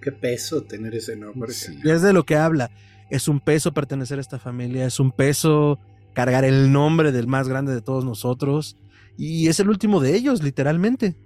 Qué 0.00 0.12
peso 0.12 0.62
tener 0.62 0.94
ese 0.94 1.16
nombre. 1.16 1.52
Y 1.84 1.90
es 1.90 2.02
de 2.02 2.12
lo 2.12 2.24
que 2.24 2.36
habla. 2.36 2.70
Es 3.10 3.28
un 3.28 3.40
peso 3.40 3.72
pertenecer 3.72 4.18
a 4.18 4.22
esta 4.22 4.38
familia, 4.38 4.86
es 4.86 4.98
un 4.98 5.12
peso 5.12 5.78
cargar 6.14 6.44
el 6.44 6.72
nombre 6.72 7.12
del 7.12 7.26
más 7.26 7.48
grande 7.48 7.74
de 7.74 7.82
todos 7.82 8.04
nosotros. 8.04 8.76
Y 9.16 9.48
es 9.48 9.60
el 9.60 9.68
último 9.68 10.00
de 10.00 10.16
ellos, 10.16 10.42
literalmente. 10.42 11.16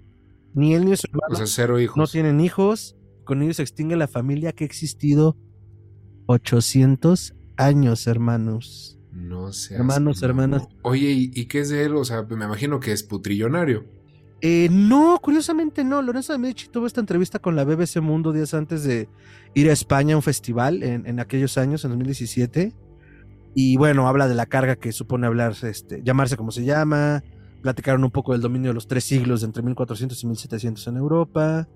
Ni 0.54 0.74
él 0.74 0.84
ni 0.84 0.96
su 0.96 1.06
hermano. 1.06 1.34
O 1.34 1.36
sea, 1.36 1.46
cero 1.46 1.78
hijos. 1.78 1.96
No 1.96 2.06
tienen 2.06 2.40
hijos. 2.40 2.96
Con 3.24 3.42
ellos 3.42 3.56
se 3.56 3.62
extingue 3.62 3.96
la 3.96 4.08
familia 4.08 4.52
que 4.52 4.64
ha 4.64 4.66
existido 4.66 5.36
800 6.26 7.34
años, 7.56 8.06
hermanos. 8.06 8.98
No 9.12 9.52
sé. 9.52 9.74
Hermanos, 9.76 10.22
hermanas. 10.22 10.68
Oye, 10.82 11.10
¿y, 11.10 11.46
qué 11.46 11.60
es 11.60 11.70
de 11.70 11.84
él? 11.84 11.96
O 11.96 12.04
sea, 12.04 12.22
me 12.22 12.44
imagino 12.44 12.80
que 12.80 12.92
es 12.92 13.02
putrillonario. 13.02 13.86
Eh, 14.40 14.68
no, 14.70 15.18
curiosamente 15.22 15.82
no. 15.84 16.02
Lorenzo 16.02 16.32
de 16.32 16.38
Medici 16.38 16.68
tuvo 16.68 16.86
esta 16.86 17.00
entrevista 17.00 17.38
con 17.38 17.56
la 17.56 17.64
BBC 17.64 18.00
Mundo 18.00 18.32
días 18.32 18.54
antes 18.54 18.84
de 18.84 19.08
ir 19.54 19.70
a 19.70 19.72
España 19.72 20.14
a 20.14 20.16
un 20.18 20.22
festival 20.22 20.82
en, 20.82 21.20
aquellos 21.20 21.56
años, 21.58 21.84
en 21.84 21.90
2017. 21.92 22.74
Y 23.54 23.76
bueno, 23.78 24.06
habla 24.06 24.28
de 24.28 24.34
la 24.34 24.46
carga 24.46 24.76
que 24.76 24.92
supone 24.92 25.26
hablar, 25.26 25.54
este, 25.62 26.02
llamarse 26.02 26.36
como 26.36 26.50
se 26.50 26.64
llama. 26.64 27.22
Platicaron 27.62 28.04
un 28.04 28.10
poco 28.10 28.32
del 28.32 28.42
dominio 28.42 28.70
de 28.70 28.74
los 28.74 28.86
tres 28.86 29.04
siglos 29.04 29.42
entre 29.42 29.62
1400 29.62 30.22
y 30.22 30.26
1700 30.26 30.86
en 30.88 30.96
Europa. 30.96 31.66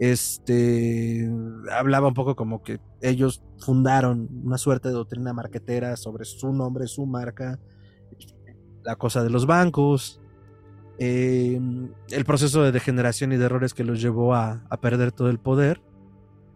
Este 0.00 1.30
hablaba 1.70 2.08
un 2.08 2.14
poco 2.14 2.34
como 2.34 2.62
que 2.62 2.80
ellos 3.00 3.44
fundaron 3.60 4.28
una 4.42 4.58
suerte 4.58 4.88
de 4.88 4.94
doctrina 4.94 5.32
marquetera 5.32 5.96
sobre 5.96 6.24
su 6.24 6.52
nombre, 6.52 6.88
su 6.88 7.06
marca, 7.06 7.60
la 8.82 8.96
cosa 8.96 9.22
de 9.22 9.30
los 9.30 9.46
bancos, 9.46 10.21
em, 11.02 11.90
el 12.10 12.24
proceso 12.24 12.62
de 12.62 12.70
degeneración 12.70 13.32
y 13.32 13.36
de 13.36 13.44
errores 13.44 13.74
que 13.74 13.82
los 13.82 14.00
llevó 14.00 14.34
a, 14.34 14.62
perder 14.80 15.10
todo 15.10 15.30
el 15.30 15.38
poder 15.38 15.82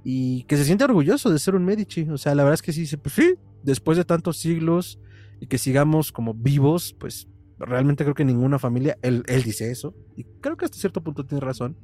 y 0.04 0.44
que 0.44 0.56
se 0.56 0.64
siente 0.64 0.84
orgulloso 0.84 1.30
de 1.30 1.38
ser 1.38 1.56
un 1.56 1.64
Medici. 1.64 2.08
O 2.08 2.18
sea, 2.18 2.34
la 2.34 2.44
verdad 2.44 2.54
es 2.54 2.62
que 2.62 2.72
sí, 2.72 2.96
pues 2.96 3.14
sí, 3.14 3.34
después 3.62 3.98
de 3.98 4.04
tantos 4.04 4.36
siglos 4.36 5.00
y 5.40 5.48
que 5.48 5.58
sigamos 5.58 6.12
como 6.12 6.32
vivos, 6.32 6.94
pues 6.98 7.28
realmente 7.58 8.04
creo 8.04 8.14
que 8.14 8.24
ninguna 8.24 8.58
familia, 8.58 8.96
él, 9.02 9.24
él 9.26 9.42
dice 9.42 9.70
eso, 9.70 9.94
y 10.16 10.24
creo 10.40 10.56
que 10.56 10.66
hasta 10.66 10.78
cierto 10.78 11.02
punto 11.02 11.24
tiene 11.24 11.40
razón, 11.40 11.76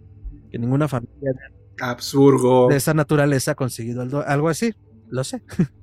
que 0.50 0.58
ninguna 0.58 0.86
familia 0.86 1.32
absurdo 1.80 2.68
de 2.68 2.76
esa 2.76 2.94
naturaleza 2.94 3.52
ha 3.52 3.54
conseguido 3.54 4.02
algo, 4.02 4.48
así. 4.48 4.74
Lo 5.08 5.24
sé. 5.24 5.42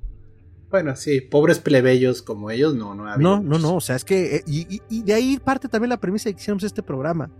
Bueno, 0.70 0.94
sí, 0.94 1.20
pobres 1.20 1.58
plebeyos 1.58 2.22
como 2.22 2.50
ellos, 2.50 2.74
no, 2.74 2.94
no 2.94 3.08
ha 3.08 3.16
No, 3.16 3.40
no, 3.40 3.58
no, 3.58 3.76
o 3.76 3.80
sea, 3.80 3.96
es 3.96 4.04
que, 4.04 4.36
eh, 4.36 4.44
y, 4.46 5.02
de 5.02 5.14
ahí 5.14 5.38
parte 5.38 5.68
también 5.68 5.88
la 5.88 6.00
premisa 6.00 6.28
de 6.28 6.34
que 6.34 6.40
hicimos 6.40 6.62
este 6.62 6.82
programa. 6.82 7.30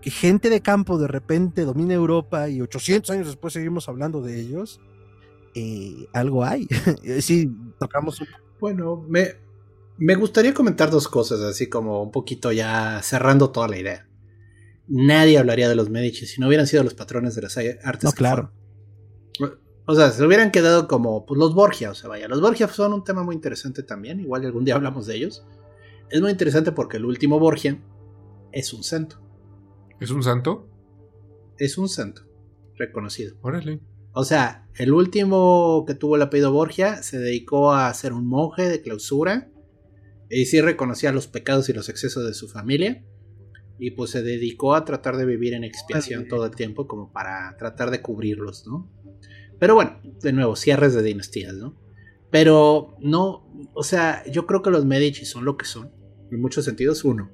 Que 0.00 0.10
gente 0.10 0.50
de 0.50 0.60
campo 0.60 0.98
de 0.98 1.08
repente 1.08 1.64
domina 1.64 1.94
Europa 1.94 2.48
y 2.48 2.60
800 2.60 3.10
años 3.10 3.26
después 3.26 3.52
seguimos 3.52 3.88
hablando 3.88 4.20
de 4.20 4.40
ellos. 4.40 4.80
Eh, 5.54 6.06
algo 6.12 6.44
hay. 6.44 6.66
sí, 7.20 7.50
tocamos 7.78 8.20
un... 8.20 8.28
Bueno, 8.60 9.04
me, 9.08 9.28
me 9.98 10.14
gustaría 10.14 10.52
comentar 10.52 10.90
dos 10.90 11.08
cosas, 11.08 11.40
así 11.40 11.68
como 11.68 12.02
un 12.02 12.10
poquito 12.10 12.52
ya 12.52 13.00
cerrando 13.02 13.50
toda 13.50 13.68
la 13.68 13.78
idea 13.78 14.06
nadie 14.86 15.38
hablaría 15.38 15.68
de 15.68 15.74
los 15.74 15.90
Medici 15.90 16.26
si 16.26 16.40
no 16.40 16.48
hubieran 16.48 16.66
sido 16.66 16.82
los 16.84 16.94
patrones 16.94 17.34
de 17.34 17.42
las 17.42 17.56
artes. 17.56 18.04
No, 18.04 18.12
claro. 18.12 18.52
O 19.86 19.94
sea, 19.94 20.10
se 20.10 20.24
hubieran 20.24 20.50
quedado 20.50 20.88
como 20.88 21.26
pues, 21.26 21.38
los 21.38 21.54
Borgia, 21.54 21.90
o 21.90 21.94
sea, 21.94 22.08
vaya, 22.08 22.26
los 22.26 22.40
Borgia 22.40 22.68
son 22.68 22.94
un 22.94 23.04
tema 23.04 23.22
muy 23.22 23.34
interesante 23.34 23.82
también, 23.82 24.20
igual 24.20 24.44
algún 24.44 24.64
día 24.64 24.76
hablamos 24.76 25.06
de 25.06 25.16
ellos. 25.16 25.46
Es 26.10 26.20
muy 26.20 26.30
interesante 26.30 26.72
porque 26.72 26.96
el 26.96 27.04
último 27.04 27.38
Borgia 27.38 27.78
es 28.52 28.72
un 28.72 28.82
santo. 28.82 29.20
¿Es 30.00 30.10
un 30.10 30.22
santo? 30.22 30.68
Es 31.58 31.76
un 31.76 31.88
santo, 31.88 32.22
reconocido. 32.76 33.36
Órale. 33.42 33.80
O 34.12 34.24
sea, 34.24 34.68
el 34.76 34.92
último 34.92 35.84
que 35.86 35.94
tuvo 35.94 36.16
el 36.16 36.22
apellido 36.22 36.52
Borgia 36.52 37.02
se 37.02 37.18
dedicó 37.18 37.72
a 37.72 37.92
ser 37.94 38.12
un 38.12 38.26
monje 38.26 38.68
de 38.68 38.80
clausura 38.80 39.50
y 40.30 40.46
sí 40.46 40.60
reconocía 40.60 41.12
los 41.12 41.26
pecados 41.26 41.68
y 41.68 41.72
los 41.72 41.88
excesos 41.88 42.24
de 42.24 42.32
su 42.32 42.48
familia 42.48 43.04
y 43.78 43.90
pues 43.90 44.10
se 44.10 44.22
dedicó 44.22 44.74
a 44.74 44.84
tratar 44.84 45.16
de 45.16 45.26
vivir 45.26 45.54
en 45.54 45.64
expiación 45.64 46.28
todo 46.28 46.46
el 46.46 46.54
tiempo 46.54 46.86
como 46.86 47.12
para 47.12 47.56
tratar 47.58 47.90
de 47.90 48.00
cubrirlos, 48.00 48.66
¿no? 48.66 48.88
Pero 49.58 49.74
bueno, 49.74 50.00
de 50.22 50.32
nuevo, 50.32 50.56
cierres 50.56 50.94
de 50.94 51.02
dinastías, 51.02 51.54
¿no? 51.54 51.76
Pero 52.30 52.96
no, 53.00 53.46
o 53.74 53.82
sea, 53.82 54.24
yo 54.26 54.46
creo 54.46 54.62
que 54.62 54.70
los 54.70 54.84
Medici 54.84 55.24
son 55.24 55.44
lo 55.44 55.56
que 55.56 55.66
son, 55.66 55.92
en 56.30 56.40
muchos 56.40 56.64
sentidos. 56.64 57.04
Uno, 57.04 57.30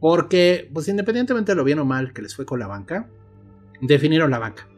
Porque, 0.00 0.70
pues 0.72 0.88
independientemente 0.88 1.52
de 1.52 1.56
lo 1.56 1.64
bien 1.64 1.78
o 1.80 1.84
mal 1.84 2.12
que 2.12 2.22
les 2.22 2.36
fue 2.36 2.46
con 2.46 2.60
la 2.60 2.66
banca, 2.66 3.10
definieron 3.80 4.30
la 4.30 4.38
banca. 4.38 4.68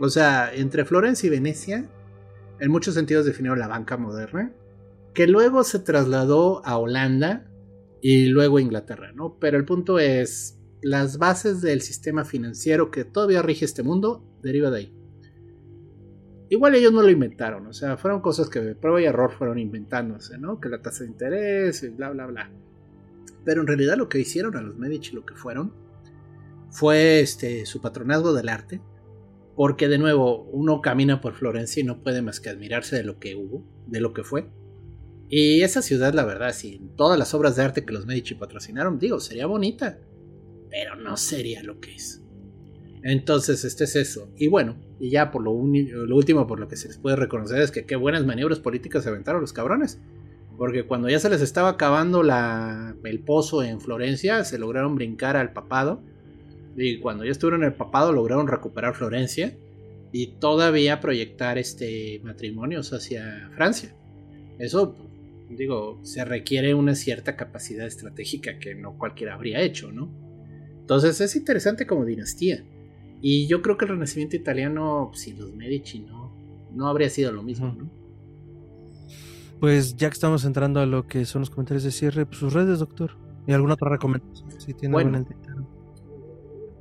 O 0.00 0.08
sea, 0.08 0.52
entre 0.54 0.84
Florencia 0.84 1.26
y 1.26 1.30
Venecia, 1.30 1.88
en 2.58 2.70
muchos 2.70 2.94
sentidos 2.94 3.26
definieron 3.26 3.58
la 3.58 3.68
banca 3.68 3.96
moderna, 3.96 4.52
que 5.12 5.26
luego 5.26 5.62
se 5.64 5.78
trasladó 5.78 6.64
a 6.64 6.78
Holanda 6.78 7.46
y 8.00 8.26
luego 8.26 8.58
a 8.58 8.62
Inglaterra, 8.62 9.12
¿no? 9.12 9.38
Pero 9.38 9.56
el 9.56 9.64
punto 9.64 9.98
es, 9.98 10.58
las 10.82 11.18
bases 11.18 11.62
del 11.62 11.80
sistema 11.80 12.24
financiero 12.24 12.90
que 12.90 13.04
todavía 13.04 13.42
rige 13.42 13.64
este 13.64 13.82
mundo 13.82 14.24
deriva 14.42 14.70
de 14.70 14.78
ahí. 14.78 14.94
Igual 16.50 16.74
ellos 16.74 16.92
no 16.92 17.02
lo 17.02 17.10
inventaron, 17.10 17.66
o 17.66 17.72
sea, 17.72 17.96
fueron 17.96 18.20
cosas 18.20 18.50
que 18.50 18.60
de 18.60 18.74
prueba 18.74 19.00
y 19.00 19.06
error 19.06 19.32
fueron 19.32 19.58
inventándose, 19.58 20.36
¿no? 20.38 20.60
Que 20.60 20.68
la 20.68 20.82
tasa 20.82 21.04
de 21.04 21.10
interés 21.10 21.82
y 21.82 21.88
bla, 21.88 22.10
bla, 22.10 22.26
bla. 22.26 22.50
Pero 23.44 23.62
en 23.62 23.66
realidad 23.66 23.96
lo 23.96 24.08
que 24.08 24.18
hicieron 24.18 24.56
a 24.56 24.62
los 24.62 24.76
Medici, 24.76 25.14
lo 25.14 25.24
que 25.24 25.34
fueron, 25.34 25.72
fue 26.70 27.20
este, 27.20 27.66
su 27.66 27.80
patronazgo 27.80 28.34
del 28.34 28.48
arte, 28.48 28.80
porque 29.56 29.88
de 29.88 29.98
nuevo 29.98 30.44
uno 30.52 30.82
camina 30.82 31.20
por 31.20 31.34
Florencia 31.34 31.80
y 31.80 31.84
no 31.84 32.02
puede 32.02 32.20
más 32.20 32.40
que 32.40 32.50
admirarse 32.50 32.96
de 32.96 33.04
lo 33.04 33.18
que 33.18 33.36
hubo, 33.36 33.64
de 33.86 34.00
lo 34.00 34.12
que 34.12 34.24
fue. 34.24 34.50
Y 35.28 35.62
esa 35.62 35.82
ciudad, 35.82 36.12
la 36.12 36.24
verdad, 36.24 36.52
si 36.52 36.80
todas 36.96 37.18
las 37.18 37.32
obras 37.32 37.56
de 37.56 37.62
arte 37.62 37.84
que 37.84 37.92
los 37.92 38.06
Medici 38.06 38.34
patrocinaron, 38.34 38.98
digo, 38.98 39.20
sería 39.20 39.46
bonita, 39.46 39.98
pero 40.68 40.96
no 40.96 41.16
sería 41.16 41.62
lo 41.62 41.80
que 41.80 41.94
es. 41.94 42.23
Entonces, 43.06 43.66
este 43.66 43.84
es 43.84 43.96
eso. 43.96 44.30
Y 44.38 44.48
bueno, 44.48 44.76
y 44.98 45.10
ya 45.10 45.30
por 45.30 45.42
lo, 45.42 45.52
lo 45.52 46.16
último 46.16 46.46
por 46.46 46.58
lo 46.58 46.68
que 46.68 46.76
se 46.76 46.88
les 46.88 46.96
puede 46.96 47.16
reconocer 47.16 47.60
es 47.60 47.70
que 47.70 47.84
qué 47.84 47.96
buenas 47.96 48.24
maniobras 48.24 48.60
políticas 48.60 49.02
se 49.02 49.10
aventaron 49.10 49.42
los 49.42 49.52
cabrones. 49.52 50.00
Porque 50.56 50.86
cuando 50.86 51.10
ya 51.10 51.18
se 51.18 51.28
les 51.28 51.42
estaba 51.42 51.68
acabando 51.68 52.22
el 52.22 53.20
pozo 53.20 53.62
en 53.62 53.82
Florencia, 53.82 54.42
se 54.44 54.58
lograron 54.58 54.94
brincar 54.94 55.36
al 55.36 55.52
papado. 55.52 56.02
Y 56.78 56.98
cuando 57.00 57.26
ya 57.26 57.32
estuvieron 57.32 57.62
en 57.62 57.72
el 57.72 57.74
papado, 57.74 58.10
lograron 58.10 58.48
recuperar 58.48 58.94
Florencia. 58.94 59.54
Y 60.10 60.38
todavía 60.38 61.00
proyectar 61.00 61.58
este 61.58 62.22
matrimonios 62.24 62.94
hacia 62.94 63.50
Francia. 63.54 63.94
Eso, 64.58 64.96
digo, 65.50 66.00
se 66.04 66.24
requiere 66.24 66.72
una 66.72 66.94
cierta 66.94 67.36
capacidad 67.36 67.86
estratégica 67.86 68.58
que 68.58 68.74
no 68.74 68.96
cualquiera 68.96 69.34
habría 69.34 69.60
hecho, 69.60 69.92
¿no? 69.92 70.10
Entonces 70.80 71.20
es 71.20 71.36
interesante 71.36 71.86
como 71.86 72.06
dinastía. 72.06 72.64
Y 73.20 73.46
yo 73.46 73.62
creo 73.62 73.76
que 73.76 73.86
el 73.86 73.92
Renacimiento 73.92 74.36
italiano, 74.36 75.10
sin 75.14 75.38
los 75.38 75.54
Medici, 75.54 76.00
no, 76.00 76.36
no 76.72 76.88
habría 76.88 77.08
sido 77.08 77.32
lo 77.32 77.42
mismo, 77.42 77.72
¿no? 77.72 77.90
Pues 79.60 79.96
ya 79.96 80.10
que 80.10 80.14
estamos 80.14 80.44
entrando 80.44 80.80
a 80.80 80.86
lo 80.86 81.06
que 81.06 81.24
son 81.24 81.40
los 81.40 81.50
comentarios 81.50 81.84
de 81.84 81.90
cierre, 81.90 82.26
pues 82.26 82.38
sus 82.38 82.52
redes, 82.52 82.80
doctor. 82.80 83.16
¿Y 83.46 83.52
alguna 83.52 83.74
otra 83.74 83.90
recomendación? 83.90 84.50
Si 84.60 84.74
tiene 84.74 84.92
bueno, 84.92 85.26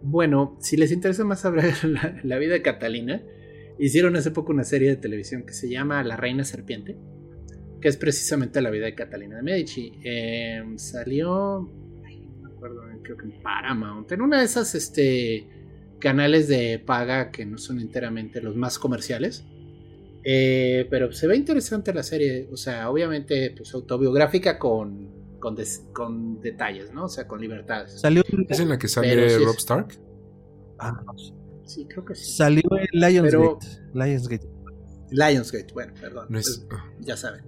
bueno, 0.02 0.58
si 0.60 0.76
les 0.76 0.92
interesa 0.92 1.24
más 1.24 1.42
saber 1.42 1.74
la, 2.24 2.38
vida 2.38 2.54
de 2.54 2.62
Catalina, 2.62 3.24
hicieron 3.80 4.16
hace 4.18 4.32
poco 4.32 4.52
una 4.52 4.66
serie 4.66 4.90
de 4.90 4.98
televisión 4.98 5.44
que 5.44 5.54
se 5.54 5.70
llama 5.70 6.04
La 6.04 6.18
Reina 6.18 6.44
Serpiente, 6.44 6.98
que 7.80 7.88
es 7.88 7.96
precisamente 7.96 8.62
la 8.62 8.70
vida 8.70 8.86
de 8.86 8.96
Catalina 8.96 9.38
de 9.38 9.44
Medici. 9.44 9.94
Em, 10.04 10.78
salió, 10.78 11.72
no 12.02 12.50
me 12.50 12.54
acuerdo, 12.54 12.82
creo 13.02 13.18
que 13.18 13.26
en 13.26 13.42
Paramount, 13.42 14.12
en 14.12 14.22
una 14.22 14.40
de 14.40 14.46
esas 14.46 14.76
este, 14.76 15.48
canales 16.04 16.50
de 16.50 16.80
paga 16.80 17.32
que 17.32 17.46
no 17.46 17.58
son 17.58 17.80
enteramente 17.80 18.42
los 18.42 18.58
más 18.58 18.78
comerciales. 18.78 19.46
Eh, 20.26 20.86
pero 20.90 21.14
se 21.14 21.28
ve 21.28 21.38
interesante 21.38 21.94
la 21.94 22.04
serie, 22.04 22.50
o 22.52 22.58
sea, 22.58 22.90
obviamente 22.90 23.54
pues 23.56 23.74
autobiográfica 23.74 24.60
con, 24.60 25.10
con, 25.40 26.42
detalles, 26.42 26.94
¿no? 26.94 27.06
O 27.06 27.10
sea, 27.10 27.26
con 27.26 27.40
libertades. 27.40 28.02
¿Salió 28.02 28.22
¿Es 28.50 28.60
en 28.60 28.70
la 28.70 28.78
que 28.78 28.90
sale 28.90 29.38
Rob 29.40 29.56
Stark? 29.58 29.98
Ah, 30.78 31.04
sí, 31.66 31.86
creo 31.86 32.04
que 32.04 32.16
sí. 32.16 32.34
Salió 32.34 32.64
en 32.78 33.00
Lionsgate. 33.00 33.68
Lionsgate. 33.94 34.50
Lionsgate, 35.10 35.74
bueno, 35.74 35.94
perdón. 36.00 36.28
Pues, 36.30 36.68
ah. 36.70 36.86
ya 37.00 37.16
saben. 37.16 37.46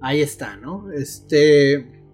Ahí 0.00 0.20
está, 0.20 0.56
¿no? 0.56 0.92
Este. 0.92 2.04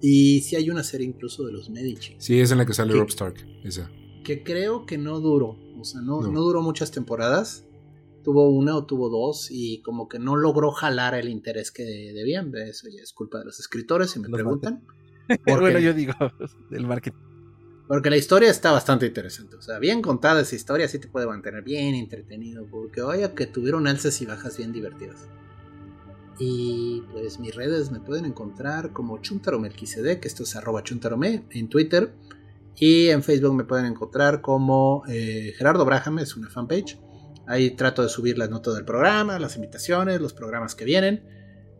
Y 0.00 0.42
si 0.42 0.56
hay 0.56 0.68
una 0.68 0.82
serie 0.82 1.06
incluso 1.06 1.46
de 1.46 1.52
los 1.52 1.70
Medici. 1.70 2.16
Sí, 2.18 2.38
es 2.38 2.50
en 2.52 2.58
la 2.58 2.66
que 2.66 2.74
sale 2.74 2.92
Rob 2.92 3.08
Stark, 3.08 3.36
esa. 3.64 3.90
Que 4.28 4.42
creo 4.44 4.84
que 4.84 4.98
no 4.98 5.20
duró. 5.20 5.56
O 5.80 5.84
sea, 5.84 6.02
no, 6.02 6.20
no 6.20 6.40
duró 6.40 6.60
muchas 6.60 6.90
temporadas 6.90 7.64
tuvo 8.28 8.50
una 8.50 8.76
o 8.76 8.84
tuvo 8.84 9.08
dos 9.08 9.48
y 9.50 9.80
como 9.80 10.06
que 10.06 10.18
no 10.18 10.36
logró 10.36 10.70
jalar 10.70 11.14
el 11.14 11.30
interés 11.30 11.70
que 11.70 11.82
debían. 11.82 12.54
Eso 12.54 12.86
ya 12.94 13.02
es 13.02 13.14
culpa 13.14 13.38
de 13.38 13.46
los 13.46 13.58
escritores, 13.58 14.10
si 14.10 14.20
me 14.20 14.28
preguntan. 14.28 14.84
bueno, 15.46 15.78
yo 15.78 15.94
digo, 15.94 16.12
del 16.70 16.86
marketing. 16.86 17.18
Porque 17.86 18.10
la 18.10 18.18
historia 18.18 18.50
está 18.50 18.70
bastante 18.70 19.06
interesante. 19.06 19.56
O 19.56 19.62
sea, 19.62 19.78
bien 19.78 20.02
contada 20.02 20.42
esa 20.42 20.54
historia 20.56 20.86
sí 20.88 20.98
te 20.98 21.08
puede 21.08 21.26
mantener 21.26 21.62
bien 21.62 21.94
entretenido. 21.94 22.66
Porque 22.66 23.00
vaya 23.00 23.34
que 23.34 23.46
tuvieron 23.46 23.86
alzas 23.86 24.20
y 24.20 24.26
bajas 24.26 24.58
bien 24.58 24.72
divertidas. 24.72 25.26
Y 26.38 27.02
pues 27.12 27.40
mis 27.40 27.54
redes 27.54 27.90
me 27.90 28.00
pueden 28.00 28.26
encontrar 28.26 28.92
como 28.92 29.22
Chuntaromelquisede, 29.22 30.20
que 30.20 30.28
esto 30.28 30.42
es 30.42 30.54
arroba 30.54 30.82
chuntarome 30.82 31.46
en 31.48 31.68
Twitter. 31.70 32.12
Y 32.80 33.08
en 33.08 33.22
Facebook 33.22 33.54
me 33.54 33.64
pueden 33.64 33.86
encontrar 33.86 34.40
como 34.40 35.02
eh, 35.08 35.52
Gerardo 35.56 35.84
Braham, 35.84 36.20
es 36.20 36.36
una 36.36 36.48
fanpage. 36.48 36.98
Ahí 37.46 37.70
trato 37.70 38.02
de 38.02 38.08
subir 38.08 38.38
las 38.38 38.50
notas 38.50 38.74
del 38.74 38.84
programa, 38.84 39.38
las 39.38 39.56
invitaciones, 39.56 40.20
los 40.20 40.32
programas 40.32 40.74
que 40.74 40.84
vienen. 40.84 41.24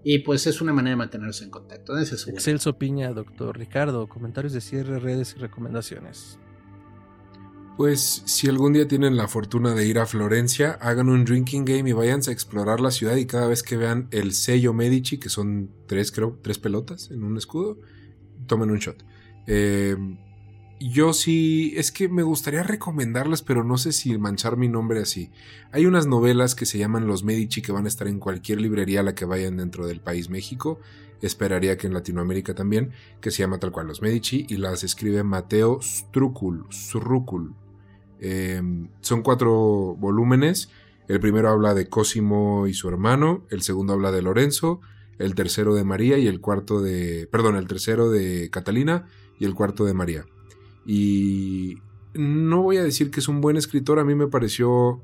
Y 0.02 0.20
pues 0.20 0.46
es 0.46 0.60
una 0.60 0.72
manera 0.72 0.92
de 0.92 0.96
mantenerse 0.96 1.44
en 1.44 1.50
contacto. 1.50 1.98
Excelso 1.98 2.78
Piña, 2.78 3.12
doctor 3.12 3.56
Ricardo, 3.56 4.08
comentarios 4.08 4.52
de 4.52 4.60
cierre, 4.60 4.98
redes 4.98 5.34
y 5.36 5.40
recomendaciones. 5.40 6.38
Pues 7.76 8.22
si 8.26 8.48
algún 8.48 8.72
día 8.72 8.88
tienen 8.88 9.16
la 9.16 9.28
fortuna 9.28 9.74
de 9.74 9.86
ir 9.86 10.00
a 10.00 10.06
Florencia, 10.06 10.72
hagan 10.80 11.08
un 11.08 11.24
drinking 11.24 11.64
game 11.64 11.90
y 11.90 11.92
váyanse 11.92 12.30
a 12.30 12.32
explorar 12.32 12.80
la 12.80 12.90
ciudad 12.90 13.14
y 13.14 13.26
cada 13.26 13.46
vez 13.46 13.62
que 13.62 13.76
vean 13.76 14.08
el 14.10 14.32
sello 14.32 14.72
Medici, 14.72 15.18
que 15.18 15.28
son 15.28 15.70
tres, 15.86 16.10
creo, 16.10 16.40
tres 16.42 16.58
pelotas 16.58 17.10
en 17.12 17.22
un 17.22 17.36
escudo, 17.36 17.78
tomen 18.48 18.70
un 18.70 18.78
shot. 18.78 19.04
Eh, 19.46 19.96
yo 20.80 21.12
sí, 21.12 21.72
es 21.76 21.90
que 21.90 22.08
me 22.08 22.22
gustaría 22.22 22.62
recomendarlas, 22.62 23.42
pero 23.42 23.64
no 23.64 23.78
sé 23.78 23.92
si 23.92 24.16
manchar 24.16 24.56
mi 24.56 24.68
nombre 24.68 25.00
así. 25.00 25.30
Hay 25.72 25.86
unas 25.86 26.06
novelas 26.06 26.54
que 26.54 26.66
se 26.66 26.78
llaman 26.78 27.06
Los 27.06 27.24
Medici 27.24 27.62
que 27.62 27.72
van 27.72 27.84
a 27.84 27.88
estar 27.88 28.06
en 28.06 28.18
cualquier 28.20 28.60
librería 28.60 29.00
a 29.00 29.02
la 29.02 29.14
que 29.14 29.24
vayan 29.24 29.56
dentro 29.56 29.86
del 29.86 30.00
país 30.00 30.30
México. 30.30 30.78
Esperaría 31.20 31.76
que 31.76 31.88
en 31.88 31.94
Latinoamérica 31.94 32.54
también, 32.54 32.92
que 33.20 33.30
se 33.30 33.42
llama 33.42 33.58
tal 33.58 33.72
cual 33.72 33.88
Los 33.88 34.02
Medici 34.02 34.46
y 34.48 34.56
las 34.56 34.84
escribe 34.84 35.24
Mateo 35.24 35.80
Strucul. 35.82 37.54
Em, 38.20 38.88
son 39.00 39.22
cuatro 39.22 39.96
volúmenes. 39.98 40.70
El 41.08 41.20
primero 41.20 41.48
habla 41.48 41.74
de 41.74 41.88
Cosimo 41.88 42.66
y 42.66 42.74
su 42.74 42.88
hermano, 42.88 43.46
el 43.50 43.62
segundo 43.62 43.94
habla 43.94 44.12
de 44.12 44.22
Lorenzo, 44.22 44.80
el 45.18 45.34
tercero 45.34 45.74
de 45.74 45.82
María 45.82 46.18
y 46.18 46.26
el 46.26 46.40
cuarto 46.40 46.80
de... 46.80 47.28
Perdón, 47.32 47.56
el 47.56 47.66
tercero 47.66 48.10
de 48.10 48.50
Catalina 48.50 49.06
y 49.38 49.46
el 49.46 49.54
cuarto 49.54 49.84
de 49.84 49.94
María. 49.94 50.26
Y 50.90 51.82
no 52.14 52.62
voy 52.62 52.78
a 52.78 52.82
decir 52.82 53.10
que 53.10 53.20
es 53.20 53.28
un 53.28 53.42
buen 53.42 53.58
escritor, 53.58 53.98
a 53.98 54.04
mí 54.04 54.14
me 54.14 54.26
pareció 54.26 55.02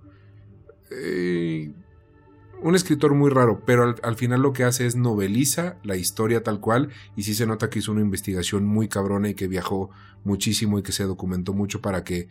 eh, 0.90 1.74
un 2.62 2.74
escritor 2.74 3.12
muy 3.12 3.28
raro, 3.28 3.60
pero 3.66 3.94
al, 4.02 4.16
final 4.16 4.40
lo 4.40 4.54
que 4.54 4.64
hace 4.64 4.86
es 4.86 4.96
noveliza 4.96 5.76
la 5.82 5.96
historia 5.96 6.42
tal 6.42 6.58
cual 6.58 6.88
y 7.16 7.24
sí 7.24 7.34
se 7.34 7.44
nota 7.44 7.68
que 7.68 7.80
hizo 7.80 7.92
una 7.92 8.00
investigación 8.00 8.64
muy 8.64 8.88
cabrona 8.88 9.28
y 9.28 9.34
que 9.34 9.46
viajó 9.46 9.90
muchísimo 10.24 10.78
y 10.78 10.82
que 10.82 10.92
se 10.92 11.04
documentó 11.04 11.52
mucho 11.52 11.82
para 11.82 12.02
que 12.02 12.28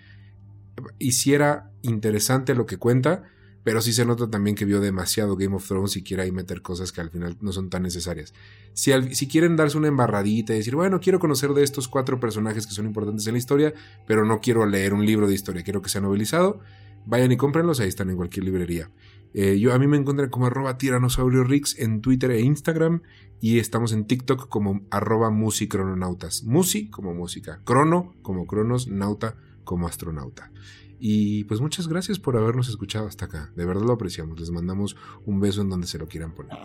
hiciera 0.98 1.70
interesante 1.84 2.56
lo 2.56 2.66
que 2.66 2.78
cuenta, 2.78 3.22
pero 3.64 3.82
sí 3.82 3.94
se 3.94 4.06
nota 4.06 4.30
también 4.30 4.56
que 4.56 4.66
vio 4.66 4.82
demasiado 4.82 5.36
Game 5.36 5.56
of 5.56 5.68
Thrones 5.68 5.96
y 5.96 6.04
quiere 6.04 6.24
ahí 6.24 6.32
meter 6.32 6.62
cosas 6.62 6.92
que 6.92 7.02
al 7.02 7.10
final 7.10 7.38
no 7.42 7.52
son 7.52 7.70
tan 7.70 7.84
necesarias. 7.84 8.34
Si, 8.74 8.92
si, 9.14 9.28
quieren 9.28 9.56
darse 9.56 9.78
una 9.78 9.88
embarradita 9.88 10.54
y 10.54 10.58
decir, 10.58 10.76
bueno, 10.76 11.00
quiero 11.00 11.20
conocer 11.20 11.52
de 11.52 11.64
estos 11.64 11.88
cuatro 11.88 12.20
personajes 12.20 12.68
que 12.68 12.74
son 12.74 12.86
importantes 12.86 13.26
en 13.28 13.34
la 13.34 13.40
historia, 13.40 13.74
pero 14.06 14.26
no 14.26 14.42
quiero 14.42 14.66
leer 14.66 14.94
un 14.94 15.06
libro 15.06 15.28
de 15.28 15.34
historia, 15.34 15.64
quiero 15.64 15.82
que 15.82 15.90
sea 15.90 16.02
novelizado, 16.02 16.60
vayan 17.06 17.32
y 17.32 17.38
cómprenlos, 17.38 17.80
ahí 17.80 17.88
están 17.88 18.10
en 18.10 18.18
cualquier 18.18 18.46
librería. 18.46 18.90
Eh, 19.34 19.60
yo, 19.60 19.74
a 19.74 19.80
mí 19.80 19.88
me 19.88 19.98
encuentran 19.98 20.30
como 20.30 20.46
arroba 20.46 20.78
tiranosaurio 20.78 21.44
Rix 21.44 21.78
en 21.80 22.02
Twitter 22.02 22.32
e 22.32 22.42
Instagram 22.42 23.02
y 23.42 23.58
estamos 23.60 23.92
en 23.92 24.06
TikTok 24.06 24.48
como 24.48 24.86
arroba 24.92 25.32
musicrononautas. 25.32 26.44
Musi 26.44 26.90
como 26.90 27.14
música, 27.14 27.62
crono 27.64 28.14
como 28.22 28.46
cronos, 28.46 28.88
nauta 28.88 29.36
como 29.64 29.88
astronauta. 29.88 30.52
Y 31.00 31.44
pues 31.46 31.60
muchas 31.60 31.88
gracias 31.88 32.20
por 32.20 32.38
habernos 32.38 32.70
escuchado 32.70 33.08
hasta 33.08 33.26
acá. 33.26 33.52
De 33.56 33.66
verdad 33.66 33.84
lo 33.84 33.94
apreciamos. 33.94 34.40
Les 34.40 34.52
mandamos 34.52 34.96
un 35.26 35.40
beso 35.40 35.62
en 35.62 35.70
donde 35.70 35.88
se 35.88 35.98
lo 35.98 36.08
quieran 36.08 36.34
poner. 36.34 36.58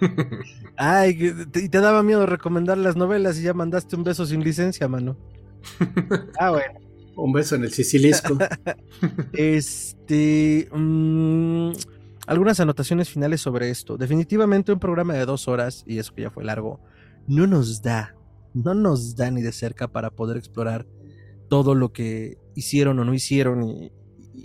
Ay, 0.76 1.34
y 1.54 1.68
te 1.68 1.80
daba 1.80 2.02
miedo 2.02 2.26
recomendar 2.26 2.78
las 2.78 2.96
novelas 2.96 3.38
y 3.38 3.42
ya 3.42 3.54
mandaste 3.54 3.96
un 3.96 4.04
beso 4.04 4.26
sin 4.26 4.44
licencia, 4.44 4.88
mano. 4.88 5.16
ah, 6.38 6.50
bueno. 6.50 6.80
Un 7.16 7.32
beso 7.32 7.54
en 7.54 7.64
el 7.64 7.72
sicilisco. 7.72 8.36
este. 9.32 10.68
Mm, 10.72 11.72
algunas 12.26 12.60
anotaciones 12.60 13.08
finales 13.08 13.40
sobre 13.40 13.70
esto. 13.70 13.96
Definitivamente 13.96 14.72
un 14.72 14.80
programa 14.80 15.14
de 15.14 15.24
dos 15.24 15.48
horas, 15.48 15.84
y 15.86 15.98
eso 15.98 16.14
que 16.14 16.22
ya 16.22 16.30
fue 16.30 16.44
largo, 16.44 16.80
no 17.26 17.46
nos 17.46 17.82
da 17.82 18.14
no 18.54 18.72
nos 18.74 19.16
da 19.16 19.30
ni 19.30 19.42
de 19.42 19.52
cerca 19.52 19.88
para 19.88 20.10
poder 20.10 20.36
explorar 20.36 20.86
todo 21.48 21.74
lo 21.74 21.92
que 21.92 22.38
hicieron 22.54 22.98
o 22.98 23.04
no 23.04 23.14
hicieron 23.14 23.62
y, 23.62 23.92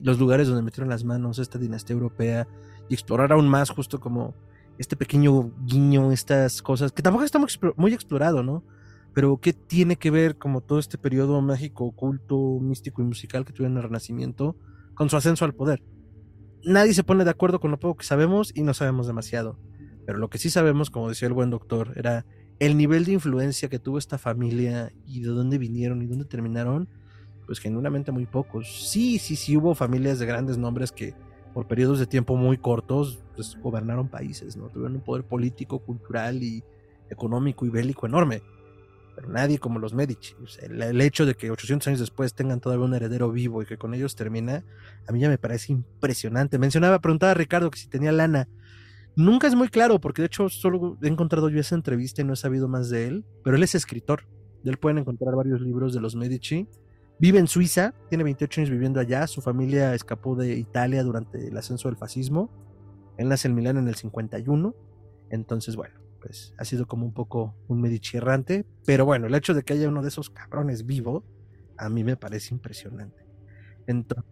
los 0.01 0.20
lugares 0.20 0.47
donde 0.47 0.64
metieron 0.64 0.89
las 0.89 1.03
manos 1.03 1.39
esta 1.39 1.57
dinastía 1.57 1.93
europea 1.93 2.47
y 2.88 2.93
explorar 2.93 3.32
aún 3.32 3.47
más 3.47 3.70
justo 3.70 3.99
como 3.99 4.36
este 4.78 4.95
pequeño 4.95 5.51
guiño, 5.66 6.12
estas 6.12 6.62
cosas, 6.62 6.91
que 6.91 7.01
tampoco 7.01 7.26
está 7.26 7.39
muy, 7.76 7.93
explorado, 7.93 8.43
¿no? 8.43 8.64
Pero 9.14 9.38
qué 9.38 9.51
tiene 9.51 9.97
que 9.97 10.10
ver 10.10 10.38
como 10.38 10.62
todo 10.62 10.80
este 10.80 10.97
periodo 10.97 11.41
mágico, 11.41 11.86
oculto, 11.86 12.60
místico 12.62 13.01
y 13.01 13.05
musical 13.05 13.43
que 13.43 13.51
tuvieron 13.51 13.74
en 13.74 13.78
el 13.80 13.84
Renacimiento 13.84 14.55
con 14.93 15.10
su 15.10 15.18
ascenso 15.18 15.43
al 15.43 15.53
poder. 15.53 15.84
Nadie 16.64 16.93
se 16.93 17.03
pone 17.03 17.26
de 17.26 17.30
acuerdo 17.30 17.60
con 17.60 17.72
lo 17.72 17.80
poco 17.80 17.97
que 17.97 18.05
sabemos 18.05 18.51
y 18.55 18.64
no 18.64 18.74
sabemos 18.74 19.07
demasiado. 19.07 19.60
Pero 20.05 20.18
lo 20.18 20.30
que 20.30 20.38
sí 20.38 20.49
sabemos, 20.49 20.89
como 20.89 21.10
decía 21.10 21.28
el 21.28 21.34
buen 21.34 21.49
doctor, 21.49 21.93
era 21.95 22.26
el 22.60 22.78
nivel 22.78 23.05
de 23.05 23.14
influencia 23.14 23.70
que 23.70 23.80
tuvo 23.80 23.97
esta 23.97 24.18
familia 24.18 24.91
y 25.05 25.22
de 25.22 25.30
dónde 25.30 25.57
vinieron 25.57 26.01
y 26.01 26.07
dónde 26.07 26.26
terminaron, 26.26 26.89
pues 27.50 27.58
genuinamente 27.58 28.12
muy 28.12 28.28
pocos. 28.28 28.91
Sí, 28.91 29.18
sí, 29.18 29.36
sí 29.36 29.58
hubo 29.58 29.74
familias 29.74 30.20
de 30.20 30.28
grandes 30.28 30.60
nombres 30.60 30.91
que 30.91 31.16
por 31.52 31.66
periodos 31.66 31.97
de 31.97 32.06
tiempo 32.06 32.36
muy 32.36 32.60
cortos 32.60 33.24
pues, 33.36 33.58
gobernaron 33.60 34.08
países, 34.08 34.56
¿no? 34.56 34.68
Tuvieron 34.70 34.97
un 34.97 35.02
poder 35.02 35.24
político, 35.24 35.80
cultural 35.80 36.43
y 36.43 36.64
económico 37.10 37.66
y 37.66 37.70
bélico 37.70 38.06
enorme. 38.06 38.43
Pero 39.16 39.30
nadie 39.30 39.58
como 39.58 39.80
los 39.80 39.95
Medici. 39.95 40.36
el, 40.62 41.02
hecho 41.02 41.26
de 41.26 41.34
que 41.34 41.50
800 41.50 41.88
años 41.88 42.00
después 42.00 42.36
tengan 42.36 42.60
todavía 42.60 42.86
un 42.86 42.93
heredero 42.93 43.32
vivo 43.32 43.64
y 43.64 43.66
que 43.66 43.80
con 43.80 43.95
ellos 43.95 44.16
termina, 44.16 44.64
a 45.08 45.12
mí 45.12 45.20
ya 45.20 45.28
me 45.28 45.39
parece 45.39 45.72
impresionante. 45.72 46.60
Mencionaba, 46.60 47.00
preguntaba 47.00 47.32
a 47.32 47.34
Ricardo 47.34 47.72
que 47.72 47.80
si 47.80 47.88
tenía 47.88 48.12
lana. 48.12 48.47
Nunca 49.16 49.47
es 49.47 49.56
muy 49.56 49.70
claro, 49.70 50.00
porque 50.00 50.22
de 50.22 50.28
hecho 50.28 50.50
solo 50.50 51.00
he 51.02 51.08
encontrado 51.08 51.50
yo 51.50 51.60
esa 51.60 51.74
entrevista 51.74 52.22
y 52.22 52.26
no 52.26 52.34
he 52.34 52.36
sabido 52.36 52.68
más 52.68 52.91
de 52.91 53.08
él, 53.08 53.26
pero 53.43 53.56
él 53.56 53.64
es 53.64 53.74
escritor. 53.74 54.28
De 54.64 54.70
él 54.70 54.78
pueden 54.78 55.00
encontrar 55.00 55.34
varios 55.36 55.62
libros 55.62 55.95
de 55.95 56.00
los 56.00 56.16
Medici. 56.16 56.68
Vive 57.20 57.38
en 57.38 57.47
Suiza, 57.47 57.93
tiene 58.07 58.24
28 58.24 58.61
años 58.61 58.70
viviendo 58.70 58.99
allá, 59.01 59.28
su 59.28 59.41
familia 59.41 59.93
escapó 59.93 60.36
de 60.36 60.55
Italia 60.55 61.03
durante 61.03 61.49
el 61.49 61.57
ascenso 61.57 61.89
del 61.89 61.97
fascismo. 61.97 62.49
Él 63.17 63.28
nace 63.28 63.49
en 63.49 63.55
Milán 63.55 63.78
en 63.78 63.89
el 63.89 63.95
51, 63.95 64.74
entonces 65.30 65.76
bueno, 65.76 65.99
pues 66.22 66.53
ha 66.57 66.63
sido 66.63 66.88
como 66.88 67.05
un 67.05 67.13
poco 67.13 67.55
un 67.67 67.82
Medici 67.82 68.15
errante, 68.15 68.65
pero 68.86 69.03
bueno, 69.03 69.28
el 69.28 69.36
hecho 69.36 69.53
de 69.53 69.63
que 69.63 69.74
haya 69.74 69.89
uno 69.89 70.01
de 70.01 70.07
esos 70.07 70.30
cabrones 70.30 70.86
vivo, 70.86 71.26
a 71.78 71.89
mí 71.89 72.05
me 72.05 72.15
parece 72.15 72.53
impresionante. 72.53 73.26
Entonces, 73.86 74.26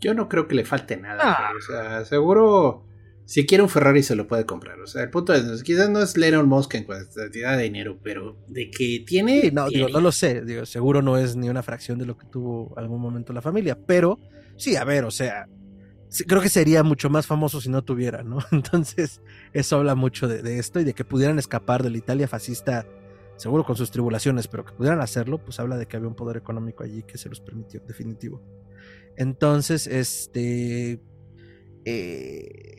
yo 0.00 0.12
no 0.12 0.28
creo 0.28 0.46
que 0.46 0.56
le 0.56 0.66
falte 0.66 0.98
nada, 0.98 1.22
ah. 1.24 1.52
o 1.56 1.60
sea, 1.62 2.04
seguro 2.04 2.84
si 3.26 3.44
quiere 3.44 3.62
un 3.62 3.68
Ferrari 3.68 4.04
se 4.04 4.14
lo 4.14 4.28
puede 4.28 4.46
comprar. 4.46 4.78
O 4.80 4.86
sea, 4.86 5.02
el 5.02 5.10
punto 5.10 5.34
es, 5.34 5.62
quizás 5.64 5.90
no 5.90 6.00
es 6.00 6.16
Lennon 6.16 6.48
Musk 6.48 6.76
en 6.76 6.84
cantidad 6.84 7.56
de 7.56 7.64
dinero, 7.64 7.98
pero 8.02 8.38
de 8.46 8.70
que 8.70 9.02
tiene... 9.04 9.50
no, 9.52 9.68
digo, 9.68 9.88
no 9.88 10.00
lo 10.00 10.12
sé, 10.12 10.42
digo, 10.42 10.64
seguro 10.64 11.02
no 11.02 11.18
es 11.18 11.34
ni 11.34 11.48
una 11.48 11.64
fracción 11.64 11.98
de 11.98 12.06
lo 12.06 12.16
que 12.16 12.26
tuvo 12.28 12.72
algún 12.78 13.00
momento 13.00 13.32
la 13.32 13.42
familia, 13.42 13.76
pero 13.84 14.20
sí, 14.56 14.76
a 14.76 14.84
ver, 14.84 15.04
o 15.04 15.10
sea, 15.10 15.48
creo 16.28 16.40
que 16.40 16.48
sería 16.48 16.84
mucho 16.84 17.10
más 17.10 17.26
famoso 17.26 17.60
si 17.60 17.68
no 17.68 17.82
tuviera, 17.82 18.22
¿no? 18.22 18.38
Entonces, 18.52 19.20
eso 19.52 19.76
habla 19.76 19.96
mucho 19.96 20.28
de, 20.28 20.42
de, 20.42 20.60
esto 20.60 20.78
y 20.78 20.84
de 20.84 20.94
que 20.94 21.04
pudieran 21.04 21.40
escapar 21.40 21.82
de 21.82 21.90
la 21.90 21.98
Italia 21.98 22.28
fascista, 22.28 22.86
seguro 23.36 23.64
con 23.64 23.74
sus 23.74 23.90
tribulaciones, 23.90 24.46
pero 24.46 24.64
que 24.64 24.72
pudieran 24.72 25.00
hacerlo, 25.00 25.38
pues 25.38 25.58
habla 25.58 25.76
de 25.76 25.86
que 25.86 25.96
había 25.96 26.08
un 26.08 26.14
poder 26.14 26.36
económico 26.36 26.84
allí 26.84 27.02
que 27.02 27.18
se 27.18 27.28
los 27.28 27.40
permitió, 27.40 27.80
definitivo. 27.80 28.40
Entonces, 29.16 29.88
este... 29.88 31.00
Eh, 31.88 32.75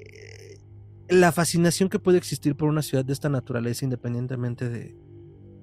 la 1.10 1.32
fascinación 1.32 1.90
que 1.90 2.00
puede 2.00 2.18
existir 2.18 2.56
por 2.56 2.70
una 2.70 2.82
ciudad 2.82 3.06
de 3.06 3.14
esta 3.14 3.30
naturaleza, 3.30 3.86
independientemente 3.86 4.70
de, 4.70 4.96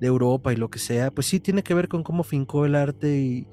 Europa 0.00 0.52
y 0.52 0.56
lo 0.56 0.68
que 0.68 0.78
sea, 0.78 1.10
pues 1.10 1.26
sí 1.28 1.40
tiene 1.40 1.62
que 1.62 1.72
ver 1.72 1.88
con 1.88 2.02
cómo 2.02 2.24
fincó 2.24 2.66
el 2.66 2.74
arte 2.74 3.18
y, 3.18 3.48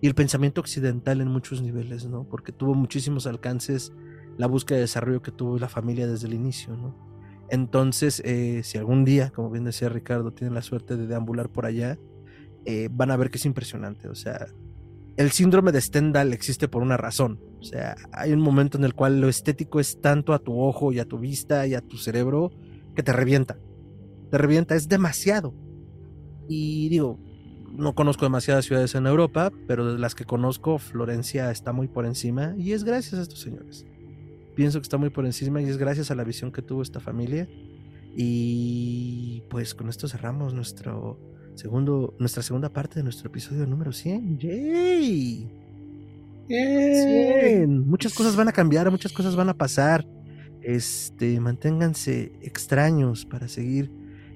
el 0.00 0.14
pensamiento 0.14 0.62
occidental 0.62 1.20
en 1.20 1.28
muchos 1.28 1.60
niveles, 1.60 2.06
¿no? 2.06 2.26
Porque 2.26 2.52
tuvo 2.52 2.72
muchísimos 2.72 3.26
alcances 3.26 3.92
la 4.38 4.46
búsqueda 4.46 4.76
de 4.76 4.84
desarrollo 4.84 5.20
que 5.20 5.30
tuvo 5.30 5.58
la 5.58 5.68
familia 5.68 6.06
desde 6.06 6.26
el 6.26 6.32
inicio, 6.32 6.74
¿no? 6.74 6.96
Entonces, 7.50 8.22
eh, 8.24 8.62
si 8.64 8.78
algún 8.78 9.04
día, 9.04 9.28
como 9.28 9.50
bien 9.50 9.64
decía 9.64 9.90
Ricardo, 9.90 10.32
tienen 10.32 10.54
la 10.54 10.62
suerte 10.62 10.96
de 10.96 11.06
deambular 11.06 11.50
por 11.50 11.66
allá, 11.66 11.98
eh, 12.64 12.88
van 12.90 13.10
a 13.10 13.16
ver 13.18 13.30
que 13.30 13.36
es 13.36 13.44
impresionante. 13.44 14.08
O 14.08 14.14
sea, 14.14 14.46
el 15.16 15.30
síndrome 15.30 15.72
de 15.72 15.80
Stendhal 15.80 16.32
existe 16.32 16.68
por 16.68 16.82
una 16.82 16.96
razón. 16.96 17.40
O 17.58 17.62
sea, 17.62 17.96
hay 18.12 18.32
un 18.32 18.40
momento 18.40 18.78
en 18.78 18.84
el 18.84 18.94
cual 18.94 19.20
lo 19.20 19.28
estético 19.28 19.80
es 19.80 20.00
tanto 20.00 20.32
a 20.32 20.38
tu 20.38 20.58
ojo 20.60 20.92
y 20.92 20.98
a 20.98 21.04
tu 21.04 21.18
vista 21.18 21.66
y 21.66 21.74
a 21.74 21.80
tu 21.80 21.96
cerebro 21.96 22.50
que 22.94 23.02
te 23.02 23.12
revienta. 23.12 23.58
Te 24.30 24.38
revienta, 24.38 24.74
es 24.74 24.88
demasiado. 24.88 25.54
Y 26.48 26.88
digo, 26.88 27.18
no 27.72 27.94
conozco 27.94 28.24
demasiadas 28.24 28.64
ciudades 28.64 28.94
en 28.94 29.06
Europa, 29.06 29.52
pero 29.66 29.92
de 29.92 29.98
las 29.98 30.14
que 30.14 30.24
conozco, 30.24 30.78
Florencia 30.78 31.50
está 31.50 31.72
muy 31.72 31.88
por 31.88 32.06
encima 32.06 32.54
y 32.58 32.72
es 32.72 32.84
gracias 32.84 33.14
a 33.14 33.22
estos 33.22 33.40
señores. 33.40 33.84
Pienso 34.56 34.80
que 34.80 34.84
está 34.84 34.98
muy 34.98 35.10
por 35.10 35.26
encima 35.26 35.62
y 35.62 35.66
es 35.66 35.78
gracias 35.78 36.10
a 36.10 36.14
la 36.14 36.24
visión 36.24 36.52
que 36.52 36.62
tuvo 36.62 36.82
esta 36.82 37.00
familia. 37.00 37.48
Y 38.16 39.44
pues 39.48 39.74
con 39.74 39.88
esto 39.88 40.08
cerramos 40.08 40.52
nuestro 40.52 41.20
segundo, 41.54 42.14
nuestra 42.18 42.42
segunda 42.42 42.68
parte 42.68 42.96
de 42.96 43.02
nuestro 43.02 43.28
episodio 43.28 43.66
número 43.66 43.92
100. 43.92 44.38
¡Yay! 44.38 45.50
100. 46.48 47.88
Muchas 47.88 48.14
cosas 48.14 48.36
van 48.36 48.48
a 48.48 48.52
cambiar, 48.52 48.90
muchas 48.90 49.12
cosas 49.12 49.36
van 49.36 49.48
a 49.48 49.54
pasar. 49.54 50.06
Este, 50.62 51.40
manténganse 51.40 52.32
extraños 52.42 53.24
para 53.24 53.48
seguir 53.48 53.90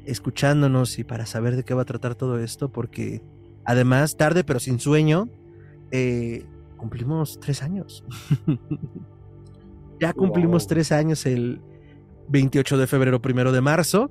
escuchándonos 0.07 0.99
y 0.99 1.05
para 1.05 1.27
saber 1.27 1.57
de 1.57 1.65
qué 1.65 1.75
va 1.75 1.83
a 1.83 1.87
tratar 1.87 2.15
todo 2.15 2.39
esto, 2.39 2.71
porque 2.71 3.23
además, 3.65 4.17
tarde 4.17 4.45
pero 4.45 4.61
sin 4.61 4.79
sueño, 4.79 5.29
eh, 5.91 6.45
cumplimos 6.77 7.41
tres 7.41 7.63
años. 7.63 8.05
ya 10.01 10.13
cumplimos 10.13 10.67
tres 10.67 10.93
años 10.93 11.27
el 11.27 11.61
28 12.29 12.79
de 12.79 12.87
febrero, 12.87 13.21
primero 13.21 13.53
de 13.53 13.61
marzo. 13.61 14.11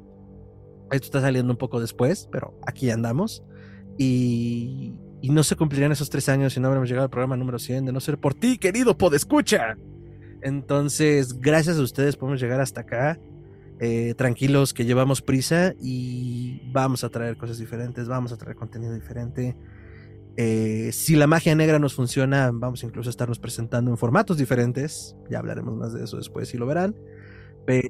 Esto 0.93 1.05
está 1.05 1.21
saliendo 1.21 1.51
un 1.51 1.57
poco 1.57 1.79
después, 1.79 2.29
pero 2.31 2.57
aquí 2.65 2.89
andamos. 2.89 3.43
Y, 3.97 4.93
no 5.23 5.41
se 5.43 5.55
cumplirían 5.55 5.91
esos 5.91 6.09
tres 6.09 6.29
años 6.29 6.53
si 6.53 6.59
no 6.59 6.67
hubiéramos 6.67 6.89
llegado 6.89 7.05
al 7.05 7.09
programa 7.09 7.37
número 7.37 7.57
100, 7.57 7.85
de 7.85 7.91
no 7.91 7.99
ser 7.99 8.19
por 8.19 8.33
ti, 8.33 8.57
querido 8.57 8.97
Podescucha. 8.97 9.77
Entonces, 10.41 11.39
gracias 11.39 11.77
a 11.77 11.81
ustedes 11.81 12.17
podemos 12.17 12.41
llegar 12.41 12.59
hasta 12.59 12.81
acá. 12.81 13.19
Eh, 13.79 14.13
tranquilos 14.15 14.73
que 14.73 14.85
llevamos 14.85 15.21
prisa 15.21 15.73
y 15.81 16.61
vamos 16.71 17.03
a 17.03 17.09
traer 17.09 17.37
cosas 17.37 17.57
diferentes, 17.57 18.07
vamos 18.07 18.31
a 18.31 18.37
traer 18.37 18.55
contenido 18.55 18.93
diferente. 18.93 19.57
Eh, 20.35 20.89
si 20.91 21.15
la 21.15 21.25
magia 21.25 21.55
negra 21.55 21.79
nos 21.79 21.93
funciona, 21.93 22.51
vamos 22.53 22.83
incluso 22.83 23.09
a 23.09 23.11
estarnos 23.11 23.39
presentando 23.39 23.91
en 23.91 23.97
formatos 23.97 24.37
diferentes. 24.37 25.15
Ya 25.29 25.39
hablaremos 25.39 25.75
más 25.75 25.93
de 25.93 26.03
eso 26.03 26.17
después, 26.17 26.49
si 26.49 26.57
lo 26.57 26.65
verán. 26.65 26.95
Pero 27.65 27.89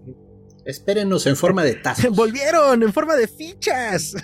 Espérenos 0.66 1.28
en 1.28 1.36
forma 1.36 1.64
de 1.64 1.76
tazos. 1.76 2.09
Volvieron 2.16 2.84
en 2.84 2.93
forma 2.93 3.16
de 3.16 3.28
fichas. 3.28 4.16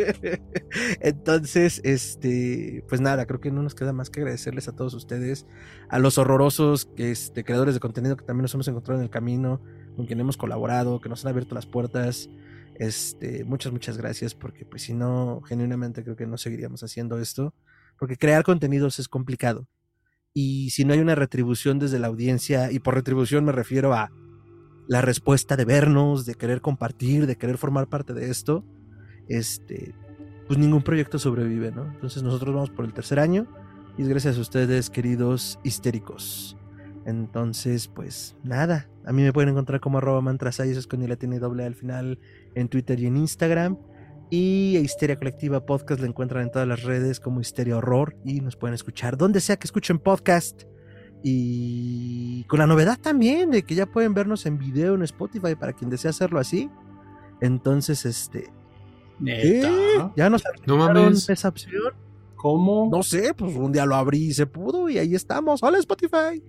Entonces, 1.00 1.80
este, 1.84 2.84
pues 2.88 3.00
nada, 3.00 3.26
creo 3.26 3.40
que 3.40 3.50
no 3.50 3.62
nos 3.62 3.74
queda 3.74 3.92
más 3.92 4.10
que 4.10 4.20
agradecerles 4.20 4.68
a 4.68 4.74
todos 4.74 4.94
ustedes, 4.94 5.46
a 5.88 5.98
los 5.98 6.18
horrorosos 6.18 6.88
este, 6.96 7.44
creadores 7.44 7.74
de 7.74 7.80
contenido 7.80 8.16
que 8.16 8.24
también 8.24 8.42
nos 8.42 8.54
hemos 8.54 8.66
encontrado 8.68 9.00
en 9.00 9.04
el 9.04 9.10
camino, 9.10 9.62
con 9.96 10.06
quien 10.06 10.18
hemos 10.18 10.36
colaborado, 10.36 11.00
que 11.00 11.08
nos 11.08 11.24
han 11.24 11.30
abierto 11.30 11.54
las 11.54 11.66
puertas. 11.66 12.28
Este, 12.74 13.44
muchas, 13.44 13.72
muchas 13.72 13.96
gracias, 13.98 14.34
porque 14.34 14.64
pues 14.64 14.82
si 14.82 14.94
no, 14.94 15.42
genuinamente 15.42 16.02
creo 16.02 16.16
que 16.16 16.26
no 16.26 16.38
seguiríamos 16.38 16.82
haciendo 16.82 17.20
esto, 17.20 17.54
porque 17.98 18.16
crear 18.16 18.42
contenidos 18.42 18.98
es 18.98 19.08
complicado. 19.08 19.68
Y 20.34 20.70
si 20.70 20.84
no 20.84 20.94
hay 20.94 21.00
una 21.00 21.14
retribución 21.14 21.78
desde 21.78 21.98
la 21.98 22.08
audiencia, 22.08 22.72
y 22.72 22.80
por 22.80 22.94
retribución 22.94 23.44
me 23.44 23.52
refiero 23.52 23.92
a 23.92 24.10
la 24.92 25.00
respuesta 25.00 25.56
de 25.56 25.64
vernos, 25.64 26.26
de 26.26 26.34
querer 26.34 26.60
compartir, 26.60 27.26
de 27.26 27.36
querer 27.36 27.56
formar 27.56 27.86
parte 27.86 28.12
de 28.12 28.30
esto, 28.30 28.62
este, 29.26 29.94
pues 30.46 30.58
ningún 30.58 30.82
proyecto 30.82 31.18
sobrevive, 31.18 31.72
¿no? 31.72 31.86
Entonces 31.86 32.22
nosotros 32.22 32.54
vamos 32.54 32.68
por 32.68 32.84
el 32.84 32.92
tercer 32.92 33.18
año 33.18 33.46
y 33.96 34.02
es 34.02 34.08
gracias 34.08 34.36
a 34.36 34.40
ustedes, 34.42 34.90
queridos 34.90 35.58
histéricos. 35.64 36.58
Entonces, 37.06 37.88
pues 37.88 38.36
nada, 38.44 38.90
a 39.06 39.14
mí 39.14 39.22
me 39.22 39.32
pueden 39.32 39.48
encontrar 39.48 39.80
como 39.80 39.96
arroba 39.96 40.20
mantrasayas 40.20 40.86
con 40.86 41.08
la 41.08 41.16
tiene 41.16 41.38
al 41.38 41.74
final 41.74 42.18
en 42.54 42.68
Twitter 42.68 43.00
y 43.00 43.06
en 43.06 43.16
Instagram. 43.16 43.78
Y 44.28 44.76
Histeria 44.76 45.16
Colectiva 45.16 45.64
Podcast 45.64 46.02
la 46.02 46.06
encuentran 46.06 46.42
en 46.42 46.50
todas 46.50 46.68
las 46.68 46.82
redes 46.82 47.18
como 47.18 47.40
Histeria 47.40 47.78
Horror 47.78 48.14
y 48.26 48.42
nos 48.42 48.56
pueden 48.56 48.74
escuchar 48.74 49.16
donde 49.16 49.40
sea 49.40 49.56
que 49.56 49.66
escuchen 49.66 49.98
podcast. 49.98 50.64
Y 51.22 52.44
con 52.44 52.58
la 52.58 52.66
novedad 52.66 52.98
también 53.00 53.50
de 53.50 53.62
que 53.62 53.74
ya 53.74 53.86
pueden 53.86 54.14
vernos 54.14 54.46
en 54.46 54.58
video 54.58 54.94
en 54.94 55.02
Spotify 55.02 55.54
para 55.54 55.72
quien 55.72 55.90
desea 55.90 56.10
hacerlo 56.10 56.40
así. 56.40 56.70
Entonces, 57.40 58.04
este. 58.04 58.50
¿Neta? 59.18 60.12
Ya 60.16 60.30
nos 60.30 60.42
no 60.66 60.76
mames. 60.76 61.28
esa 61.28 61.48
opción. 61.48 61.92
¿Cómo? 62.36 62.88
No 62.90 63.04
sé, 63.04 63.34
pues 63.34 63.54
un 63.54 63.70
día 63.70 63.86
lo 63.86 63.94
abrí 63.94 64.26
y 64.26 64.34
se 64.34 64.46
pudo 64.46 64.88
y 64.88 64.98
ahí 64.98 65.14
estamos. 65.14 65.62
Hola 65.62 65.78
Spotify. 65.78 66.42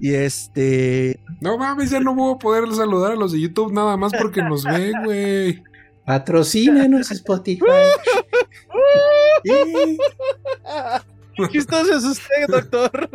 Y 0.00 0.14
este. 0.14 1.22
No 1.40 1.56
mames, 1.56 1.90
ya 1.90 2.00
no 2.00 2.16
voy 2.16 2.34
a 2.34 2.38
poder 2.38 2.72
saludar 2.74 3.12
a 3.12 3.16
los 3.16 3.30
de 3.30 3.40
YouTube 3.40 3.72
nada 3.72 3.96
más 3.96 4.12
porque 4.18 4.42
nos 4.42 4.64
ven, 4.64 4.92
güey. 5.04 5.62
Patrocínanos 6.04 7.12
Spotify. 7.12 7.64
¿Qué 11.50 11.58
estás 11.58 11.88
usted, 11.88 12.46
doctor? 12.48 13.08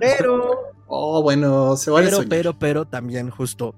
pero. 0.00 0.74
Oh, 0.86 1.22
bueno, 1.22 1.76
se 1.76 1.90
vale 1.90 2.08
Pero, 2.08 2.28
pero, 2.28 2.58
pero 2.58 2.84
también, 2.86 3.30
justo 3.30 3.74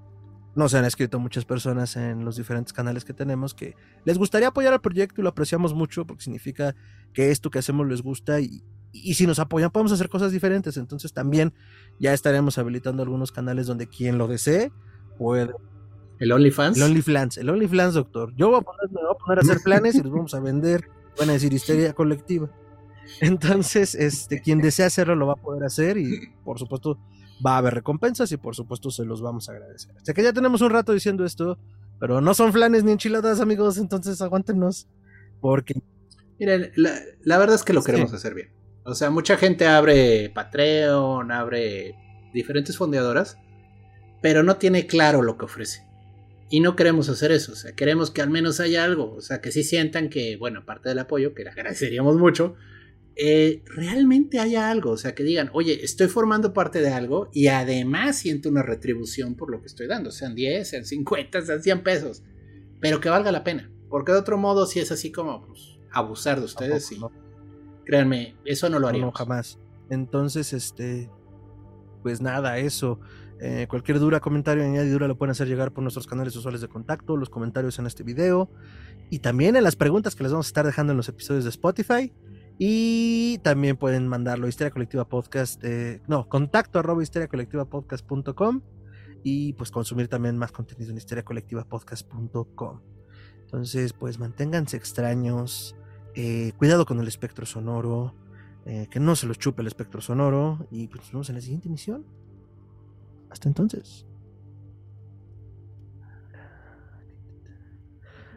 nos 0.59 0.75
han 0.75 0.85
escrito 0.85 1.21
muchas 1.21 1.45
personas 1.45 1.97
en 1.97 2.25
los 2.25 2.37
diferentes 2.37 2.73
canales 2.73 3.05
que 3.05 3.15
tenemos 3.15 3.55
que 3.55 3.77
les 4.05 4.19
gustaría 4.19 4.49
apoyar 4.49 4.73
al 4.73 4.81
proyecto 4.81 5.21
y 5.21 5.25
lo 5.25 5.31
apreciamos 5.31 5.73
mucho 5.73 6.05
porque 6.05 6.25
significa 6.25 6.75
que 7.13 7.31
esto 7.31 7.49
que 7.49 7.61
hacemos 7.61 7.87
les 7.87 8.03
gusta 8.03 8.41
y, 8.41 8.65
si 8.93 9.27
nos 9.27 9.39
apoyan 9.39 9.71
podemos 9.71 9.93
hacer 9.93 10.09
cosas 10.09 10.33
diferentes. 10.33 10.77
Entonces 10.77 11.13
también 11.13 11.55
ya 12.01 12.13
estaremos 12.13 12.59
habilitando 12.59 13.05
algunos 13.05 13.31
canales 13.31 13.69
donde 13.69 13.87
quien 13.87 14.19
lo 14.19 14.27
desee 14.27 14.73
puede. 15.17 15.53
¿El 16.19 16.33
OnlyFans? 16.33 16.77
El 16.77 16.83
OnlyFans, 16.83 17.39
el 17.39 17.51
OnlyFans, 17.51 17.95
doctor. 17.95 18.35
Yo 18.35 18.49
voy 18.51 18.59
a 18.59 18.63
poner, 18.63 18.89
voy 18.91 19.03
a 19.09 19.15
poner 19.15 19.39
a 19.39 19.43
hacer 19.43 19.59
planes 19.65 19.95
y 19.95 20.03
los 20.03 20.11
vamos 20.11 20.35
a 20.35 20.41
vender. 20.41 20.89
Van 21.17 21.31
a 21.31 21.35
decir 21.35 21.53
histeria 21.53 21.93
colectiva. 21.93 22.51
Entonces, 23.21 23.95
este, 23.95 24.41
quien 24.41 24.61
desea 24.61 24.87
hacerlo 24.87 25.15
lo 25.15 25.27
va 25.27 25.35
a 25.35 25.37
poder 25.37 25.65
hacer 25.65 25.97
y 25.99 26.33
por 26.45 26.59
supuesto 26.59 26.99
va 27.45 27.55
a 27.55 27.59
haber 27.59 27.75
recompensas 27.75 28.31
y 28.33 28.37
por 28.37 28.55
supuesto 28.55 28.91
se 28.91 29.05
los 29.05 29.23
vamos 29.23 29.49
a 29.49 29.53
agradecer. 29.53 29.95
O 29.97 30.05
sea 30.05 30.15
que 30.15 30.23
ya 30.23 30.33
tenemos 30.33 30.61
un 30.61 30.71
rato 30.71 30.93
diciendo 30.93 31.25
esto, 31.25 31.59
pero 32.01 32.21
no 32.21 32.35
son 32.35 32.53
flanes 32.53 32.85
ni 32.85 32.93
enchiladas, 32.93 33.41
amigos, 33.41 33.79
entonces 33.79 34.21
aguántenos 34.21 34.89
porque... 35.41 35.75
Miren, 36.39 36.73
la, 36.77 37.39
verdad 37.39 37.57
es 37.57 37.65
que 37.65 37.73
lo 37.73 37.83
queremos 37.83 38.13
hacer 38.13 38.35
bien. 38.35 38.53
O 38.85 38.95
sea, 38.95 39.11
mucha 39.11 39.37
gente 39.37 39.67
abre 39.67 40.31
Patreon, 40.31 41.33
abre 41.33 41.97
diferentes 42.33 42.77
fondeadoras, 42.77 43.37
pero 44.23 44.43
no 44.43 44.57
tiene 44.57 44.87
claro 44.87 45.23
lo 45.23 45.37
que 45.37 45.47
ofrece. 45.47 45.83
Y 46.51 46.61
no 46.61 46.77
queremos 46.77 47.09
hacer 47.09 47.31
eso, 47.31 47.53
o 47.53 47.57
sea, 47.57 47.73
queremos 47.73 48.11
que 48.11 48.23
al 48.23 48.31
menos 48.31 48.59
haya 48.61 48.85
algo, 48.85 49.15
o 49.15 49.21
sea, 49.21 49.43
que 49.43 49.53
sí 49.53 49.63
sientan 49.65 50.09
que, 50.09 50.39
bueno, 50.39 50.61
aparte 50.61 50.89
del 50.89 50.99
apoyo, 51.01 51.35
que 51.35 51.45
le 51.45 51.51
agradeceríamos 51.51 52.17
mucho, 52.17 52.57
eh, 53.21 53.65
realmente 53.67 54.39
haya 54.39 54.71
algo, 54.71 54.93
o 54.93 54.97
sea, 54.97 55.13
que 55.13 55.25
digan, 55.25 55.51
oye, 55.53 55.85
estoy 55.85 56.07
formando 56.07 56.53
parte 56.53 56.81
de 56.81 56.93
algo 56.93 57.29
y 57.33 57.49
además 57.49 58.17
siento 58.17 58.49
una 58.49 58.63
retribución 58.63 59.35
por 59.35 59.51
lo 59.51 59.61
que 59.61 59.67
estoy 59.67 59.89
dando, 59.89 60.13
sean 60.13 60.37
10, 60.37 60.69
sean 60.69 60.85
50, 60.85 61.43
sean 61.43 61.61
100 61.61 61.83
pesos, 61.83 62.23
pero 62.81 63.01
que 63.01 63.09
valga 63.09 63.33
la 63.33 63.43
pena, 63.43 63.73
porque 63.89 64.13
de 64.13 64.19
otro 64.19 64.39
modo, 64.39 64.67
si 64.67 64.79
es 64.79 64.93
así 64.93 65.11
como 65.11 65.45
pues, 65.45 65.81
abusar 65.91 66.39
de 66.39 66.45
ustedes, 66.45 66.93
y, 66.93 67.01
créanme, 67.85 68.37
eso 68.45 68.71
no 68.71 68.79
lo 68.79 68.87
haríamos. 68.87 69.13
No, 69.15 69.19
jamás. 69.19 69.59
Entonces, 69.91 70.53
este, 70.53 71.11
pues 72.05 72.21
nada, 72.21 72.59
eso. 72.59 73.01
Eh, 73.41 73.67
cualquier 73.69 73.99
dura 73.99 74.21
comentario, 74.21 74.63
añadidura 74.63 75.09
lo 75.09 75.19
pueden 75.19 75.33
hacer 75.33 75.49
llegar 75.49 75.73
por 75.73 75.83
nuestros 75.83 76.07
canales 76.07 76.37
usuales 76.37 76.61
de 76.61 76.69
contacto, 76.69 77.17
los 77.17 77.31
comentarios 77.31 77.81
en 77.81 77.87
este 77.87 78.05
video 78.05 78.49
y 79.11 79.21
también 79.21 79.57
en 79.57 79.65
las 79.65 79.75
preguntas 79.75 80.15
que 80.15 80.23
les 80.23 80.31
vamos 80.31 80.47
a 80.47 80.51
estar 80.51 80.67
dejando 80.67 80.93
en 80.93 80.97
los 80.97 81.09
episodios 81.09 81.45
de 81.45 81.51
Spotify. 81.51 82.13
Y 82.59 83.39
también 83.39 83.77
pueden 83.77 84.09
mandarlo 84.09 84.49
Histeria 84.49 84.73
Colectiva 84.73 85.09
Podcast, 85.09 85.63
eh, 85.63 86.03
no, 86.09 86.29
contacto 86.29 86.81
arroba 86.81 87.03
histeriacolectivapodcast.com 87.05 88.63
y 89.23 89.53
pues 89.53 89.71
consumir 89.71 90.09
también 90.09 90.37
más 90.37 90.51
contenido 90.51 90.91
en 90.91 90.97
histeriacolectivapodcast.com. 90.97 92.81
Entonces, 93.43 93.93
pues 93.93 94.19
manténganse 94.19 94.77
extraños, 94.77 95.77
eh, 96.17 96.53
cuidado 96.59 96.85
con 96.85 96.99
el 96.99 97.07
espectro 97.07 97.47
sonoro, 97.47 98.15
eh, 98.67 98.89
que 98.91 98.99
no 98.99 99.15
se 99.15 99.27
los 99.27 99.39
chupe 99.39 99.63
el 99.63 99.69
espectro 99.69 100.01
sonoro 100.01 100.67
y 100.71 100.89
pues 100.89 101.03
nos 101.03 101.13
vemos 101.13 101.29
en 101.29 101.37
la 101.37 101.41
siguiente 101.41 101.69
emisión. 101.69 102.05
Hasta 103.31 103.49
entonces. 103.49 104.05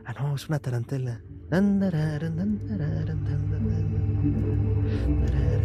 Ah, 0.05 0.13
no, 0.19 0.36
es 0.36 0.47
una 0.47 0.59
tarantela. 0.59 1.22
but 4.24 5.34
I 5.34 5.57